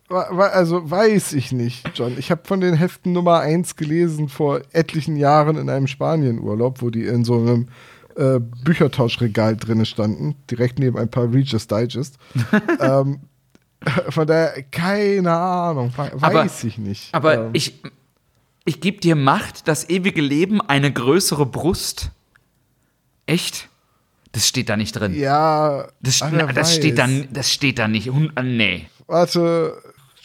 [0.09, 2.15] Also weiß ich nicht, John.
[2.17, 6.89] Ich habe von den Heften Nummer 1 gelesen vor etlichen Jahren in einem Spanienurlaub, wo
[6.89, 7.67] die in so einem
[8.15, 12.17] äh, Büchertauschregal drinne standen, direkt neben ein paar Reader's Digest.
[12.79, 13.19] ähm,
[14.09, 17.13] von daher, keine Ahnung, we- weiß Aber- ich nicht.
[17.13, 17.79] Aber ähm, ich,
[18.63, 22.11] ich gebe dir Macht, das ewige Leben, eine größere Brust.
[23.25, 23.67] Echt?
[24.31, 25.13] Das steht da nicht drin.
[25.15, 28.07] ja, Das, na, das, steht da, das steht da nicht.
[28.07, 28.85] Äh, Nee.
[29.09, 29.77] Warte,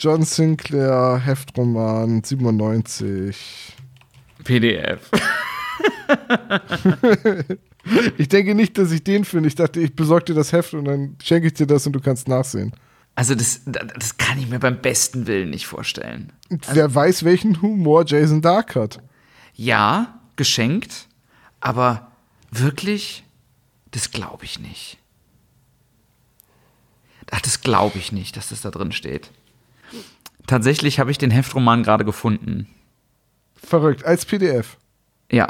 [0.02, 3.36] John Sinclair, Heftroman 97.
[4.42, 5.08] PDF.
[8.16, 9.48] Ich denke nicht, dass ich den finde.
[9.48, 12.00] Ich dachte, ich besorge dir das Heft und dann schenke ich dir das und du
[12.00, 12.72] kannst nachsehen.
[13.16, 16.32] Also, das, das kann ich mir beim besten Willen nicht vorstellen.
[16.48, 19.00] Wer weiß, welchen Humor Jason Dark hat.
[19.54, 21.08] Ja, geschenkt,
[21.58, 22.12] aber
[22.52, 23.24] wirklich,
[23.90, 24.98] das glaube ich nicht.
[27.32, 29.32] Ach, das glaube ich nicht, dass das da drin steht.
[30.46, 32.68] Tatsächlich habe ich den Heftroman gerade gefunden.
[33.54, 34.04] Verrückt.
[34.04, 34.76] Als PDF.
[35.30, 35.46] Ja.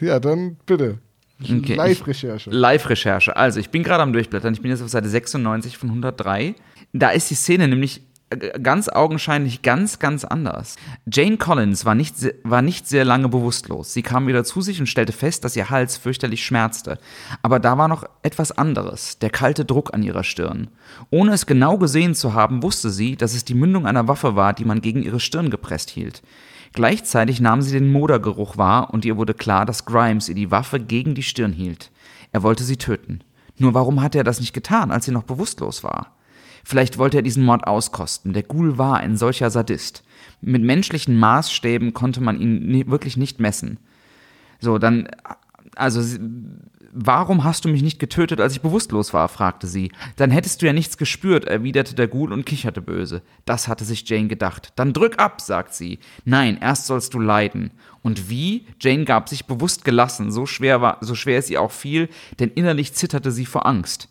[0.00, 0.98] Ja, dann bitte.
[1.42, 1.74] Okay.
[1.74, 2.50] Live-Recherche.
[2.50, 3.36] Live-Recherche.
[3.36, 4.54] Also, ich bin gerade am Durchblättern.
[4.54, 6.54] Ich bin jetzt auf Seite 96 von 103.
[6.92, 8.02] Da ist die Szene nämlich
[8.36, 10.76] ganz augenscheinlich ganz, ganz anders.
[11.10, 13.92] Jane Collins war nicht, war nicht sehr lange bewusstlos.
[13.92, 16.98] Sie kam wieder zu sich und stellte fest, dass ihr Hals fürchterlich schmerzte.
[17.42, 20.68] Aber da war noch etwas anderes, der kalte Druck an ihrer Stirn.
[21.10, 24.52] Ohne es genau gesehen zu haben, wusste sie, dass es die Mündung einer Waffe war,
[24.52, 26.22] die man gegen ihre Stirn gepresst hielt.
[26.72, 30.80] Gleichzeitig nahm sie den Modergeruch wahr und ihr wurde klar, dass Grimes ihr die Waffe
[30.80, 31.92] gegen die Stirn hielt.
[32.32, 33.20] Er wollte sie töten.
[33.58, 36.16] Nur warum hatte er das nicht getan, als sie noch bewusstlos war?
[36.64, 38.32] Vielleicht wollte er diesen Mord auskosten.
[38.32, 40.02] Der Ghoul war ein solcher Sadist.
[40.40, 43.78] Mit menschlichen Maßstäben konnte man ihn wirklich nicht messen.
[44.60, 45.08] So, dann,
[45.76, 46.00] also,
[46.92, 49.28] warum hast du mich nicht getötet, als ich bewusstlos war?
[49.28, 49.92] fragte sie.
[50.16, 53.20] Dann hättest du ja nichts gespürt, erwiderte der Ghoul und kicherte böse.
[53.44, 54.72] Das hatte sich Jane gedacht.
[54.76, 55.98] Dann drück ab, sagt sie.
[56.24, 57.72] Nein, erst sollst du leiden.
[58.02, 58.66] Und wie?
[58.80, 62.08] Jane gab sich bewusst gelassen, so schwer war, so schwer es ihr auch fiel,
[62.38, 64.08] denn innerlich zitterte sie vor Angst.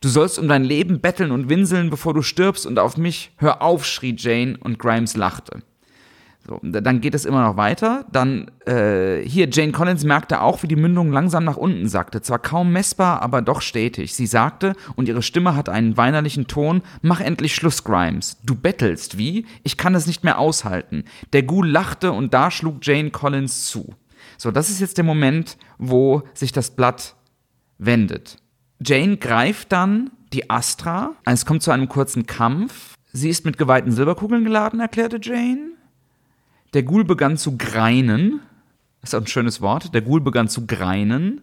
[0.00, 3.32] Du sollst um dein Leben betteln und winseln, bevor du stirbst und auf mich.
[3.36, 5.62] Hör auf, schrie Jane und Grimes lachte.
[6.48, 8.06] So, dann geht es immer noch weiter.
[8.10, 12.22] Dann, äh, hier, Jane Collins merkte auch, wie die Mündung langsam nach unten sackte.
[12.22, 14.14] Zwar kaum messbar, aber doch stetig.
[14.14, 18.38] Sie sagte, und ihre Stimme hatte einen weinerlichen Ton, mach endlich Schluss, Grimes.
[18.44, 19.44] Du bettelst, wie?
[19.62, 21.04] Ich kann es nicht mehr aushalten.
[21.34, 23.94] Der Ghoul lachte und da schlug Jane Collins zu.
[24.38, 27.14] So, das ist jetzt der Moment, wo sich das Blatt
[27.76, 28.38] wendet.
[28.80, 31.14] Jane greift dann die Astra.
[31.24, 32.94] Es kommt zu einem kurzen Kampf.
[33.12, 35.72] Sie ist mit geweihten Silberkugeln geladen, erklärte Jane.
[36.74, 38.40] Der Ghoul begann zu greinen.
[39.00, 39.94] Das ist auch ein schönes Wort.
[39.94, 41.40] Der Ghoul begann zu greinen.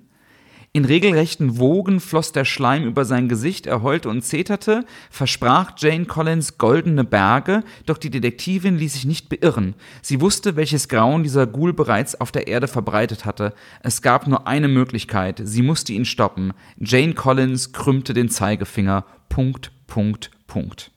[0.76, 6.04] In regelrechten Wogen floss der Schleim über sein Gesicht, er heulte und zeterte, versprach Jane
[6.04, 9.76] Collins goldene Berge, doch die Detektivin ließ sich nicht beirren.
[10.02, 13.54] Sie wusste, welches Grauen dieser Ghoul bereits auf der Erde verbreitet hatte.
[13.84, 16.52] Es gab nur eine Möglichkeit, sie musste ihn stoppen.
[16.78, 19.06] Jane Collins krümmte den Zeigefinger.
[19.30, 20.92] Punkt, Punkt, Punkt.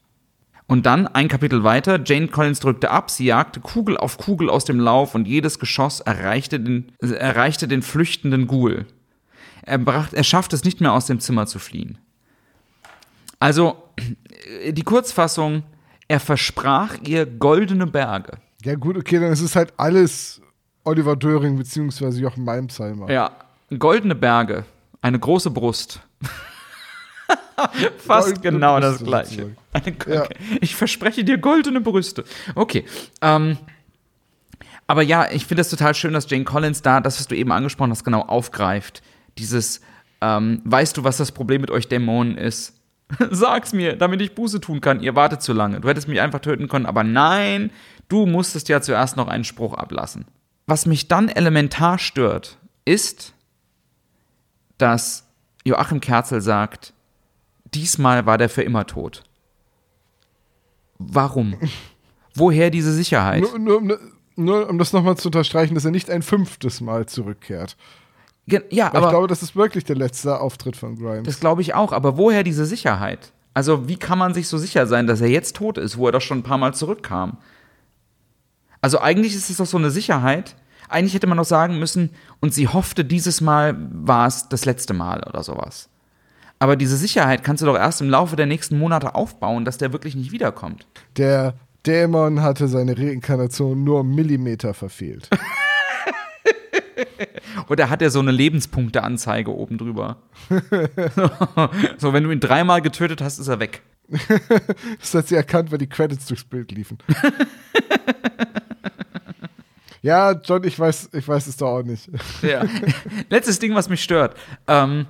[0.67, 4.65] Und dann, ein Kapitel weiter, Jane Collins drückte ab, sie jagte Kugel auf Kugel aus
[4.65, 8.85] dem Lauf und jedes Geschoss erreichte den, erreichte den flüchtenden Ghoul.
[9.69, 11.99] Er, bracht, er schafft es nicht mehr aus dem Zimmer zu fliehen.
[13.39, 13.77] Also,
[14.71, 15.63] die Kurzfassung,
[16.09, 18.39] er versprach ihr goldene Berge.
[18.65, 20.41] Ja, gut, okay, dann ist es halt alles
[20.85, 23.11] Oliver Döring beziehungsweise Jochen Malmsheimer.
[23.11, 23.31] Ja,
[23.79, 24.65] goldene Berge,
[25.03, 26.01] eine große Brust.
[27.99, 29.31] Fast Goldene genau das Brüste gleiche.
[29.31, 29.57] sozusagen.
[30.07, 30.29] Eine, Ja.
[30.61, 32.25] Ich verspreche dir goldene Brüste.
[32.55, 32.85] Okay.
[33.21, 33.59] Ähm,
[34.87, 37.53] aber ja, ich finde es total schön, dass Jane Collins da, das, was du eben
[37.53, 39.03] angesprochen hast, genau aufgreift.
[39.39, 39.81] Dieses,
[40.21, 42.75] ähm, weißt du, was das Problem mit euch Dämonen ist?
[43.31, 45.01] Sag's mir, damit ich Buße tun kann.
[45.01, 45.81] Ihr wartet zu lange.
[45.81, 47.71] Du hättest mich einfach töten können, aber nein,
[48.09, 50.27] du musstest ja zuerst noch einen Spruch ablassen.
[50.67, 53.33] Was mich dann elementar stört, ist,
[54.77, 55.27] dass
[55.65, 56.93] Joachim Kerzel sagt,
[57.75, 59.25] diesmal war der für immer tot.
[60.99, 61.57] Warum?
[62.35, 63.43] Woher diese Sicherheit?
[63.43, 63.99] Nur, nur,
[64.37, 67.77] nur um das nochmal zu unterstreichen, dass er nicht ein fünftes Mal zurückkehrt.
[68.49, 71.25] Ge- Ja, Weil ich aber glaube, das ist wirklich der letzte Auftritt von Grimes.
[71.25, 71.93] das glaube ich auch.
[71.93, 73.33] Aber woher diese Sicherheit?
[73.55, 76.13] Also wie kann man sich so sicher sein, dass er jetzt tot ist, wo er
[76.13, 77.39] doch schon ein paar Mal zurückkam?
[78.81, 80.55] Also eigentlich ist es doch so eine Sicherheit.
[80.89, 82.11] Eigentlich hätte man doch sagen müssen,
[82.41, 85.89] und sie hoffte, dieses Mal war es das letzte Mal oder sowas.
[86.61, 89.93] Aber diese Sicherheit kannst du doch erst im Laufe der nächsten Monate aufbauen, dass der
[89.93, 90.87] wirklich nicht wiederkommt.
[91.17, 91.55] Der
[91.87, 95.29] Dämon hatte seine Reinkarnation nur Millimeter verfehlt.
[97.69, 100.23] Oder hat er so eine Lebenspunkteanzeige oben drüber?
[101.99, 103.83] so, wenn du ihn dreimal getötet hast, ist er weg.
[105.01, 106.99] Das hat sie erkannt, weil die Credits durchs Bild liefen.
[110.03, 112.09] ja, John, ich weiß, ich weiß es doch auch nicht.
[112.43, 112.65] Ja.
[113.29, 114.37] Letztes Ding, was mich stört.
[114.67, 115.07] Ähm,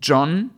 [0.00, 0.50] John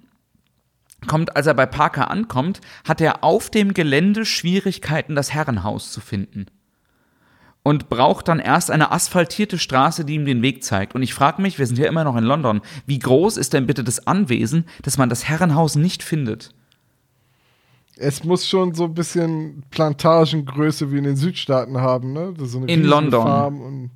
[1.06, 6.00] kommt, als er bei Parker ankommt, hat er auf dem Gelände Schwierigkeiten, das Herrenhaus zu
[6.00, 6.46] finden.
[7.68, 10.94] Und braucht dann erst eine asphaltierte Straße, die ihm den Weg zeigt.
[10.94, 13.66] Und ich frage mich, wir sind ja immer noch in London, wie groß ist denn
[13.66, 16.54] bitte das Anwesen, dass man das Herrenhaus nicht findet?
[17.96, 22.32] Es muss schon so ein bisschen Plantagengröße wie in den Südstaaten haben, ne?
[22.38, 23.60] So In London.
[23.60, 23.90] Und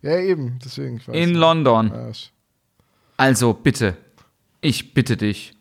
[0.00, 0.98] ja, eben, deswegen.
[1.12, 1.38] In nicht.
[1.38, 1.92] London.
[1.94, 2.10] Ja,
[3.18, 3.98] Also bitte,
[4.62, 5.52] ich bitte dich.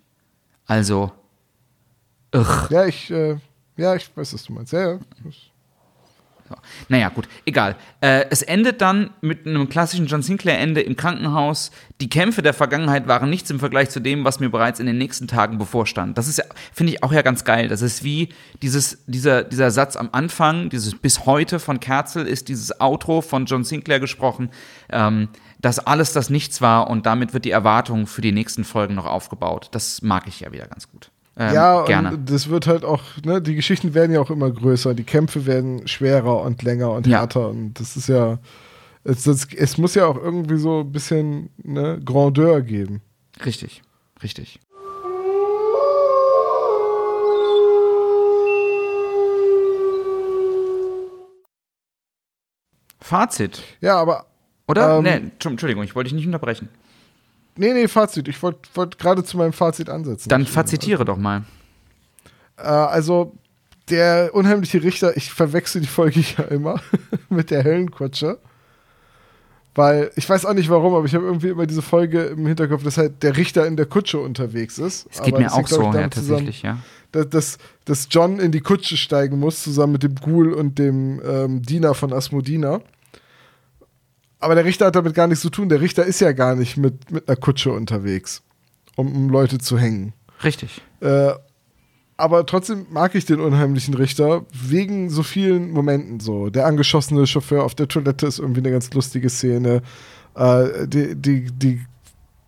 [0.66, 1.12] Also,
[2.34, 2.68] ugh.
[2.70, 3.36] Ja, ich, äh,
[3.76, 4.72] ja, ich weiß, was du meinst.
[4.72, 5.00] Ja, ja.
[6.90, 7.76] Naja, gut, egal.
[8.02, 11.72] Äh, es endet dann mit einem klassischen John Sinclair-Ende im Krankenhaus.
[12.02, 14.98] Die Kämpfe der Vergangenheit waren nichts im Vergleich zu dem, was mir bereits in den
[14.98, 16.18] nächsten Tagen bevorstand.
[16.18, 17.68] Das ist ja, finde ich auch ja ganz geil.
[17.68, 18.30] Das ist wie
[18.62, 23.46] dieses, dieser, dieser Satz am Anfang, dieses bis heute von Kerzel ist dieses Outro von
[23.46, 24.50] John Sinclair gesprochen,
[24.92, 25.30] ähm,
[25.62, 29.06] dass alles das nichts war und damit wird die Erwartung für die nächsten Folgen noch
[29.06, 29.70] aufgebaut.
[29.72, 31.13] Das mag ich ja wieder ganz gut.
[31.36, 32.12] Ähm, ja, gerne.
[32.14, 35.46] Und das wird halt auch, ne, die Geschichten werden ja auch immer größer, die Kämpfe
[35.46, 37.20] werden schwerer und länger und ja.
[37.20, 38.38] härter und das ist ja,
[39.04, 43.02] es, das, es muss ja auch irgendwie so ein bisschen ne, Grandeur geben.
[43.44, 43.82] Richtig,
[44.22, 44.60] richtig.
[53.04, 53.62] Fazit.
[53.82, 54.28] Ja, aber.
[54.68, 54.98] Oder?
[54.98, 56.70] Ähm, nee, Entschuldigung, ich wollte dich nicht unterbrechen.
[57.56, 58.28] Nee, nee, Fazit.
[58.28, 60.30] Ich wollte wollt gerade zu meinem Fazit ansetzen.
[60.30, 61.44] Dann fazitiere doch mal.
[62.58, 63.34] Äh, also,
[63.90, 66.82] der unheimliche Richter, ich verwechsel die Folge ja immer
[67.30, 68.40] mit der Höllenkutsche.
[69.76, 72.84] Weil, ich weiß auch nicht warum, aber ich habe irgendwie immer diese Folge im Hinterkopf,
[72.84, 75.08] dass halt der Richter in der Kutsche unterwegs ist.
[75.12, 76.78] Es geht aber mir auch so, ja, tatsächlich, ja.
[77.12, 81.20] Dass, dass, dass, John in die Kutsche steigen muss, zusammen mit dem Ghoul und dem
[81.26, 82.82] ähm, Diener von Asmodina.
[84.44, 85.70] Aber der Richter hat damit gar nichts zu tun.
[85.70, 88.44] Der Richter ist ja gar nicht mit, mit einer Kutsche unterwegs,
[88.98, 90.12] um, um Leute zu hängen.
[90.44, 90.82] Richtig.
[91.00, 91.32] Äh,
[92.18, 96.50] aber trotzdem mag ich den unheimlichen Richter wegen so vielen Momenten so.
[96.50, 99.82] Der angeschossene Chauffeur auf der Toilette ist irgendwie eine ganz lustige Szene.
[100.36, 101.82] Äh, die, die, die,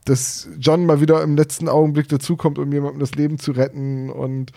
[0.03, 4.51] dass John mal wieder im letzten Augenblick dazukommt, um jemandem das Leben zu retten und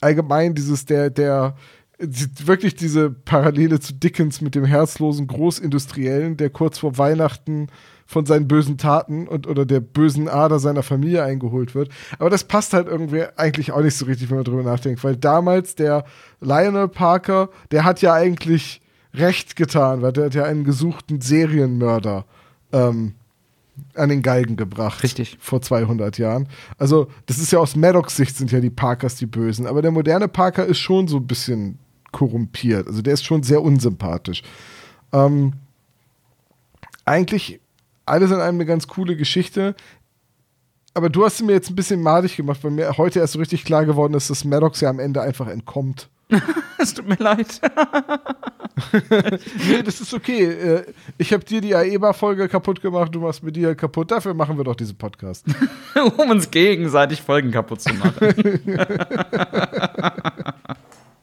[0.00, 1.54] allgemein dieses, der, der,
[1.98, 7.68] wirklich diese Parallele zu Dickens mit dem herzlosen Großindustriellen, der kurz vor Weihnachten
[8.06, 11.90] von seinen bösen Taten und oder der bösen Ader seiner Familie eingeholt wird.
[12.18, 15.16] Aber das passt halt irgendwie eigentlich auch nicht so richtig, wenn man drüber nachdenkt, weil
[15.16, 16.04] damals der
[16.40, 18.80] Lionel Parker, der hat ja eigentlich
[19.12, 22.26] recht getan, weil der hat ja einen gesuchten Serienmörder
[22.72, 23.14] ähm,
[23.94, 25.02] an den Galgen gebracht.
[25.02, 25.36] Richtig.
[25.40, 26.48] Vor 200 Jahren.
[26.78, 29.66] Also, das ist ja aus Maddox Sicht sind ja die Parkers die Bösen.
[29.66, 31.78] Aber der moderne Parker ist schon so ein bisschen
[32.16, 32.86] korrumpiert.
[32.86, 34.42] Also der ist schon sehr unsympathisch.
[35.12, 35.52] Ähm,
[37.04, 37.60] eigentlich
[38.06, 39.74] alles in einem eine ganz coole Geschichte.
[40.94, 43.38] Aber du hast sie mir jetzt ein bisschen madig gemacht, weil mir heute erst so
[43.38, 46.08] richtig klar geworden ist, dass Maddox ja am Ende einfach entkommt.
[46.78, 47.60] es tut mir leid.
[49.68, 50.44] nee, das ist okay.
[50.44, 50.84] Äh,
[51.18, 54.10] ich habe dir die AEBA-Folge kaputt gemacht, du machst mir die kaputt.
[54.10, 55.44] Dafür machen wir doch diesen Podcast.
[56.16, 58.14] um uns gegenseitig Folgen kaputt zu machen.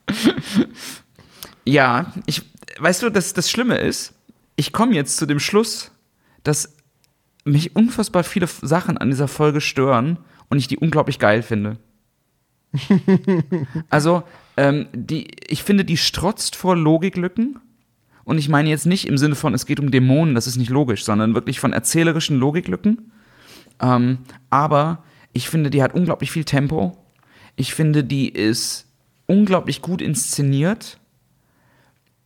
[1.66, 2.42] ja, ich,
[2.80, 4.14] weißt du, dass das Schlimme ist,
[4.56, 5.92] ich komme jetzt zu dem Schluss,
[6.44, 6.76] dass
[7.46, 10.18] mich unfassbar viele Sachen an dieser Folge stören
[10.50, 11.78] und ich die unglaublich geil finde.
[13.90, 14.24] also,
[14.58, 17.60] ähm, die, ich finde, die strotzt vor Logiklücken.
[18.24, 20.70] Und ich meine jetzt nicht im Sinne von, es geht um Dämonen, das ist nicht
[20.70, 23.12] logisch, sondern wirklich von erzählerischen Logiklücken.
[23.82, 24.20] Ähm,
[24.50, 25.04] aber
[25.34, 26.98] ich finde, die hat unglaublich viel Tempo.
[27.56, 28.88] Ich finde, die ist
[29.28, 31.00] unglaublich gut inszeniert.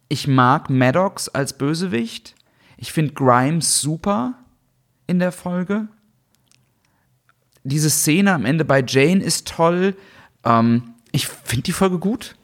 [0.09, 2.35] Ich mag Maddox als Bösewicht.
[2.77, 4.35] Ich finde Grimes super
[5.07, 5.87] in der Folge.
[7.63, 9.95] Diese Szene am Ende bei Jane ist toll.
[10.43, 12.35] Ähm, ich finde die Folge gut.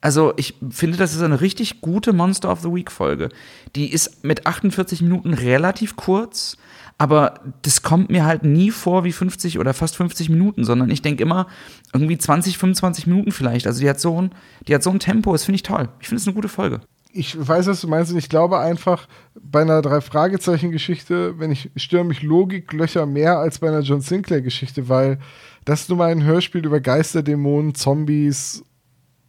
[0.00, 3.30] Also ich finde, das ist eine richtig gute Monster of the Week Folge.
[3.74, 6.56] Die ist mit 48 Minuten relativ kurz,
[6.98, 11.02] aber das kommt mir halt nie vor wie 50 oder fast 50 Minuten, sondern ich
[11.02, 11.46] denke immer
[11.92, 13.66] irgendwie 20, 25 Minuten vielleicht.
[13.66, 14.30] Also die hat so ein,
[14.66, 15.88] die hat so ein Tempo, das finde ich toll.
[16.00, 16.80] Ich finde es eine gute Folge.
[17.12, 19.08] Ich weiß, was du meinst, und ich glaube einfach,
[19.40, 25.18] bei einer Drei-Fragezeichen-Geschichte, wenn ich störe mich Logiklöcher mehr als bei einer John Sinclair-Geschichte, weil
[25.64, 28.64] das nun mal ein Hörspiel über Geister, Dämonen, Zombies,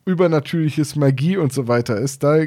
[0.05, 2.23] übernatürliches Magie und so weiter ist.
[2.23, 2.45] Da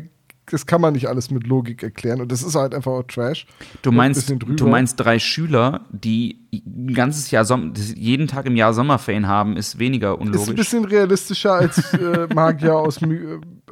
[0.50, 3.46] das kann man nicht alles mit Logik erklären und das ist halt einfach auch Trash.
[3.82, 8.74] Du meinst, du meinst drei Schüler, die ein ganzes Jahr Som jeden Tag im Jahr
[8.74, 10.42] Sommerferien haben, ist weniger unlogisch.
[10.42, 12.98] Ist ein bisschen realistischer als äh, Magier aus,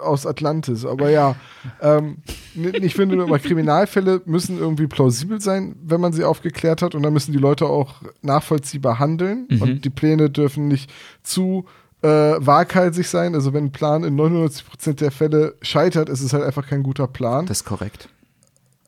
[0.00, 1.34] aus Atlantis, aber ja.
[1.80, 2.18] Ähm,
[2.54, 7.02] ich finde nur immer, Kriminalfälle müssen irgendwie plausibel sein, wenn man sie aufgeklärt hat und
[7.02, 9.62] dann müssen die Leute auch nachvollziehbar handeln mhm.
[9.62, 10.90] und die Pläne dürfen nicht
[11.22, 11.66] zu
[12.02, 13.34] äh, waghalsig sein.
[13.34, 17.06] Also wenn ein Plan in 99% der Fälle scheitert, ist es halt einfach kein guter
[17.06, 17.46] Plan.
[17.46, 18.08] Das ist korrekt.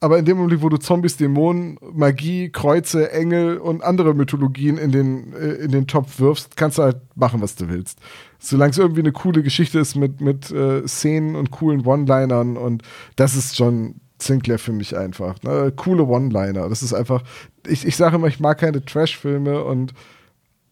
[0.03, 4.93] Aber in dem Moment, wo du Zombies, Dämonen, Magie, Kreuze, Engel und andere Mythologien in
[4.93, 7.99] den, äh, in den Topf wirfst, kannst du halt machen, was du willst.
[8.39, 12.83] Solange es irgendwie eine coole Geschichte ist mit, mit äh, Szenen und coolen One-Linern und
[13.17, 15.43] das ist schon Sinclair für mich einfach.
[15.43, 15.71] Ne?
[15.77, 16.71] Coole One-Liner.
[16.71, 17.23] Das ist einfach,
[17.67, 19.93] ich, ich sage immer, ich mag keine Trash-Filme und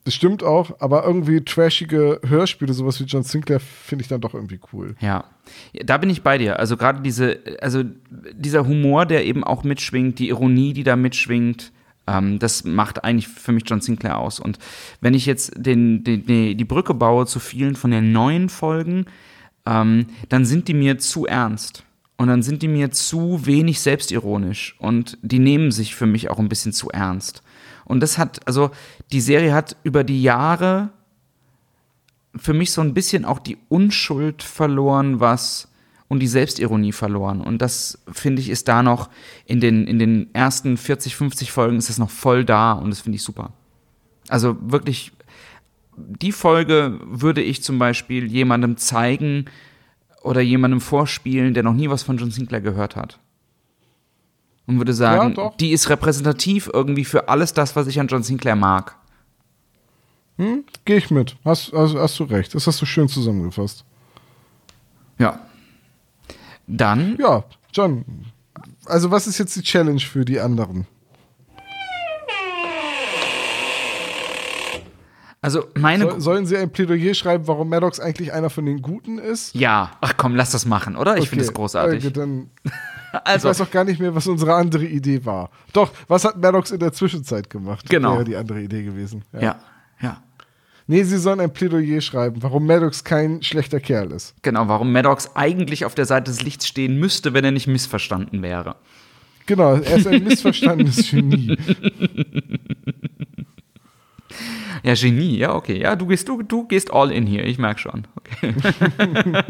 [0.08, 4.32] Das stimmt auch, aber irgendwie trashige Hörspiele, sowas wie John Sinclair, finde ich dann doch
[4.32, 4.96] irgendwie cool.
[5.00, 5.24] Ja.
[5.84, 6.58] Da bin ich bei dir.
[6.58, 7.82] Also gerade diese, also
[8.32, 11.72] dieser Humor, der eben auch mitschwingt, die Ironie, die da mitschwingt,
[12.06, 14.40] ähm, das macht eigentlich für mich John Sinclair aus.
[14.40, 14.58] Und
[15.02, 19.04] wenn ich jetzt den, den, die, Brücke baue zu vielen von den neuen Folgen,
[19.66, 21.84] ähm, dann sind die mir zu ernst.
[22.16, 24.74] Und dann sind die mir zu wenig selbstironisch.
[24.78, 27.42] Und die nehmen sich für mich auch ein bisschen zu ernst.
[27.88, 28.70] Und das hat, also
[29.12, 30.90] die Serie hat über die Jahre
[32.36, 35.68] für mich so ein bisschen auch die Unschuld verloren, was
[36.08, 37.40] und die Selbstironie verloren.
[37.40, 39.10] Und das, finde ich, ist da noch
[39.44, 43.00] in den, in den ersten 40, 50 Folgen ist das noch voll da und das
[43.00, 43.52] finde ich super.
[44.28, 45.12] Also wirklich,
[45.96, 49.46] die Folge würde ich zum Beispiel jemandem zeigen
[50.22, 53.18] oder jemandem vorspielen, der noch nie was von John Sinclair gehört hat
[54.68, 58.22] und würde sagen, ja, die ist repräsentativ irgendwie für alles das, was ich an John
[58.22, 58.94] Sinclair mag.
[60.36, 61.36] Hm, Gehe ich mit.
[61.44, 62.54] Hast, also hast du recht.
[62.54, 63.84] Das hast du schön zusammengefasst.
[65.18, 65.40] Ja.
[66.66, 67.16] Dann.
[67.18, 68.04] Ja, John.
[68.84, 70.86] Also, was ist jetzt die Challenge für die anderen?
[75.40, 79.18] Also meine so, sollen sie ein Plädoyer schreiben, warum Maddox eigentlich einer von den Guten
[79.18, 79.54] ist?
[79.54, 81.14] Ja, ach komm, lass das machen, oder?
[81.14, 81.28] Ich okay.
[81.28, 82.04] finde es großartig.
[82.04, 82.50] Okay, dann
[83.12, 83.48] also.
[83.48, 85.50] Ich weiß auch gar nicht mehr, was unsere andere Idee war.
[85.72, 87.88] Doch, was hat Maddox in der Zwischenzeit gemacht?
[87.88, 88.14] Genau.
[88.14, 89.24] Wäre die andere Idee gewesen.
[89.32, 89.60] Ja, ja.
[90.00, 90.22] ja.
[90.90, 94.34] Nee, sie sollen ein Plädoyer schreiben, warum Maddox kein schlechter Kerl ist.
[94.42, 98.42] Genau, warum Maddox eigentlich auf der Seite des Lichts stehen müsste, wenn er nicht missverstanden
[98.42, 98.76] wäre.
[99.44, 101.58] Genau, er ist ein missverstandenes Genie.
[104.82, 105.80] Ja, Genie, ja, okay.
[105.80, 108.06] Ja, du gehst, du, du gehst all in hier, ich merke schon.
[108.16, 108.54] Okay.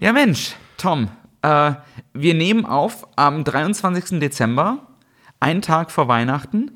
[0.00, 1.08] ja, Mensch, Tom,
[1.42, 1.72] äh,
[2.14, 4.18] wir nehmen auf am 23.
[4.20, 4.86] Dezember,
[5.40, 6.70] einen Tag vor Weihnachten.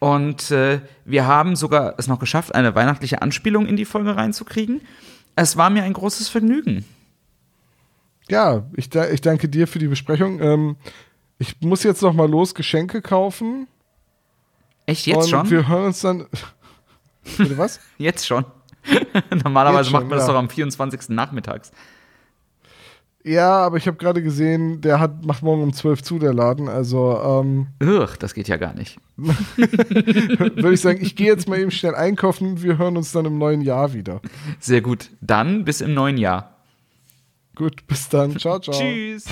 [0.00, 4.80] Und äh, wir haben sogar es noch geschafft, eine weihnachtliche Anspielung in die Folge reinzukriegen.
[5.36, 6.84] Es war mir ein großes Vergnügen.
[8.28, 10.40] Ja, ich, ich danke dir für die Besprechung.
[10.40, 10.76] Ähm,
[11.38, 13.66] ich muss jetzt noch mal los Geschenke kaufen.
[14.86, 15.50] Echt jetzt und schon?
[15.50, 16.26] Wir hören uns dann.
[17.36, 17.80] Bitte was?
[17.98, 18.44] jetzt schon.
[19.44, 21.10] Normalerweise jetzt schon, macht man das doch am 24.
[21.10, 21.72] nachmittags.
[23.22, 26.68] Ja, aber ich habe gerade gesehen, der hat, macht morgen um 12 zu, der Laden.
[26.68, 27.66] Also, ähm.
[27.82, 28.98] Ugh, das geht ja gar nicht.
[29.16, 32.62] Würde ich sagen, ich gehe jetzt mal eben schnell einkaufen.
[32.62, 34.22] Wir hören uns dann im neuen Jahr wieder.
[34.58, 35.10] Sehr gut.
[35.20, 36.56] Dann bis im neuen Jahr.
[37.54, 38.38] Gut, bis dann.
[38.38, 38.74] Ciao, ciao.
[38.74, 39.26] Tschüss.